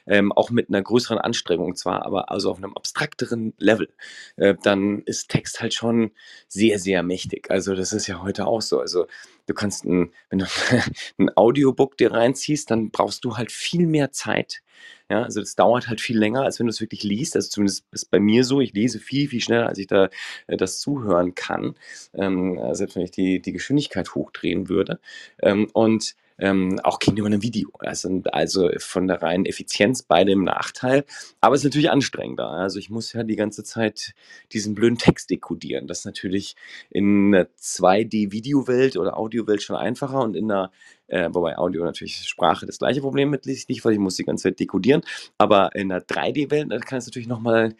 [0.07, 3.88] ähm, auch mit einer größeren Anstrengung zwar, aber also auf einem abstrakteren Level,
[4.36, 6.11] äh, dann ist Text halt schon
[6.49, 7.51] sehr, sehr mächtig.
[7.51, 8.80] Also das ist ja heute auch so.
[8.80, 9.07] Also
[9.47, 10.47] du kannst, ein, wenn du
[11.18, 14.62] ein Audiobook dir reinziehst, dann brauchst du halt viel mehr Zeit.
[15.11, 17.37] Ja, also das dauert halt viel länger, als wenn du es wirklich liest.
[17.37, 20.09] Also zumindest ist bei mir so, ich lese viel, viel schneller, als ich da
[20.49, 21.77] äh, das zuhören kann.
[22.15, 24.99] Ähm, selbst wenn ich die, die Geschwindigkeit hochdrehen würde.
[25.41, 27.70] Ähm, und ähm, auch gegenüber einem Video.
[27.78, 31.05] Also, also von der reinen Effizienz beide im Nachteil.
[31.41, 32.51] Aber es ist natürlich anstrengender.
[32.51, 34.14] Also ich muss ja die ganze Zeit
[34.53, 35.87] diesen blöden Text dekodieren.
[35.87, 36.57] Das ist natürlich
[36.91, 40.70] in einer 2D-Videowelt oder Audiowelt schon einfacher und in einer
[41.09, 44.45] äh, wobei Audio natürlich Sprache das gleiche Problem mit sich, weil ich muss die ganze
[44.45, 45.03] Zeit dekodieren.
[45.39, 47.74] Aber in einer 3D-Welt kann es natürlich nochmal,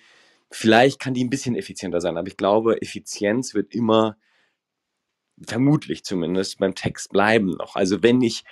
[0.51, 4.17] vielleicht kann die ein bisschen effizienter sein, aber ich glaube, Effizienz wird immer
[5.41, 7.77] vermutlich zumindest beim Text bleiben noch.
[7.77, 8.45] Also wenn ich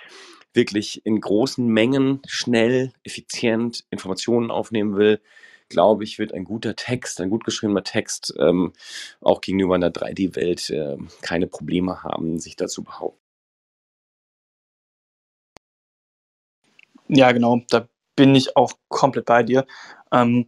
[0.53, 5.21] wirklich in großen Mengen schnell, effizient Informationen aufnehmen will,
[5.69, 8.73] glaube ich, wird ein guter Text, ein gut geschriebener Text ähm,
[9.21, 13.19] auch gegenüber einer 3D-Welt äh, keine Probleme haben, sich dazu behaupten.
[17.07, 19.65] Ja, genau, da bin ich auch komplett bei dir.
[20.11, 20.47] Ähm,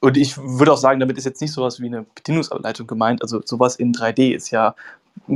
[0.00, 3.22] und ich würde auch sagen, damit ist jetzt nicht sowas wie eine Bedienungsanleitung gemeint.
[3.22, 4.74] Also sowas in 3D ist ja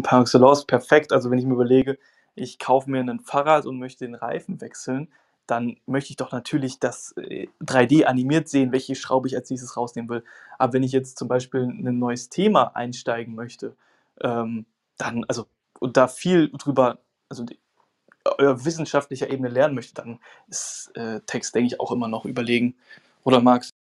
[0.03, 1.13] par excellence perfekt.
[1.13, 1.99] Also wenn ich mir überlege,
[2.35, 5.09] ich kaufe mir ein Fahrrad und möchte den Reifen wechseln,
[5.47, 9.77] dann möchte ich doch natürlich das 3D äh, animiert sehen, welche Schraube ich als nächstes
[9.77, 10.25] rausnehmen will.
[10.59, 13.75] Aber wenn ich jetzt zum Beispiel ein neues Thema einsteigen möchte,
[14.21, 14.67] ähm,
[14.99, 15.47] dann, also,
[15.81, 16.99] und da viel drüber,
[17.31, 17.47] also
[18.25, 20.19] auf wissenschaftlicher Ebene lernen möchte, dann
[20.49, 22.75] ist äh, Text, denke ich, auch immer noch überlegen.
[23.25, 23.71] Oder Max?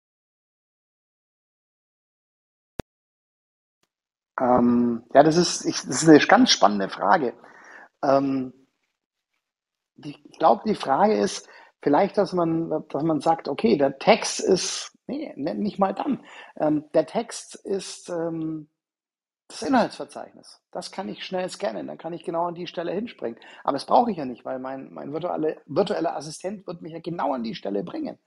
[4.41, 7.35] Ähm, ja, das ist, ich, das ist eine ganz spannende Frage.
[8.03, 8.53] Ähm,
[9.97, 11.49] die, ich glaube, die Frage ist
[11.83, 16.25] vielleicht, dass man, dass man sagt, okay, der Text ist, nee, nicht mal dann.
[16.57, 18.69] Ähm, der Text ist ähm,
[19.49, 20.61] das Inhaltsverzeichnis.
[20.71, 23.39] Das kann ich schnell scannen, dann kann ich genau an die Stelle hinspringen.
[23.65, 27.01] Aber das brauche ich ja nicht, weil mein, mein virtuelle, virtueller Assistent wird mich ja
[27.01, 28.19] genau an die Stelle bringen.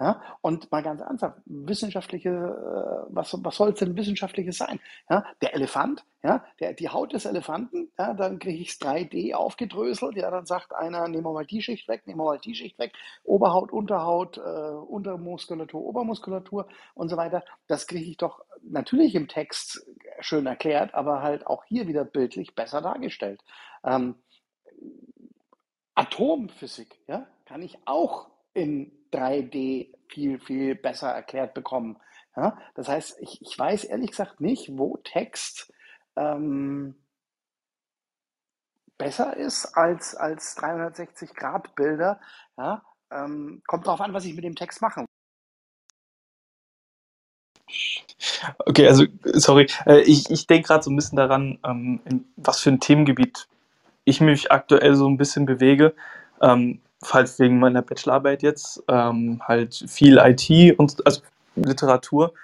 [0.00, 0.22] Ja?
[0.40, 4.80] Und mal ganz ernsthaft, wissenschaftliche, äh, was, was soll es denn wissenschaftliches sein?
[5.10, 5.24] Ja?
[5.42, 6.42] Der Elefant, ja?
[6.58, 8.14] Der, die Haut des Elefanten, ja?
[8.14, 11.86] dann kriege ich es 3D aufgedröselt, ja, dann sagt einer, nehmen wir mal die Schicht
[11.86, 12.94] weg, nehmen wir mal die Schicht weg,
[13.24, 17.44] Oberhaut, Unterhaut, äh, Untermuskulatur, Obermuskulatur und so weiter.
[17.66, 19.86] Das kriege ich doch natürlich im Text
[20.20, 23.42] schön erklärt, aber halt auch hier wieder bildlich besser dargestellt.
[23.84, 24.14] Ähm,
[25.94, 31.98] Atomphysik, ja, kann ich auch in 3D viel, viel besser erklärt bekommen.
[32.36, 32.58] Ja?
[32.74, 35.72] Das heißt, ich, ich weiß ehrlich gesagt nicht, wo Text
[36.16, 36.94] ähm,
[38.98, 42.20] besser ist als, als 360-Grad-Bilder.
[42.56, 42.82] Ja?
[43.10, 45.04] Ähm, kommt darauf an, was ich mit dem Text mache.
[48.66, 52.60] Okay, also sorry, äh, ich, ich denke gerade so ein bisschen daran, ähm, in was
[52.60, 53.48] für ein Themengebiet
[54.04, 55.94] ich mich aktuell so ein bisschen bewege.
[56.40, 61.22] Ähm, falls wegen meiner Bachelorarbeit jetzt, ähm, halt viel IT und also
[61.56, 62.34] Literatur.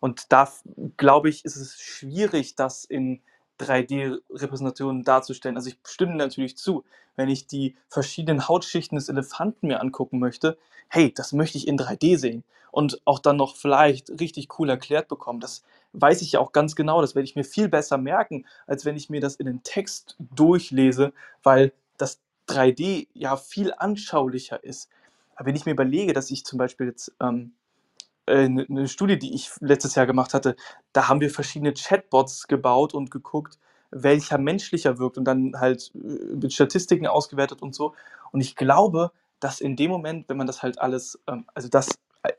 [0.00, 0.50] Und da
[0.96, 3.20] glaube ich, ist es schwierig, das in
[3.60, 5.56] 3D-Repräsentationen darzustellen.
[5.56, 6.84] Also ich stimme natürlich zu,
[7.16, 10.58] wenn ich die verschiedenen Hautschichten des Elefanten mir angucken möchte,
[10.88, 15.08] hey, das möchte ich in 3D sehen und auch dann noch vielleicht richtig cool erklärt
[15.08, 15.40] bekommen.
[15.40, 15.62] Das
[15.92, 18.96] weiß ich ja auch ganz genau, das werde ich mir viel besser merken, als wenn
[18.96, 21.12] ich mir das in den Text durchlese,
[21.44, 24.88] weil das 3D ja viel anschaulicher ist.
[25.36, 27.52] Aber wenn ich mir überlege, dass ich zum Beispiel jetzt ähm,
[28.26, 30.56] eine, äh, eine Studie, die ich letztes Jahr gemacht hatte,
[30.92, 33.58] da haben wir verschiedene Chatbots gebaut und geguckt,
[33.90, 37.94] welcher menschlicher wirkt und dann halt äh, mit Statistiken ausgewertet und so.
[38.32, 41.88] Und ich glaube, dass in dem Moment, wenn man das halt alles, ähm, also das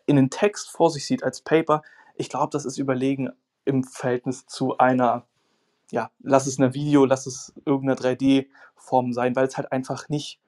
[0.06, 1.84] in den Text vor sich sieht als Paper,
[2.16, 3.30] ich glaube, das ist überlegen
[3.66, 5.26] im Verhältnis zu einer
[5.92, 10.40] ja, lass es eine Video, lass es irgendeine 3D-Form sein, weil es halt einfach nicht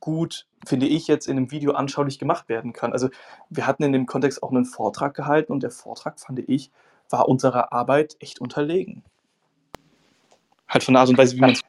[0.00, 2.92] gut, finde ich, jetzt in einem Video anschaulich gemacht werden kann.
[2.92, 3.08] Also
[3.50, 6.70] wir hatten in dem Kontext auch einen Vortrag gehalten und der Vortrag, fand ich,
[7.10, 9.02] war unserer Arbeit echt unterlegen.
[10.68, 11.62] Halt von der Art und Weise, wie man es.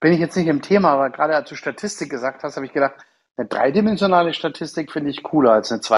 [0.00, 2.72] Bin ich jetzt nicht im Thema, aber gerade als du Statistik gesagt hast, habe ich
[2.72, 2.94] gedacht,
[3.38, 5.97] Eine dreidimensionale Statistik finde ich cooler als eine zwei.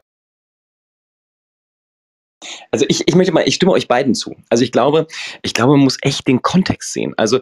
[2.70, 4.36] Also ich, ich möchte mal, ich stimme euch beiden zu.
[4.48, 5.06] Also ich glaube,
[5.42, 7.14] ich glaube, man muss echt den Kontext sehen.
[7.16, 7.40] Also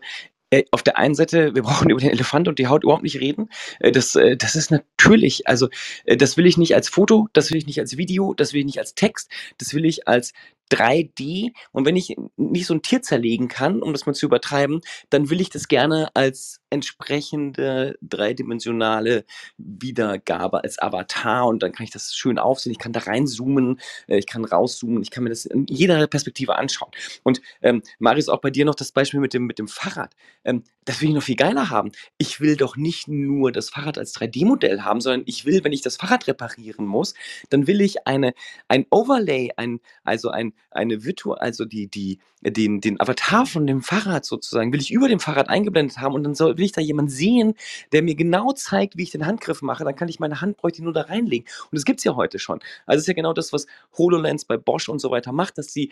[0.51, 3.21] äh, auf der einen Seite, wir brauchen über den Elefant und die Haut überhaupt nicht
[3.21, 3.51] reden.
[3.81, 5.69] Äh, das, äh, das ist natürlich, also
[6.07, 8.67] das will ich nicht als Foto, das will ich nicht als Video, das will ich
[8.67, 10.33] nicht als Text, das will ich als
[10.71, 11.53] 3D.
[11.73, 14.81] Und wenn ich nicht so ein Tier zerlegen kann, um das mal zu übertreiben,
[15.11, 19.25] dann will ich das gerne als entsprechende dreidimensionale
[19.57, 21.47] Wiedergabe, als Avatar.
[21.47, 22.73] Und dann kann ich das schön aufsehen.
[22.73, 26.57] Ich kann da reinzoomen, äh, ich kann rauszoomen, ich kann mir das in jeder Perspektive
[26.57, 26.91] anschauen.
[27.23, 30.15] Und ähm, Marius, auch bei dir noch das Beispiel mit dem, mit dem Fahrrad.
[30.45, 31.93] Ähm, das will ich noch viel geiler haben.
[32.17, 35.83] Ich will doch nicht nur das Fahrrad als 3D-Modell haben, sondern ich will, wenn ich
[35.83, 37.15] das Fahrrad reparieren muss,
[37.51, 38.33] dann will ich eine,
[38.69, 43.83] ein Overlay, ein, also ein, eine Virtu, also die, die, den, den Avatar von dem
[43.83, 46.81] Fahrrad sozusagen, will ich über dem Fahrrad eingeblendet haben und dann soll, will ich da
[46.81, 47.55] jemanden sehen,
[47.93, 49.85] der mir genau zeigt, wie ich den Handgriff mache.
[49.85, 51.47] Dann kann ich meine Hand bräuchte nur da reinlegen.
[51.65, 52.61] Und das gibt es ja heute schon.
[52.87, 53.67] Also es ist ja genau das, was
[53.97, 55.91] HoloLens bei Bosch und so weiter macht, dass sie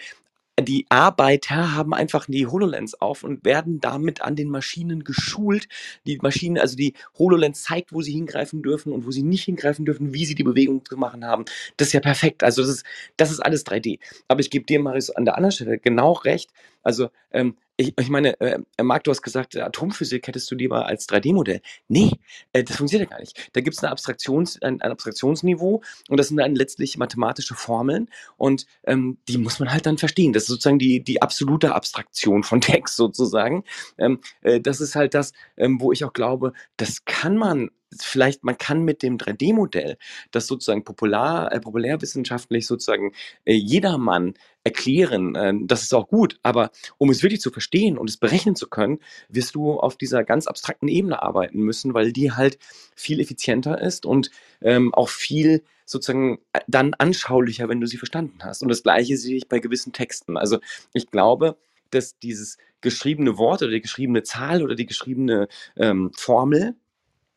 [0.61, 5.69] die Arbeiter haben einfach die HoloLens auf und werden damit an den Maschinen geschult.
[6.07, 9.85] Die Maschinen, also die HoloLens zeigt, wo sie hingreifen dürfen und wo sie nicht hingreifen
[9.85, 11.45] dürfen, wie sie die Bewegung zu machen haben.
[11.77, 12.43] Das ist ja perfekt.
[12.43, 13.99] Also das ist, das ist alles 3D.
[14.29, 16.51] Aber ich gebe dir, Marius, an der anderen Stelle genau recht.
[16.83, 21.09] Also ähm, ich, ich meine, äh, Marc, du hast gesagt, Atomphysik hättest du lieber als
[21.09, 21.61] 3D-Modell.
[21.89, 22.13] Nee,
[22.53, 23.51] äh, das funktioniert ja gar nicht.
[23.53, 28.67] Da gibt es Abstraktions, ein, ein, Abstraktionsniveau und das sind dann letztlich mathematische Formeln und
[28.85, 30.33] ähm, die muss man halt dann verstehen.
[30.33, 33.65] Das ist sozusagen die, die absolute Abstraktion von Text sozusagen.
[33.99, 37.71] Ähm, äh, das ist halt das, ähm, wo ich auch glaube, das kann man
[38.01, 39.97] vielleicht, man kann mit dem 3D-Modell,
[40.31, 43.13] das sozusagen popular, äh, populärwissenschaftlich sozusagen
[43.45, 44.35] äh, jedermann
[44.67, 48.57] erklären, äh, das ist auch gut, aber um es wirklich zu verstehen und es berechnen
[48.57, 48.99] zu können,
[49.29, 52.59] wirst du auf dieser ganz abstrakten Ebene arbeiten müssen, weil die halt
[52.97, 58.39] viel effizienter ist und ähm, auch viel sozusagen äh, dann anschaulicher, wenn du sie verstanden
[58.43, 58.63] hast.
[58.63, 60.37] Und das Gleiche sehe ich bei gewissen Texten.
[60.37, 60.59] Also
[60.93, 61.57] ich glaube,
[61.91, 66.75] dass dieses geschriebene Wort oder die geschriebene Zahl oder die geschriebene ähm, Formel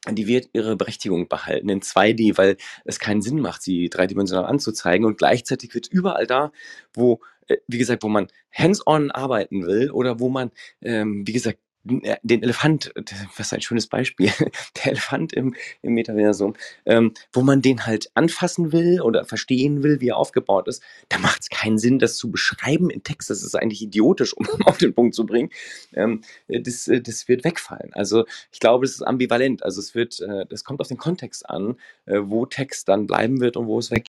[0.10, 5.06] die wird ihre Berechtigung behalten in 2D, weil es keinen Sinn macht, sie dreidimensional anzuzeigen.
[5.06, 6.52] Und gleichzeitig wird überall da,
[6.94, 10.52] wo, äh, wie gesagt, wo man hands-on arbeiten will oder wo man,
[10.82, 12.92] ähm, wie gesagt, den Elefant,
[13.38, 14.32] was ein schönes Beispiel,
[14.78, 20.02] der Elefant im, im Metaversum, ähm, wo man den halt anfassen will oder verstehen will,
[20.02, 23.30] wie er aufgebaut ist, da macht es keinen Sinn, das zu beschreiben in Text.
[23.30, 25.50] Das ist eigentlich idiotisch, um auf den Punkt zu bringen.
[25.94, 27.92] Ähm, das, äh, das wird wegfallen.
[27.94, 29.64] Also ich glaube, es ist ambivalent.
[29.64, 33.56] Also es wird, äh, das kommt auf den Kontext an, wo Text dann bleiben wird
[33.56, 34.06] und wo es weg.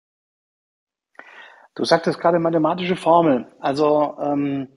[1.76, 3.48] Du sagtest gerade mathematische Formel.
[3.60, 4.68] Also ähm,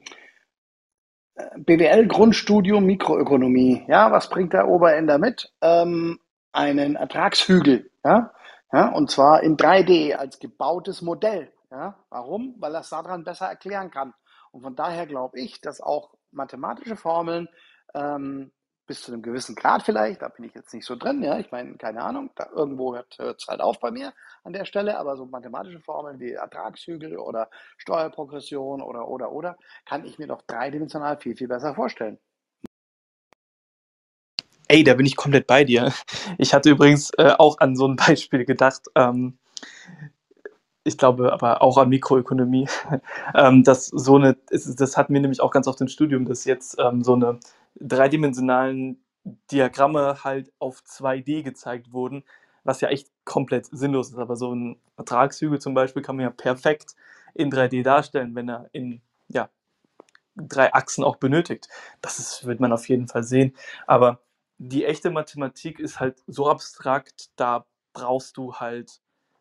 [1.56, 3.84] BWL-Grundstudium Mikroökonomie.
[3.88, 5.52] Ja, was bringt der Oberender mit?
[5.60, 6.18] Ähm,
[6.52, 7.90] einen Ertragshügel.
[8.04, 8.32] Ja?
[8.72, 11.52] ja, und zwar in 3D als gebautes Modell.
[11.70, 12.56] Ja, warum?
[12.58, 14.14] Weil es daran besser erklären kann.
[14.50, 17.48] Und von daher glaube ich, dass auch mathematische Formeln
[17.94, 18.50] ähm,
[18.90, 21.52] bis zu einem gewissen Grad vielleicht, da bin ich jetzt nicht so drin, ja, ich
[21.52, 24.12] meine, keine Ahnung, da irgendwo hört es halt auf bei mir
[24.42, 29.56] an der Stelle, aber so mathematische Formeln wie Ertragshügel oder Steuerprogression oder, oder, oder,
[29.86, 32.18] kann ich mir doch dreidimensional viel, viel besser vorstellen.
[34.66, 35.92] Ey, da bin ich komplett bei dir.
[36.38, 38.88] Ich hatte übrigens äh, auch an so ein Beispiel gedacht.
[38.96, 39.38] Ähm,
[40.82, 42.68] ich glaube aber auch an Mikroökonomie,
[43.36, 46.76] ähm, dass so eine, das hatten wir nämlich auch ganz oft im Studium, dass jetzt
[46.80, 47.38] ähm, so eine
[47.76, 49.02] dreidimensionalen
[49.50, 52.24] Diagramme halt auf 2D gezeigt wurden,
[52.64, 54.18] was ja echt komplett sinnlos ist.
[54.18, 56.94] Aber so ein Ertragshügel zum Beispiel kann man ja perfekt
[57.34, 59.48] in 3D darstellen, wenn er in ja,
[60.36, 61.68] drei Achsen auch benötigt.
[62.00, 63.54] Das ist, wird man auf jeden Fall sehen.
[63.86, 64.20] Aber
[64.58, 69.00] die echte Mathematik ist halt so abstrakt, da brauchst du halt,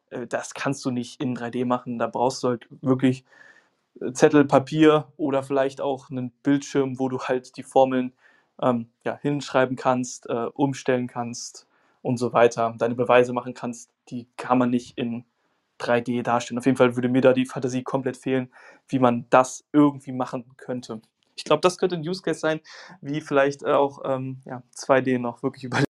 [0.09, 1.99] äh, das kannst du nicht in 3D machen.
[1.99, 3.25] Da brauchst du halt wirklich
[4.13, 8.13] Zettel, Papier oder vielleicht auch einen Bildschirm, wo du halt die Formeln
[8.61, 11.67] ähm, ja, hinschreiben kannst, äh, umstellen kannst
[12.01, 15.25] und so weiter, deine Beweise machen kannst, die kann man nicht in
[15.79, 16.59] 3D darstellen.
[16.59, 18.51] Auf jeden Fall würde mir da die Fantasie komplett fehlen,
[18.87, 21.01] wie man das irgendwie machen könnte.
[21.35, 22.59] Ich glaube, das könnte ein Use Case sein,
[23.01, 25.88] wie vielleicht auch ähm, ja, 2D noch wirklich überlegen.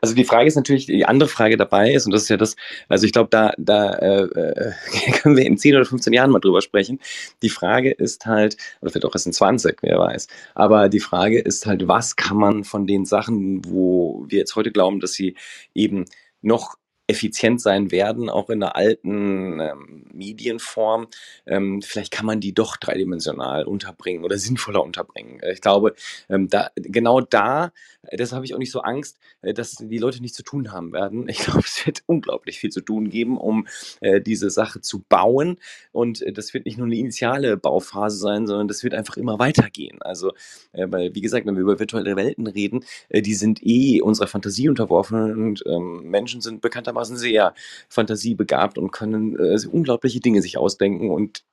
[0.00, 2.56] Also die Frage ist natürlich, die andere Frage dabei ist, und das ist ja das,
[2.88, 4.72] also ich glaube, da, da äh,
[5.12, 7.00] können wir in 10 oder 15 Jahren mal drüber sprechen.
[7.42, 10.28] Die Frage ist halt, oder vielleicht auch erst in 20, wer weiß.
[10.54, 14.72] Aber die Frage ist halt, was kann man von den Sachen, wo wir jetzt heute
[14.72, 15.36] glauben, dass sie
[15.74, 16.04] eben
[16.40, 16.77] noch
[17.08, 21.08] effizient sein werden, auch in der alten ähm, Medienform.
[21.46, 25.40] Ähm, vielleicht kann man die doch dreidimensional unterbringen oder sinnvoller unterbringen.
[25.50, 25.94] Ich glaube,
[26.28, 27.72] ähm, da, genau da,
[28.02, 30.70] äh, das habe ich auch nicht so Angst, äh, dass die Leute nichts zu tun
[30.70, 31.28] haben werden.
[31.28, 33.66] Ich glaube, es wird unglaublich viel zu tun geben, um
[34.00, 35.56] äh, diese Sache zu bauen.
[35.92, 39.38] Und äh, das wird nicht nur eine initiale Bauphase sein, sondern das wird einfach immer
[39.38, 40.02] weitergehen.
[40.02, 40.32] Also,
[40.72, 44.26] äh, weil, wie gesagt, wenn wir über virtuelle Welten reden, äh, die sind eh unserer
[44.26, 47.54] Fantasie unterworfen und ähm, Menschen sind bekanntermaßen sehr
[47.88, 51.44] fantasiebegabt und können äh, unglaubliche Dinge sich ausdenken und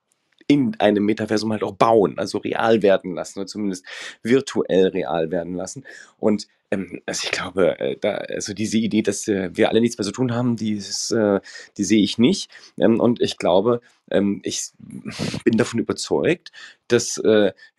[0.48, 3.84] in einem Metaversum halt auch bauen, also real werden lassen oder zumindest
[4.22, 5.84] virtuell real werden lassen.
[6.18, 9.98] Und ähm, also ich glaube, äh, da, also diese Idee, dass äh, wir alle nichts
[9.98, 11.40] mehr zu tun haben, die, ist, äh,
[11.76, 12.50] die sehe ich nicht.
[12.78, 13.80] Ähm, und ich glaube,
[14.10, 14.70] ähm, ich
[15.44, 16.52] bin davon überzeugt,
[16.88, 17.20] dass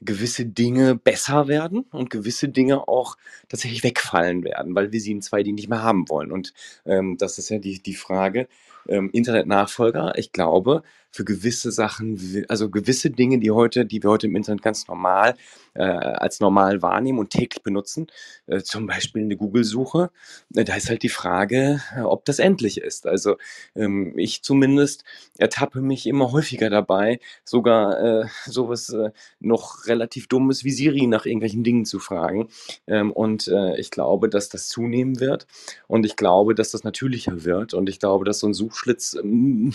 [0.02, 3.16] gewisse Dinge besser werden und gewisse Dinge auch
[3.48, 6.34] tatsächlich wegfallen werden, weil wir sie in 2D nicht mehr haben wollen.
[6.34, 6.54] Und
[6.84, 8.50] das ist ja die, die Frage,
[8.86, 14.36] Internet-Nachfolger, ich glaube, für gewisse Sachen, also gewisse Dinge, die heute, die wir heute im
[14.36, 15.36] Internet ganz normal
[15.78, 18.08] äh, als normal wahrnehmen und täglich benutzen,
[18.48, 20.12] äh, zum Beispiel eine Google-Suche,
[20.56, 23.08] äh, da ist halt die Frage, äh, ob das endlich ist.
[23.08, 23.38] Also
[23.76, 25.04] ähm, ich zumindest
[25.38, 31.26] ertappe mich immer häufiger dabei, sogar äh, sowas äh, noch relativ dummes wie Siri nach
[31.26, 32.49] irgendwelchen Dingen zu fragen.
[32.88, 33.48] Ähm, und
[33.78, 35.48] ich glaube, dass das zunehmen wird
[35.88, 39.74] und ich glaube, dass das natürlicher wird und ich glaube, dass so ein Suchschlitz ähm,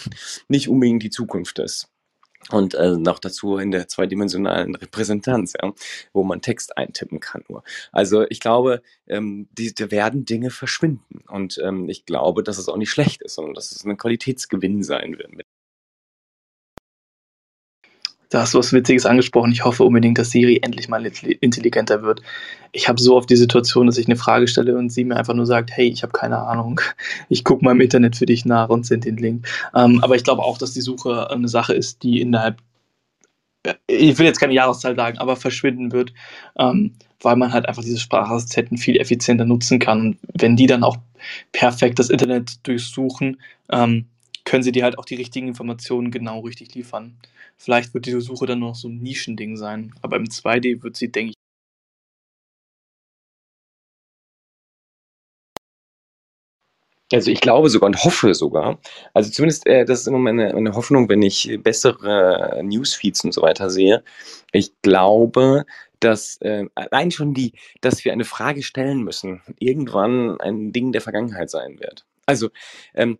[0.48, 1.88] nicht unbedingt die Zukunft ist.
[2.50, 5.72] Und äh, noch dazu in der zweidimensionalen Repräsentanz, ja,
[6.12, 7.62] wo man Text eintippen kann nur.
[7.92, 11.22] Also ich glaube, ähm, die, da werden Dinge verschwinden.
[11.28, 14.82] Und ähm, ich glaube, dass es auch nicht schlecht ist, sondern dass es ein Qualitätsgewinn
[14.82, 15.32] sein wird.
[18.32, 19.52] Da hast du was Witziges angesprochen.
[19.52, 22.22] Ich hoffe unbedingt, dass Siri endlich mal intelligenter wird.
[22.72, 25.34] Ich habe so oft die Situation, dass ich eine Frage stelle und sie mir einfach
[25.34, 26.80] nur sagt, hey, ich habe keine Ahnung.
[27.28, 29.46] Ich gucke mal im Internet für dich nach und sende den Link.
[29.74, 32.62] Ähm, aber ich glaube auch, dass die Suche eine Sache ist, die innerhalb,
[33.86, 36.14] ich will jetzt keine Jahreszahl sagen, aber verschwinden wird,
[36.58, 40.00] ähm, weil man halt einfach diese Sprachassistenten viel effizienter nutzen kann.
[40.00, 40.96] Und wenn die dann auch
[41.52, 44.06] perfekt das Internet durchsuchen, ähm,
[44.44, 47.16] können sie dir halt auch die richtigen Informationen genau richtig liefern.
[47.56, 51.10] Vielleicht wird diese Suche dann noch so ein Nischending sein, aber im 2D wird sie,
[51.12, 51.36] denke ich,
[57.12, 58.78] Also ich glaube sogar und hoffe sogar,
[59.12, 63.42] also zumindest äh, das ist immer meine, meine Hoffnung, wenn ich bessere Newsfeeds und so
[63.42, 64.02] weiter sehe.
[64.50, 65.66] Ich glaube,
[66.00, 67.52] dass äh, allein schon die,
[67.82, 72.06] dass wir eine Frage stellen müssen, irgendwann ein Ding der Vergangenheit sein wird.
[72.26, 72.48] Also
[72.94, 73.18] ähm,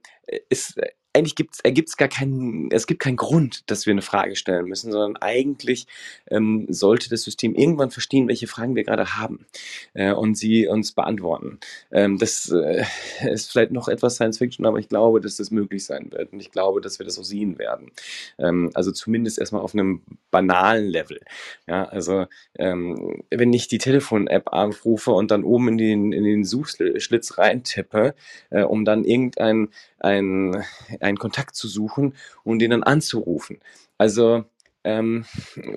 [0.49, 0.75] es,
[1.15, 4.67] eigentlich gibt's, ergibt es gar keinen, es gibt keinen Grund, dass wir eine Frage stellen
[4.67, 5.87] müssen, sondern eigentlich
[6.31, 9.47] ähm, sollte das System irgendwann verstehen, welche Fragen wir gerade haben
[9.95, 11.59] äh, und sie uns beantworten.
[11.91, 12.85] Ähm, das äh,
[13.31, 16.41] ist vielleicht noch etwas Science Fiction, aber ich glaube, dass das möglich sein wird und
[16.41, 17.91] ich glaube, dass wir das auch sehen werden.
[18.39, 21.21] Ähm, also zumindest erstmal auf einem banalen Level.
[21.67, 22.27] Ja, also
[22.59, 28.15] ähm, wenn ich die Telefon-App aufrufe und dann oben in den, in den Suchschlitz reintippe,
[28.51, 29.69] äh, um dann irgendein
[30.03, 30.65] ein,
[31.03, 32.15] einen Kontakt zu suchen
[32.45, 33.61] und den dann anzurufen.
[33.99, 34.45] Also
[34.85, 35.25] ähm,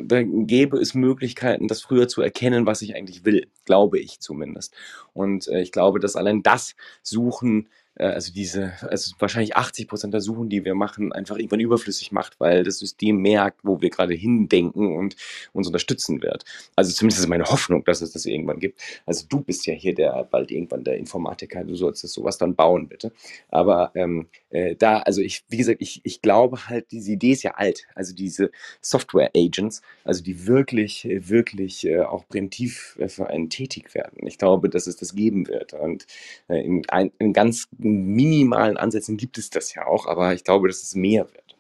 [0.02, 4.74] da gäbe es Möglichkeiten, das früher zu erkennen, was ich eigentlich will, glaube ich zumindest.
[5.14, 7.70] Und äh, ich glaube, dass allein das Suchen
[8.04, 12.40] also diese, also wahrscheinlich 80 Prozent der Suchen, die wir machen, einfach irgendwann überflüssig macht,
[12.40, 15.16] weil das System merkt, wo wir gerade hindenken und
[15.54, 16.44] uns unterstützen wird.
[16.76, 18.82] Also zumindest ist meine Hoffnung, dass es das irgendwann gibt.
[19.06, 22.56] Also du bist ja hier der bald irgendwann der Informatiker, du sollst das sowas dann
[22.56, 23.12] bauen, bitte.
[23.50, 27.44] Aber ähm, äh, da, also ich, wie gesagt, ich, ich glaube halt, diese Idee ist
[27.44, 27.86] ja alt.
[27.96, 28.52] Also diese
[28.82, 34.28] Software-Agents, also die wirklich, wirklich äh, auch präventiv äh, für einen tätig werden.
[34.28, 35.74] Ich glaube, dass es das geben wird.
[35.74, 36.08] Und
[36.48, 40.68] äh, in, ein, in ganz minimalen Ansätzen gibt es das ja auch, aber ich glaube,
[40.68, 41.56] dass es mehr wird.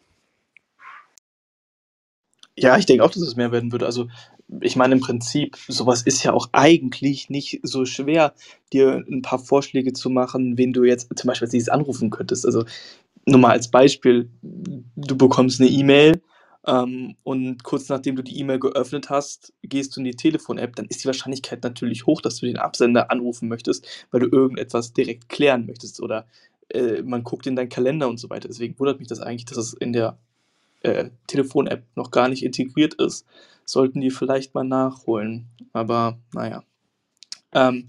[2.57, 3.83] Ja, ich denke auch, dass es mehr werden wird.
[3.83, 4.07] Also,
[4.61, 8.33] ich meine, im Prinzip, sowas ist ja auch eigentlich nicht so schwer,
[8.71, 12.45] dir ein paar Vorschläge zu machen, wen du jetzt zum Beispiel als anrufen könntest.
[12.45, 12.63] Also,
[13.25, 16.21] nur mal als Beispiel, du bekommst eine E-Mail
[16.67, 20.87] ähm, und kurz nachdem du die E-Mail geöffnet hast, gehst du in die Telefon-App, dann
[20.87, 25.29] ist die Wahrscheinlichkeit natürlich hoch, dass du den Absender anrufen möchtest, weil du irgendetwas direkt
[25.29, 26.27] klären möchtest oder
[26.69, 28.47] äh, man guckt in deinen Kalender und so weiter.
[28.47, 30.17] Deswegen wundert mich das eigentlich, dass es in der
[30.81, 33.25] äh, Telefon-App noch gar nicht integriert ist.
[33.65, 35.47] Sollten die vielleicht mal nachholen.
[35.73, 36.63] Aber naja.
[37.53, 37.87] Ähm,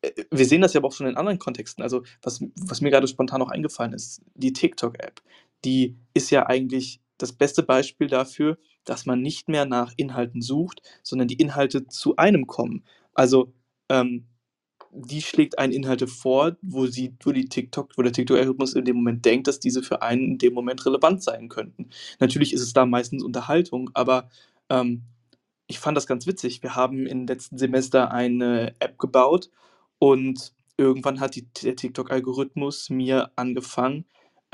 [0.00, 1.82] äh, wir sehen das ja aber auch schon in anderen Kontexten.
[1.82, 5.20] Also, was, was mir gerade spontan noch eingefallen ist, die TikTok-App,
[5.64, 10.82] die ist ja eigentlich das beste Beispiel dafür, dass man nicht mehr nach Inhalten sucht,
[11.02, 12.84] sondern die Inhalte zu einem kommen.
[13.14, 13.52] Also
[13.88, 14.26] ähm,
[14.94, 18.96] die schlägt einen Inhalte vor, wo sie, wo die TikTok, wo der TikTok-Algorithmus in dem
[18.96, 21.90] Moment denkt, dass diese für einen in dem Moment relevant sein könnten.
[22.20, 24.28] Natürlich ist es da meistens Unterhaltung, aber
[24.70, 25.02] ähm,
[25.66, 26.62] ich fand das ganz witzig.
[26.62, 29.50] Wir haben im letzten Semester eine App gebaut
[29.98, 34.04] und irgendwann hat die, der TikTok-Algorithmus mir angefangen,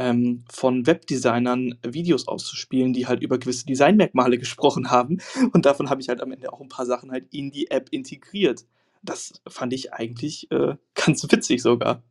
[0.00, 5.18] ähm, von Webdesignern Videos auszuspielen, die halt über gewisse Designmerkmale gesprochen haben.
[5.52, 7.88] Und davon habe ich halt am Ende auch ein paar Sachen halt in die App
[7.90, 8.64] integriert.
[9.02, 12.02] Das fand ich eigentlich äh, ganz witzig sogar.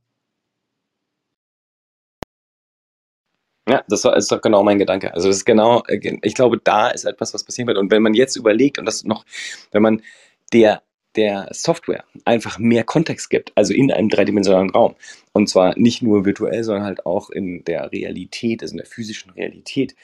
[3.68, 5.14] Ja, das ist doch genau mein Gedanke.
[5.14, 7.78] Also das ist genau, äh, ich glaube, da ist etwas, was passieren wird.
[7.78, 9.26] Und wenn man jetzt überlegt und das noch,
[9.72, 10.02] wenn man
[10.54, 10.84] der
[11.20, 14.96] der Software einfach mehr Kontext gibt, also in einem dreidimensionalen Raum.
[15.34, 19.32] Und zwar nicht nur virtuell, sondern halt auch in der Realität, also in der physischen
[19.32, 19.96] Realität,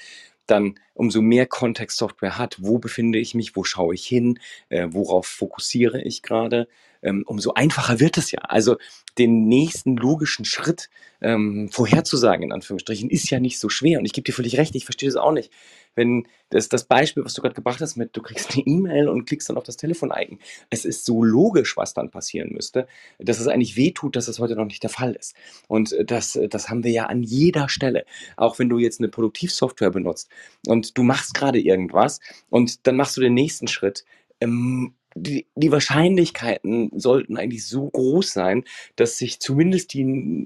[0.45, 4.87] dann umso mehr Kontext Software hat, wo befinde ich mich, wo schaue ich hin, äh,
[4.91, 6.67] worauf fokussiere ich gerade,
[7.05, 8.39] ähm, umso einfacher wird es ja.
[8.41, 8.77] Also
[9.17, 10.89] den nächsten logischen Schritt
[11.21, 13.99] ähm, vorherzusagen, in Anführungsstrichen, ist ja nicht so schwer.
[13.99, 15.51] Und ich gebe dir völlig recht, ich verstehe das auch nicht.
[15.93, 19.25] Wenn das, das Beispiel, was du gerade gebracht hast, mit du kriegst eine E-Mail und
[19.25, 22.87] klickst dann auf das Telefon-Icon, es ist so logisch, was dann passieren müsste,
[23.19, 25.35] dass es eigentlich wehtut, dass es heute noch nicht der Fall ist.
[25.67, 28.05] Und das, das haben wir ja an jeder Stelle.
[28.35, 30.29] Auch wenn du jetzt eine Produktivsoftware benutzt
[30.67, 32.19] und du machst gerade irgendwas
[32.49, 34.03] und dann machst du den nächsten Schritt.
[34.41, 38.65] Ähm, die, die Wahrscheinlichkeiten sollten eigentlich so groß sein,
[38.97, 40.03] dass sich zumindest die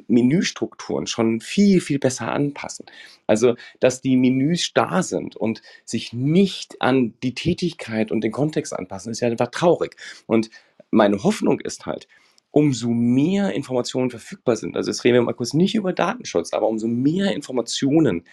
[0.08, 2.86] Menüstrukturen schon viel, viel besser anpassen.
[3.26, 8.74] Also, dass die Menüs da sind und sich nicht an die Tätigkeit und den Kontext
[8.74, 9.96] anpassen, ist ja einfach traurig.
[10.28, 10.52] Und
[10.92, 12.08] meine Hoffnung ist halt,
[12.52, 16.68] umso mehr Informationen verfügbar sind, also jetzt reden wir mal kurz nicht über Datenschutz, aber
[16.68, 18.24] umso mehr Informationen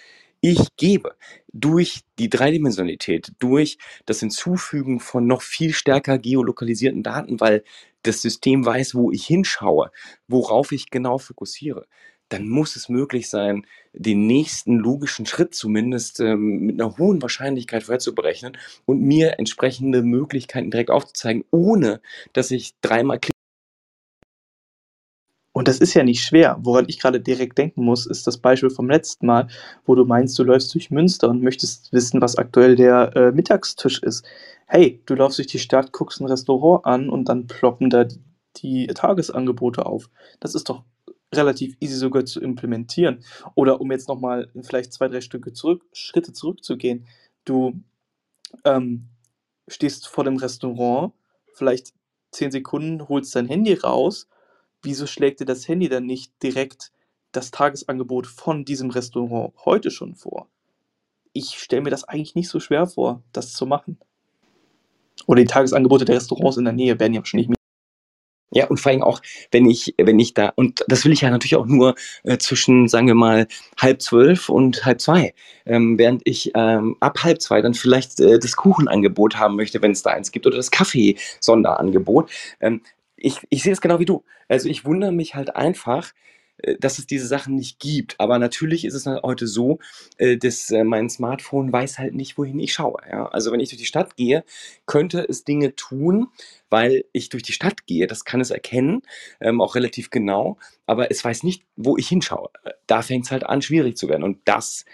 [0.48, 1.16] ich gebe
[1.52, 7.64] durch die Dreidimensionalität, durch das Hinzufügen von noch viel stärker geolokalisierten Daten, weil
[8.02, 9.90] das System weiß, wo ich hinschaue,
[10.28, 11.86] worauf ich genau fokussiere,
[12.28, 17.82] dann muss es möglich sein, den nächsten logischen Schritt zumindest ähm, mit einer hohen Wahrscheinlichkeit
[17.84, 22.00] vorherzuberechnen und mir entsprechende Möglichkeiten direkt aufzuzeigen, ohne
[22.32, 23.35] dass ich dreimal klicke.
[25.56, 26.58] Und das ist ja nicht schwer.
[26.60, 29.48] Woran ich gerade direkt denken muss, ist das Beispiel vom letzten Mal,
[29.86, 34.02] wo du meinst, du läufst durch Münster und möchtest wissen, was aktuell der äh, Mittagstisch
[34.02, 34.26] ist.
[34.66, 38.06] Hey, du läufst durch die Stadt, guckst ein Restaurant an und dann ploppen da
[38.58, 40.10] die, Tagesangebote auf.
[40.40, 40.84] Das ist doch
[41.34, 43.24] relativ easy sogar zu implementieren.
[43.54, 47.06] Oder um jetzt nochmal vielleicht zwei, drei Stücke zurück, Schritte zurückzugehen.
[47.46, 47.80] Du
[48.66, 49.08] ähm,
[49.68, 51.14] stehst vor dem Restaurant,
[51.54, 51.94] vielleicht
[52.30, 54.28] zehn Sekunden, holst dein Handy raus
[54.86, 56.92] wieso schlägt dir das Handy dann nicht direkt
[57.32, 60.48] das Tagesangebot von diesem Restaurant heute schon vor?
[61.32, 63.98] Ich stelle mir das eigentlich nicht so schwer vor, das zu machen.
[65.26, 67.48] Oder die Tagesangebote der Restaurants in der Nähe werden ja wahrscheinlich
[68.52, 71.30] ja, und vor allem auch, wenn ich, wenn ich da, und das will ich ja
[71.30, 75.34] natürlich auch nur äh, zwischen, sagen wir mal, halb zwölf und halb zwei.
[75.66, 79.90] Ähm, während ich ähm, ab halb zwei dann vielleicht äh, das Kuchenangebot haben möchte, wenn
[79.90, 82.30] es da eins gibt, oder das Kaffee-Sonderangebot.
[82.60, 82.82] Ähm,
[83.16, 84.24] ich, ich sehe es genau wie du.
[84.48, 86.12] Also ich wundere mich halt einfach,
[86.58, 88.18] äh, dass es diese Sachen nicht gibt.
[88.18, 89.78] Aber natürlich ist es halt heute so,
[90.18, 93.00] äh, dass äh, mein Smartphone weiß halt nicht, wohin ich schaue.
[93.10, 93.26] Ja?
[93.26, 94.44] Also wenn ich durch die Stadt gehe,
[94.86, 96.28] könnte es Dinge tun,
[96.70, 98.06] weil ich durch die Stadt gehe.
[98.06, 99.02] Das kann es erkennen,
[99.40, 100.58] ähm, auch relativ genau.
[100.86, 102.50] Aber es weiß nicht, wo ich hinschaue.
[102.86, 104.22] Da fängt es halt an, schwierig zu werden.
[104.22, 104.84] Und das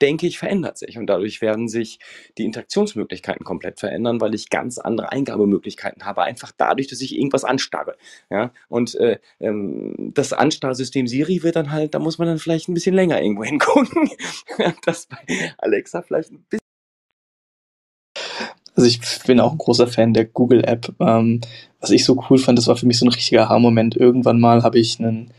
[0.00, 0.98] denke ich, verändert sich.
[0.98, 1.98] Und dadurch werden sich
[2.36, 7.44] die Interaktionsmöglichkeiten komplett verändern, weil ich ganz andere Eingabemöglichkeiten habe, einfach dadurch, dass ich irgendwas
[7.44, 7.96] anstarre.
[8.30, 8.52] Ja?
[8.68, 12.74] Und äh, ähm, das Anstarrsystem Siri wird dann halt, da muss man dann vielleicht ein
[12.74, 14.10] bisschen länger irgendwo hingucken.
[14.84, 16.58] das bei Alexa vielleicht ein bisschen.
[18.74, 20.94] Also ich bin auch ein großer Fan der Google-App.
[21.00, 21.40] Ähm,
[21.80, 23.96] was ich so cool fand, das war für mich so ein richtiger Aha-Moment.
[23.96, 25.32] Irgendwann mal habe ich ein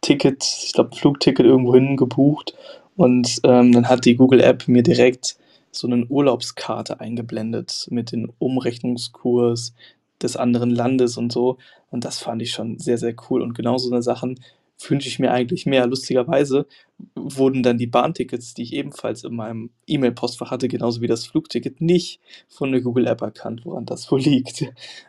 [0.00, 2.54] Ticket, ich glaube ein Flugticket irgendwo hin gebucht
[2.96, 5.36] und ähm, dann hat die Google App mir direkt
[5.70, 9.74] so eine Urlaubskarte eingeblendet mit dem Umrechnungskurs
[10.22, 11.58] des anderen Landes und so.
[11.90, 13.42] Und das fand ich schon sehr, sehr cool.
[13.42, 14.40] Und genau so eine Sachen
[14.88, 15.86] wünsche ich mir eigentlich mehr.
[15.86, 16.66] Lustigerweise
[17.14, 21.80] wurden dann die Bahntickets, die ich ebenfalls in meinem E-Mail-Postfach hatte, genauso wie das Flugticket,
[21.80, 24.64] nicht von der Google App erkannt, woran das wohl liegt.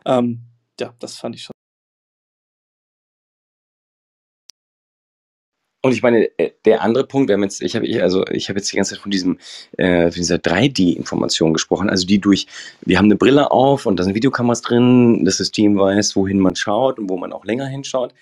[0.06, 0.42] Ähm,
[0.80, 1.54] ja, das fand ich schon
[5.88, 8.60] Und ich meine, äh, der andere Punkt, wir haben jetzt, ich habe also ich habe
[8.60, 9.38] jetzt die ganze Zeit von diesem
[9.78, 12.46] äh, von dieser 3D-Information gesprochen, also die durch,
[12.82, 16.58] wir haben eine Brille auf und da sind Videokameras drin, das System weiß, wohin man
[16.58, 18.14] schaut und wo man auch länger hinschaut.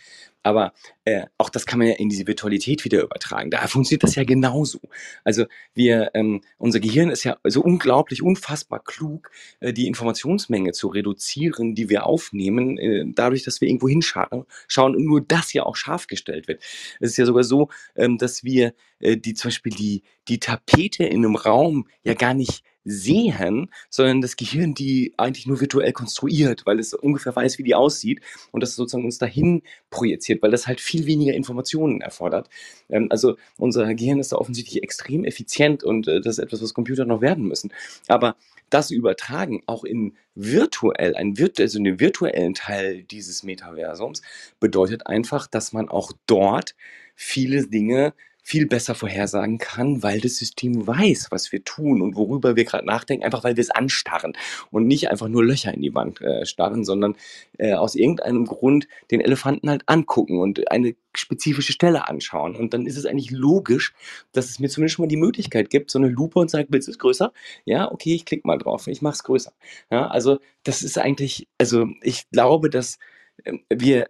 [0.46, 0.74] Aber
[1.06, 3.50] äh, auch das kann man ja in diese Virtualität wieder übertragen.
[3.50, 4.80] Da funktioniert das ja genauso.
[5.24, 10.88] Also wir, ähm, unser Gehirn ist ja so unglaublich, unfassbar klug, äh, die Informationsmenge zu
[10.90, 15.64] reduzieren, die wir aufnehmen, äh, dadurch, dass wir irgendwo hinschauen schauen und nur das ja
[15.64, 16.62] auch scharf gestellt wird.
[17.00, 21.06] Es ist ja sogar so, ähm, dass wir äh, die zum Beispiel die, die Tapete
[21.06, 26.66] in einem Raum ja gar nicht sehen, sondern das Gehirn die eigentlich nur virtuell konstruiert,
[26.66, 28.22] weil es ungefähr weiß, wie die aussieht
[28.52, 32.50] und das sozusagen uns dahin projiziert, weil das halt viel weniger Informationen erfordert.
[32.90, 36.74] Ähm, also unser Gehirn ist da offensichtlich extrem effizient und äh, das ist etwas, was
[36.74, 37.74] Computer noch werden müssen.
[38.08, 38.36] Aber
[38.70, 44.22] das übertragen auch in virtuell, ein virt also einen virtuellen Teil dieses Metaversums
[44.60, 46.76] bedeutet einfach, dass man auch dort
[47.16, 48.14] viele Dinge
[48.46, 52.86] viel besser vorhersagen kann, weil das System weiß, was wir tun und worüber wir gerade
[52.86, 54.34] nachdenken, einfach weil wir es anstarren
[54.70, 57.16] und nicht einfach nur Löcher in die Wand äh, starren, sondern
[57.58, 62.56] äh, aus irgendeinem Grund den Elefanten halt angucken und eine spezifische Stelle anschauen.
[62.56, 63.96] Und dann ist es eigentlich logisch,
[64.32, 66.88] dass es mir zumindest schon mal die Möglichkeit gibt, so eine Lupe und sagt, willst
[66.88, 67.34] du es größer?
[67.66, 69.54] Ja, okay, ich klicke mal drauf, ich mache es größer.
[69.90, 73.00] Ja, also das ist eigentlich, also ich glaube, dass
[73.44, 74.08] ähm, wir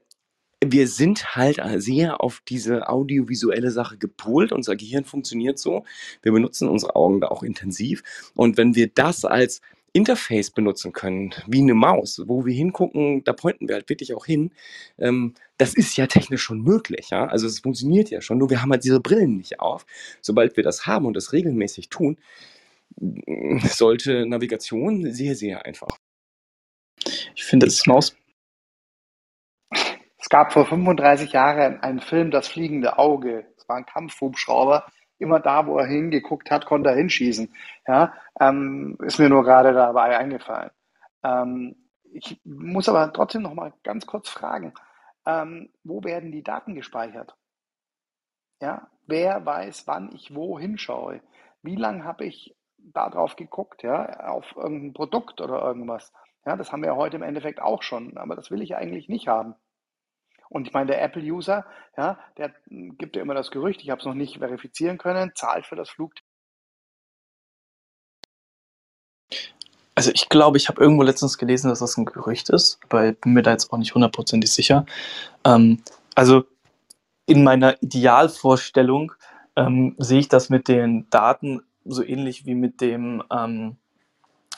[0.71, 4.51] wir sind halt sehr auf diese audiovisuelle Sache gepolt.
[4.51, 5.85] Unser Gehirn funktioniert so.
[6.21, 8.03] Wir benutzen unsere Augen da auch intensiv.
[8.35, 9.61] Und wenn wir das als
[9.95, 14.25] Interface benutzen können, wie eine Maus, wo wir hingucken, da pointen wir halt wirklich auch
[14.25, 14.51] hin.
[14.99, 17.27] Ähm, das ist ja technisch schon möglich, ja.
[17.27, 19.85] Also es funktioniert ja schon, nur wir haben halt diese Brillen nicht auf.
[20.21, 22.17] Sobald wir das haben und das regelmäßig tun,
[23.69, 25.97] sollte Navigation sehr, sehr einfach.
[27.35, 28.17] Ich finde, das Maus
[30.35, 33.45] gab vor 35 Jahren einen Film, Das fliegende Auge.
[33.55, 34.85] Es war ein Kampfhubschrauber.
[35.17, 37.55] Immer da, wo er hingeguckt hat, konnte er hinschießen.
[37.87, 40.71] Ja, ähm, ist mir nur gerade dabei eingefallen.
[41.23, 41.77] Ähm,
[42.11, 44.73] ich muss aber trotzdem noch mal ganz kurz fragen,
[45.25, 47.37] ähm, wo werden die Daten gespeichert?
[48.61, 51.21] Ja, wer weiß, wann ich wo hinschaue?
[51.61, 56.11] Wie lange habe ich darauf geguckt, ja, auf irgendein Produkt oder irgendwas?
[56.45, 59.29] Ja, das haben wir heute im Endeffekt auch schon, aber das will ich eigentlich nicht
[59.29, 59.55] haben.
[60.49, 61.65] Und ich meine, der Apple-User,
[61.97, 65.65] ja, der gibt ja immer das Gerücht, ich habe es noch nicht verifizieren können, zahlt
[65.65, 66.25] für das Flugticket.
[69.95, 73.19] Also ich glaube, ich habe irgendwo letztens gelesen, dass das ein Gerücht ist, aber ich
[73.19, 74.85] bin mir da jetzt auch nicht hundertprozentig sicher.
[75.45, 75.81] Ähm,
[76.15, 76.43] also
[77.25, 79.13] in meiner Idealvorstellung
[79.55, 83.77] ähm, sehe ich das mit den Daten so ähnlich wie mit dem ähm,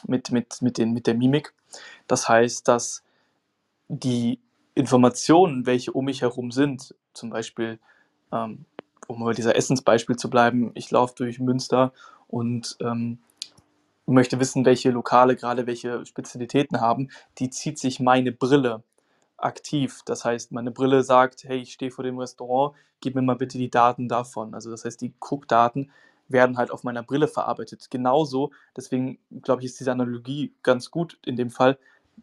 [0.05, 1.53] mit, mit, mit, den, mit der Mimik.
[2.07, 3.03] Das heißt, dass
[3.87, 4.39] die
[4.77, 7.79] Informationen, welche um mich herum sind, zum Beispiel,
[8.31, 8.65] ähm,
[9.07, 11.93] um bei dieser Essensbeispiel zu bleiben, ich laufe durch Münster
[12.27, 13.17] und ähm,
[14.05, 17.09] möchte wissen, welche Lokale gerade welche Spezialitäten haben,
[17.39, 18.83] die zieht sich meine Brille
[19.37, 20.01] aktiv.
[20.05, 23.57] Das heißt, meine Brille sagt, hey, ich stehe vor dem Restaurant, gib mir mal bitte
[23.57, 24.53] die Daten davon.
[24.53, 25.89] Also das heißt, die Cook-Daten
[26.27, 27.87] werden halt auf meiner Brille verarbeitet.
[27.89, 31.77] Genauso, deswegen glaube ich, ist diese Analogie ganz gut in dem Fall,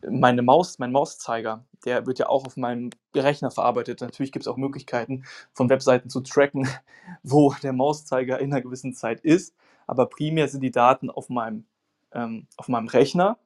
[0.09, 4.01] meine Maus, mein Mauszeiger, der wird ja auch auf meinem Rechner verarbeitet.
[4.01, 6.69] Natürlich gibt es auch Möglichkeiten, von Webseiten zu tracken,
[7.23, 9.55] wo der Mauszeiger in einer gewissen Zeit ist.
[9.87, 11.67] Aber primär sind die Daten auf meinem,
[12.13, 13.39] ähm, auf meinem Rechner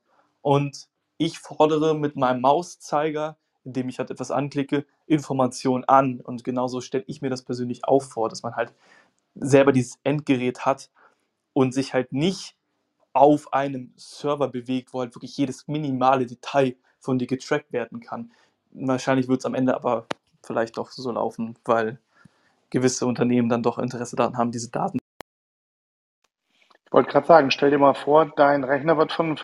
[0.43, 0.89] und
[1.19, 6.21] ich fordere mit meinem Mauszeiger, indem ich halt etwas anklicke, Informationen an.
[6.21, 8.73] Und genauso stelle ich mir das persönlich auch vor, dass man halt
[9.35, 10.91] selber dieses Endgerät hat
[11.53, 12.57] und sich halt nicht
[13.19, 18.33] auf einem Server bewegt, wo halt wirklich jedes minimale Detail von dir getrackt werden kann.
[18.71, 20.07] Wahrscheinlich wird es am Ende aber
[20.43, 21.99] vielleicht doch so laufen, weil
[22.71, 24.99] gewisse Unternehmen dann doch Interesse daran haben, diese Daten.
[26.85, 29.39] Ich wollte gerade sagen, stell dir mal vor, dein Rechner wird von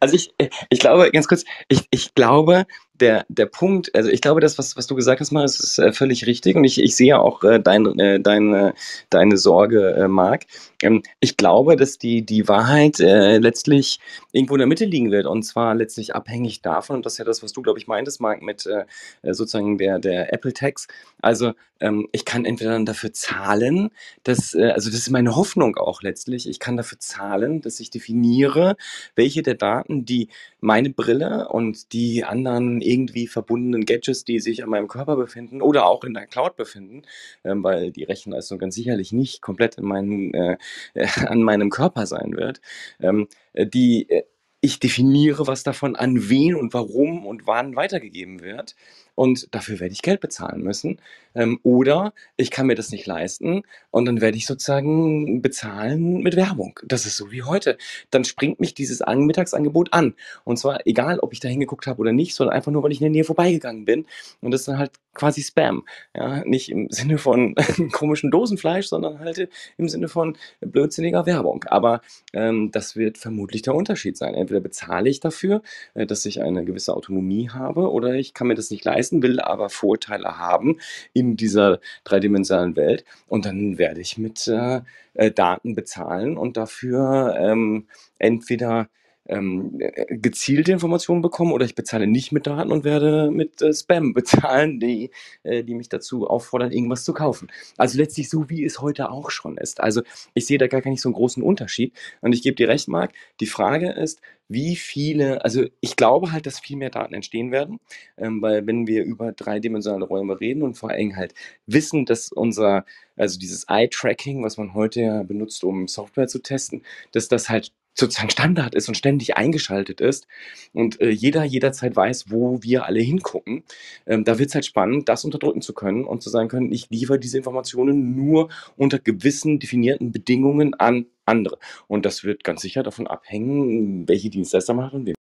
[0.00, 0.34] also ich,
[0.70, 2.66] ich glaube, ganz kurz, ich, ich glaube,
[3.00, 5.92] der, der Punkt, also ich glaube, das, was, was du gesagt hast, Marius, ist äh,
[5.92, 8.74] völlig richtig und ich, ich sehe auch äh, dein, äh, deine,
[9.10, 10.44] deine Sorge, äh, Marc.
[10.82, 13.98] Ähm, ich glaube, dass die, die Wahrheit äh, letztlich
[14.32, 17.24] irgendwo in der Mitte liegen wird und zwar letztlich abhängig davon, und das ist ja
[17.24, 18.84] das, was du, glaube ich, meintest, Marc, mit äh,
[19.22, 20.86] sozusagen der, der Apple-Tax.
[21.20, 23.90] Also ähm, ich kann entweder dann dafür zahlen,
[24.22, 27.90] dass, äh, also das ist meine Hoffnung auch letztlich, ich kann dafür zahlen, dass ich
[27.90, 28.76] definiere,
[29.16, 30.28] welche der Daten, die
[30.64, 35.86] meine Brille und die anderen irgendwie verbundenen Gadgets, die sich an meinem Körper befinden oder
[35.86, 37.02] auch in der Cloud befinden,
[37.44, 40.56] ähm, weil die Rechenleistung ganz sicherlich nicht komplett in meinen, äh,
[40.94, 42.60] äh, an meinem Körper sein wird,
[43.00, 44.24] ähm, äh, die äh,
[44.62, 48.74] ich definiere, was davon an wen und warum und wann weitergegeben wird.
[49.14, 50.98] Und dafür werde ich Geld bezahlen müssen.
[51.34, 56.36] Ähm, oder ich kann mir das nicht leisten und dann werde ich sozusagen bezahlen mit
[56.36, 56.78] Werbung.
[56.84, 57.76] Das ist so wie heute.
[58.10, 60.14] Dann springt mich dieses Mittagsangebot an.
[60.44, 63.00] Und zwar egal, ob ich da hingeguckt habe oder nicht, sondern einfach nur, weil ich
[63.00, 64.06] in der Nähe vorbeigegangen bin.
[64.40, 65.84] Und das ist dann halt quasi Spam.
[66.14, 67.54] Ja, nicht im Sinne von
[67.92, 71.64] komischen Dosenfleisch, sondern halt im Sinne von blödsinniger Werbung.
[71.68, 72.00] Aber
[72.32, 74.34] ähm, das wird vermutlich der Unterschied sein.
[74.34, 75.62] Entweder bezahle ich dafür,
[75.94, 79.40] äh, dass ich eine gewisse Autonomie habe, oder ich kann mir das nicht leisten, will
[79.40, 80.78] aber Vorteile haben
[81.12, 83.04] in dieser dreidimensionalen Welt.
[83.28, 84.80] Und dann werde ich mit äh,
[85.14, 87.86] äh Daten bezahlen und dafür ähm,
[88.18, 88.88] entweder
[89.26, 93.72] ähm, äh, gezielte Informationen bekommen oder ich bezahle nicht mit Daten und werde mit äh,
[93.72, 95.10] Spam bezahlen, die,
[95.42, 97.48] äh, die mich dazu auffordern, irgendwas zu kaufen.
[97.76, 99.80] Also letztlich so, wie es heute auch schon ist.
[99.80, 100.02] Also
[100.34, 101.94] ich sehe da gar nicht so einen großen Unterschied.
[102.20, 106.44] Und ich gebe dir recht, Marc, die Frage ist, wie viele, also ich glaube halt,
[106.46, 107.80] dass viel mehr Daten entstehen werden,
[108.18, 111.34] ähm, weil wenn wir über dreidimensionale Räume reden und vor allem halt
[111.66, 112.84] wissen, dass unser,
[113.16, 116.82] also dieses Eye-Tracking, was man heute ja benutzt, um Software zu testen,
[117.12, 120.26] dass das halt sozusagen Standard ist und ständig eingeschaltet ist
[120.72, 123.64] und äh, jeder jederzeit weiß, wo wir alle hingucken,
[124.06, 126.90] ähm, da wird es halt spannend, das unterdrücken zu können und zu sagen können, ich
[126.90, 131.58] liefere diese Informationen nur unter gewissen definierten Bedingungen an andere.
[131.86, 135.14] Und das wird ganz sicher davon abhängen, welche Dienstleister man hat und wem.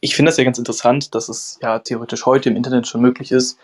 [0.00, 3.32] Ich finde das ja ganz interessant, dass es ja theoretisch heute im Internet schon möglich
[3.32, 3.58] ist,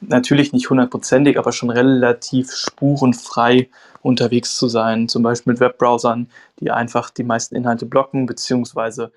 [0.00, 3.68] natürlich nicht hundertprozentig, aber schon relativ spurenfrei
[4.02, 6.28] unterwegs zu sein, zum Beispiel mit Webbrowsern,
[6.60, 9.12] die einfach die meisten Inhalte blocken, beziehungsweise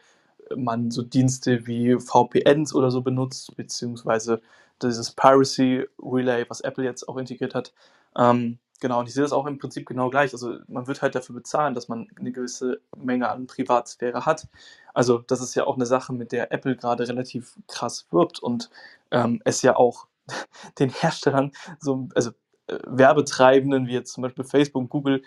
[0.55, 4.41] man so Dienste wie VPNs oder so benutzt, beziehungsweise
[4.81, 7.73] dieses Piracy Relay, was Apple jetzt auch integriert hat.
[8.17, 10.33] Ähm, genau, und ich sehe das auch im Prinzip genau gleich.
[10.33, 14.47] Also man wird halt dafür bezahlen, dass man eine gewisse Menge an Privatsphäre hat.
[14.93, 18.69] Also das ist ja auch eine Sache, mit der Apple gerade relativ krass wirbt und
[19.11, 20.07] ähm, es ja auch
[20.79, 22.31] den Herstellern, so, also
[22.67, 25.23] äh, Werbetreibenden wie jetzt zum Beispiel Facebook, Google,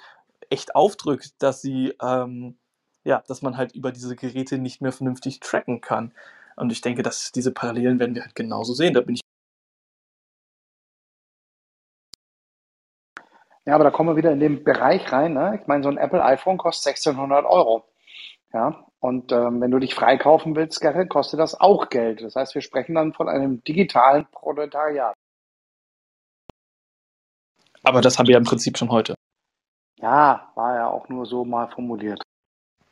[0.51, 2.59] echt aufdrückt, dass sie, ähm,
[3.05, 6.13] ja, dass man halt über diese Geräte nicht mehr vernünftig tracken kann.
[6.57, 8.95] Und ich denke, dass diese Parallelen werden wir halt genauso sehen.
[8.95, 9.21] Da bin ich.
[13.67, 15.33] Ja, aber da kommen wir wieder in den Bereich rein.
[15.35, 15.59] Ne?
[15.61, 17.85] Ich meine, so ein Apple iPhone kostet 1600 Euro.
[18.53, 22.23] Ja, und ähm, wenn du dich freikaufen willst, Gerrit, kostet das auch Geld.
[22.23, 25.13] Das heißt, wir sprechen dann von einem digitalen Proletariat.
[27.83, 29.15] Aber das haben wir ja im Prinzip schon heute.
[30.01, 32.23] Ja, war ja auch nur so mal formuliert.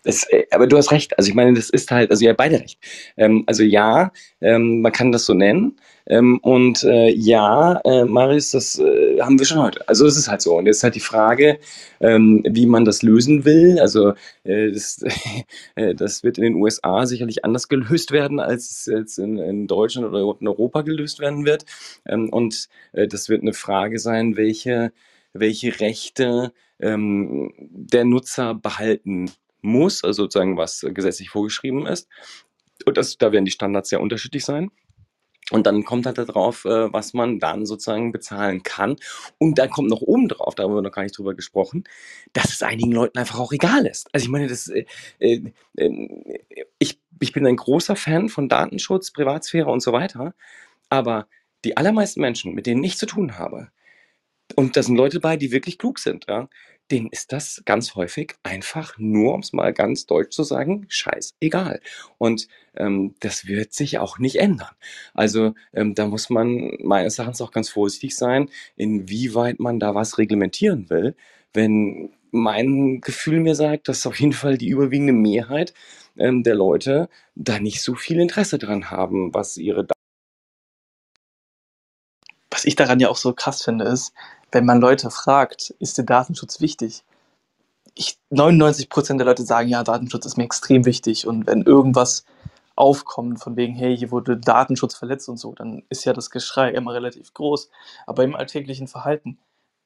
[0.05, 1.17] Es, äh, aber du hast recht.
[1.19, 2.79] Also ich meine, das ist halt, also ihr habt beide recht.
[3.17, 5.77] Ähm, also ja, ähm, man kann das so nennen.
[6.07, 9.89] Ähm, und äh, ja, äh, Marius, das äh, haben wir schon heute.
[9.89, 10.57] Also es ist halt so.
[10.57, 11.59] Und jetzt ist halt die Frage,
[12.01, 13.79] ähm, wie man das lösen will.
[13.79, 14.15] Also
[14.45, 15.05] äh, das,
[15.77, 19.67] äh, das, wird in den USA sicherlich anders gelöst werden, als es jetzt in, in
[19.69, 21.65] Deutschland oder in Europa gelöst werden wird.
[22.07, 24.93] Ähm, und das wird eine Frage sein, welche,
[25.33, 29.31] welche Rechte ähm, der Nutzer behalten
[29.63, 32.09] muss, also sozusagen was gesetzlich vorgeschrieben ist.
[32.85, 34.71] Und das, da werden die Standards sehr unterschiedlich sein.
[35.51, 38.97] Und dann kommt halt darauf, äh, was man dann sozusagen bezahlen kann.
[39.39, 41.85] Und dann kommt noch oben drauf, da haben wir noch gar nicht drüber gesprochen,
[42.33, 44.09] dass es einigen Leuten einfach auch egal ist.
[44.13, 44.87] Also ich meine, das, äh,
[45.19, 46.39] äh, äh
[46.79, 50.35] ich, ich bin ein großer Fan von Datenschutz, Privatsphäre und so weiter.
[50.89, 51.27] Aber
[51.65, 53.69] die allermeisten Menschen, mit denen ich zu tun habe,
[54.57, 56.49] und da sind Leute bei, die wirklich klug sind, ja,
[56.93, 61.81] denen ist das ganz häufig einfach nur, um es mal ganz deutsch zu sagen, scheißegal.
[62.19, 64.71] Und ähm, das wird sich auch nicht ändern.
[65.15, 70.19] Also ähm, da muss man meines Erachtens auch ganz vorsichtig sein, inwieweit man da was
[70.19, 71.17] reglementieren will.
[71.53, 75.75] Wenn mein Gefühl mir sagt, dass auf jeden Fall die überwiegende Mehrheit
[76.19, 79.87] ähm, der Leute da nicht so viel Interesse dran haben, was ihre
[82.63, 84.13] was ich daran ja auch so krass finde, ist,
[84.53, 87.03] wenn man Leute fragt, ist der Datenschutz wichtig?
[87.95, 91.27] Ich, 99% der Leute sagen, ja, Datenschutz ist mir extrem wichtig.
[91.27, 92.25] Und wenn irgendwas
[92.77, 96.71] aufkommt von wegen, hey, hier wurde Datenschutz verletzt und so, dann ist ja das Geschrei
[96.71, 97.69] immer relativ groß.
[98.07, 99.39] Aber im alltäglichen Verhalten,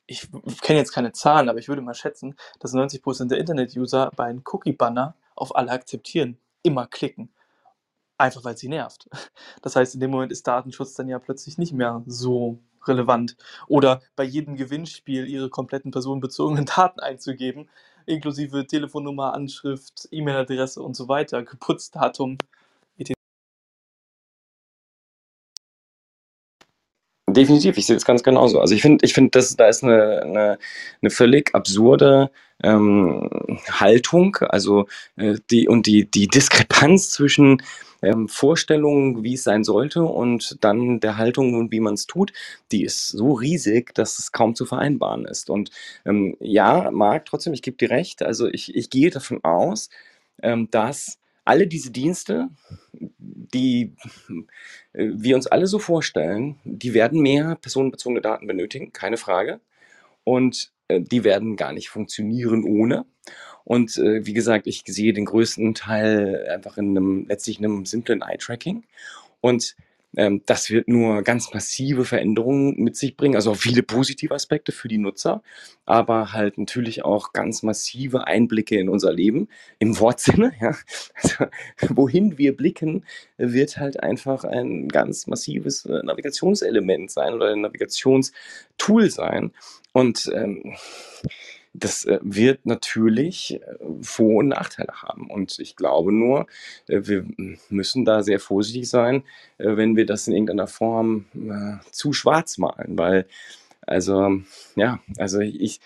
[0.07, 0.29] ich
[0.61, 4.43] kenne jetzt keine Zahlen, aber ich würde mal schätzen, dass 90% der Internet-User bei einem
[4.45, 7.31] Cookie-Banner auf alle akzeptieren, immer klicken.
[8.19, 9.09] Einfach weil sie nervt.
[9.63, 13.37] Das heißt, in dem Moment ist Datenschutz dann ja plötzlich nicht mehr so relevant.
[13.69, 17.69] Oder bei jedem Gewinnspiel ihre kompletten personenbezogenen Daten einzugeben,
[18.07, 22.39] inklusive Telefonnummer, Anschrift, E-Mail-Adresse und so weiter, Geburtsdatum.
[27.37, 28.61] Definitiv, ich sehe es ganz genauso.
[28.61, 30.59] Also ich finde, ich finde, da ist eine, eine,
[31.03, 32.31] eine völlig absurde
[32.63, 33.29] ähm,
[33.71, 34.87] Haltung, also
[35.17, 37.63] äh, die und die, die Diskrepanz zwischen
[38.01, 42.33] ähm, Vorstellung, wie es sein sollte und dann der Haltung und wie man es tut,
[42.73, 45.51] die ist so riesig, dass es kaum zu vereinbaren ist.
[45.51, 45.71] Und
[46.07, 48.23] ähm, ja, Marc, trotzdem, ich gebe dir recht.
[48.23, 49.91] Also ich, ich gehe davon aus,
[50.43, 52.49] ähm, dass alle diese Dienste,
[53.53, 53.95] die
[54.93, 59.61] äh, wir uns alle so vorstellen, die werden mehr personenbezogene Daten benötigen, keine Frage.
[60.25, 63.05] Und äh, die werden gar nicht funktionieren ohne.
[63.65, 67.87] Und äh, wie gesagt, ich sehe den größten Teil einfach in einem, letztlich in einem
[67.87, 68.85] simplen Eye-Tracking.
[69.41, 69.77] Und
[70.17, 74.89] ähm, das wird nur ganz massive Veränderungen mit sich bringen, also viele positive Aspekte für
[74.89, 75.43] die Nutzer,
[75.85, 79.49] aber halt natürlich auch ganz massive Einblicke in unser Leben
[79.79, 80.53] im Wortsinne.
[80.61, 80.75] Ja.
[81.15, 81.47] Also,
[81.95, 83.05] wohin wir blicken,
[83.37, 89.53] wird halt einfach ein ganz massives äh, Navigationselement sein oder ein Navigationstool sein.
[89.93, 90.77] Und ähm,
[91.79, 95.31] das äh, wird natürlich äh, Vor- und Nachteile haben.
[95.31, 96.47] Und ich glaube nur,
[96.89, 97.27] äh, wir
[97.69, 99.23] müssen da sehr vorsichtig sein,
[99.59, 101.25] wenn wir das in irgendeiner Form
[101.91, 103.27] zu schwarz malen, weil
[103.87, 104.41] also
[104.75, 105.81] ja, also ich,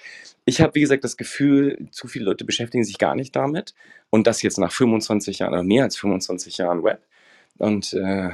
[0.45, 3.75] ich habe wie gesagt das Gefühl, zu viele Leute beschäftigen sich gar nicht damit
[4.09, 7.03] und das jetzt nach 25 Jahren oder mehr als 25 Jahren Web.
[7.61, 8.31] Und äh,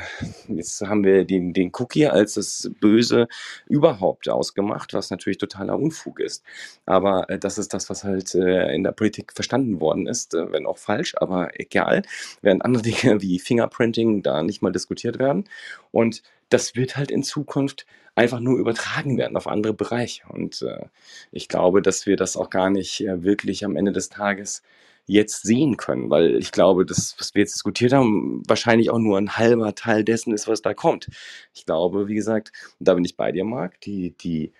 [0.47, 3.27] jetzt haben wir den, den Cookie als das Böse
[3.67, 6.45] überhaupt ausgemacht, was natürlich totaler Unfug ist.
[6.87, 10.53] Aber äh, das ist das, was halt äh, in der Politik verstanden worden ist, äh,
[10.53, 12.03] wenn auch falsch, aber egal.
[12.41, 15.49] Während andere Dinge wie Fingerprinting da nicht mal diskutiert werden.
[15.91, 17.85] Und das wird halt in Zukunft
[18.15, 20.23] einfach nur übertragen werden auf andere Bereiche.
[20.29, 20.87] Und äh,
[21.33, 24.63] ich glaube, dass wir das auch gar nicht äh, wirklich am Ende des Tages
[25.07, 29.19] jetzt sehen können, weil ich glaube, das, was wir jetzt diskutiert haben, wahrscheinlich auch nur
[29.19, 31.09] ein halber Teil dessen ist, was da kommt.
[31.55, 34.53] Ich glaube, wie gesagt, da bin ich bei dir, Marc, die, die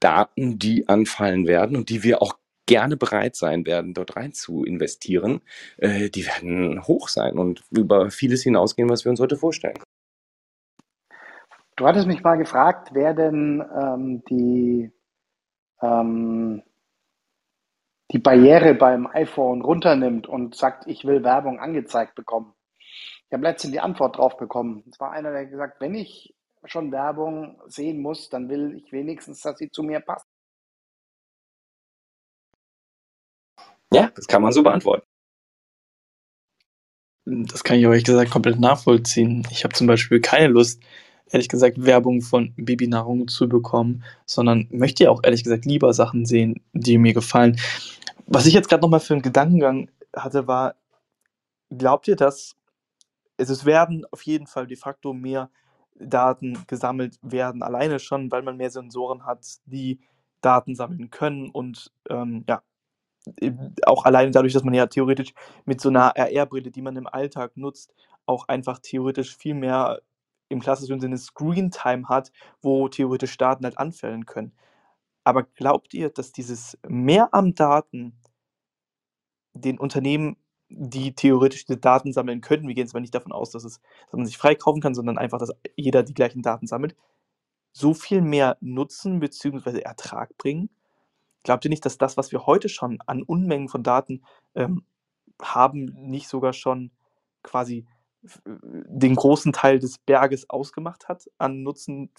[0.00, 4.64] Daten, die anfallen werden und die wir auch gerne bereit sein werden, dort rein zu
[4.64, 5.40] investieren,
[5.78, 9.78] äh, die werden hoch sein und über vieles hinausgehen, was wir uns heute vorstellen.
[11.76, 14.92] Du hattest mich mal gefragt, wer denn ähm, die
[15.82, 16.62] ähm,
[18.12, 22.54] die Barriere beim iPhone runternimmt und sagt, ich will Werbung angezeigt bekommen.
[23.26, 24.84] Ich habe letztens die Antwort drauf bekommen.
[24.90, 29.40] Es war einer, der gesagt, wenn ich schon Werbung sehen muss, dann will ich wenigstens,
[29.40, 30.26] dass sie zu mir passt.
[33.92, 35.06] Ja, das kann man so beantworten.
[37.26, 39.46] Das kann ich ehrlich gesagt komplett nachvollziehen.
[39.50, 40.82] Ich habe zum Beispiel keine Lust,
[41.30, 46.26] ehrlich gesagt, Werbung von Babynahrung zu bekommen, sondern möchte ja auch ehrlich gesagt lieber Sachen
[46.26, 47.58] sehen, die mir gefallen.
[48.26, 50.76] Was ich jetzt gerade nochmal für einen Gedankengang hatte, war,
[51.70, 52.56] glaubt ihr, dass
[53.36, 55.50] es werden auf jeden Fall de facto mehr
[55.96, 60.00] Daten gesammelt werden, alleine schon, weil man mehr Sensoren hat, die
[60.40, 62.62] Daten sammeln können und ähm, ja,
[63.86, 65.32] auch alleine dadurch, dass man ja theoretisch
[65.64, 67.94] mit so einer RR-Brille, die man im Alltag nutzt,
[68.26, 70.00] auch einfach theoretisch viel mehr
[70.54, 72.32] im klassischen Sinne Screen-Time hat,
[72.62, 74.52] wo theoretisch Daten halt anfällen können.
[75.24, 78.18] Aber glaubt ihr, dass dieses Mehr an Daten
[79.54, 80.36] den Unternehmen,
[80.68, 84.12] die theoretisch die Daten sammeln könnten, wir gehen mal nicht davon aus, dass, es, dass
[84.12, 86.96] man sich freikaufen kann, sondern einfach, dass jeder die gleichen Daten sammelt,
[87.72, 89.80] so viel mehr Nutzen bzw.
[89.80, 90.70] Ertrag bringen?
[91.42, 94.24] Glaubt ihr nicht, dass das, was wir heute schon an Unmengen von Daten
[94.54, 94.84] ähm,
[95.42, 96.90] haben, nicht sogar schon
[97.42, 97.86] quasi
[98.44, 102.10] den großen Teil des Berges ausgemacht hat an Nutzen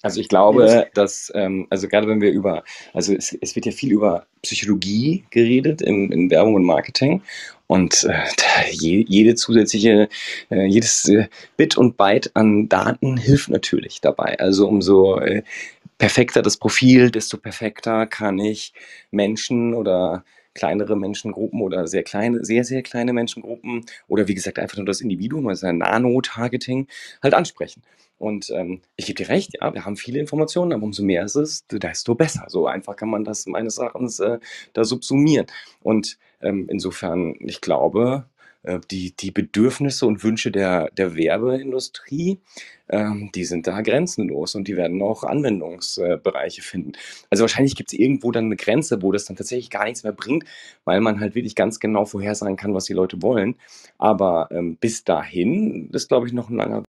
[0.00, 2.62] Also ich glaube, dass, ähm, also gerade wenn wir über,
[2.94, 7.20] also es, es wird ja viel über Psychologie geredet in, in Werbung und Marketing
[7.66, 10.08] und äh, je, jede zusätzliche,
[10.50, 11.26] äh, jedes äh,
[11.56, 14.38] Bit und Byte an Daten hilft natürlich dabei.
[14.38, 15.42] Also umso äh,
[15.98, 18.72] perfekter das Profil, desto perfekter kann ich
[19.10, 20.24] Menschen oder
[20.58, 25.00] kleinere Menschengruppen oder sehr kleine, sehr, sehr kleine Menschengruppen oder wie gesagt einfach nur das
[25.00, 26.88] Individuum, also ein Nano-Targeting,
[27.22, 27.82] halt ansprechen.
[28.18, 31.36] Und ähm, ich gebe dir recht, ja, wir haben viele Informationen, aber umso mehr ist
[31.36, 32.46] es, desto besser.
[32.48, 34.40] So einfach kann man das meines Erachtens äh,
[34.72, 35.46] da subsumieren.
[35.82, 38.24] Und ähm, insofern, ich glaube,
[38.90, 42.38] die, die Bedürfnisse und Wünsche der, der Werbeindustrie,
[42.88, 46.92] ähm, die sind da grenzenlos und die werden auch Anwendungsbereiche finden.
[47.30, 50.12] Also wahrscheinlich gibt es irgendwo dann eine Grenze, wo das dann tatsächlich gar nichts mehr
[50.12, 50.44] bringt,
[50.84, 53.56] weil man halt wirklich ganz genau vorhersagen kann, was die Leute wollen.
[53.98, 56.84] Aber ähm, bis dahin ist, glaube ich, noch ein langer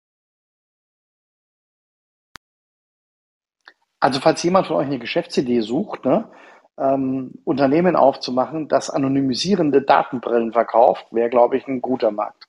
[4.00, 6.30] Also falls jemand von euch eine Geschäftsidee sucht, ne,
[6.78, 12.48] ähm, Unternehmen aufzumachen, das anonymisierende Datenbrillen verkauft, wäre, glaube ich, ein guter Markt.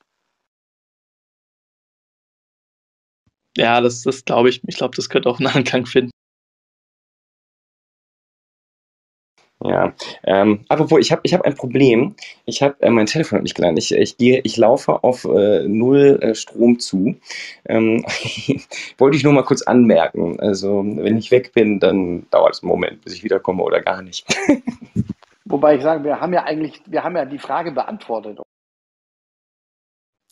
[3.56, 4.62] Ja, das, das glaube ich.
[4.66, 6.12] Ich glaube, das könnte auch einen Anklang finden.
[9.64, 12.14] Ja, ähm, apropos, ich habe ich hab ein Problem.
[12.44, 13.76] Ich habe äh, mein Telefon nicht geladen.
[13.76, 17.16] Ich, ich, gehe, ich laufe auf äh, null äh, Strom zu.
[17.66, 18.04] Ähm,
[18.98, 20.38] wollte ich nur mal kurz anmerken.
[20.38, 24.00] Also, wenn ich weg bin, dann dauert es einen Moment, bis ich wiederkomme oder gar
[24.02, 24.26] nicht.
[25.44, 28.38] Wobei ich sage, wir haben ja eigentlich, wir haben ja die Frage beantwortet.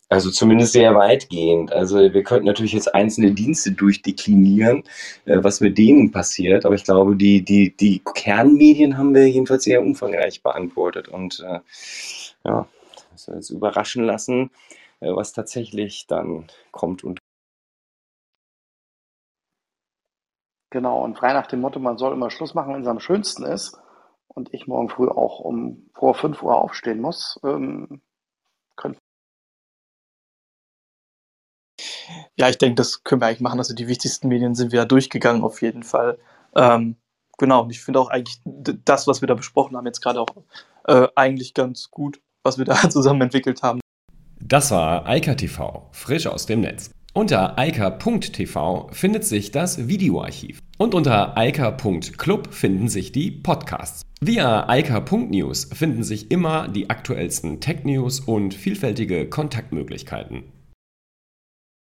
[0.08, 1.72] Also zumindest sehr weitgehend.
[1.72, 4.84] Also wir könnten natürlich jetzt einzelne Dienste durchdeklinieren,
[5.24, 6.64] äh, was mit denen passiert.
[6.64, 11.08] Aber ich glaube, die, die, die Kernmedien haben wir jedenfalls sehr umfangreich beantwortet.
[11.08, 11.60] Und äh,
[12.44, 12.68] ja,
[13.10, 14.50] das wir jetzt überraschen lassen,
[15.00, 17.18] äh, was tatsächlich dann kommt und
[20.70, 23.44] Genau, und frei nach dem Motto, man soll immer Schluss machen, wenn es am schönsten
[23.44, 23.78] ist,
[24.28, 28.02] und ich morgen früh auch um vor 5 Uhr aufstehen muss, ähm,
[28.76, 28.98] können
[32.36, 33.58] Ja, ich denke, das können wir eigentlich machen.
[33.58, 36.18] Also die wichtigsten Medien sind wir ja durchgegangen auf jeden Fall.
[36.54, 36.96] Ähm,
[37.38, 40.28] genau, und ich finde auch eigentlich das, was wir da besprochen haben, jetzt gerade auch
[40.86, 43.80] äh, eigentlich ganz gut, was wir da zusammen entwickelt haben.
[44.40, 46.90] Das war Eika TV, frisch aus dem Netz.
[47.16, 50.58] Unter eika.tv findet sich das Videoarchiv.
[50.76, 54.02] Und unter eika.club finden sich die Podcasts.
[54.20, 60.52] Via eika.news finden sich immer die aktuellsten Tech-News und vielfältige Kontaktmöglichkeiten.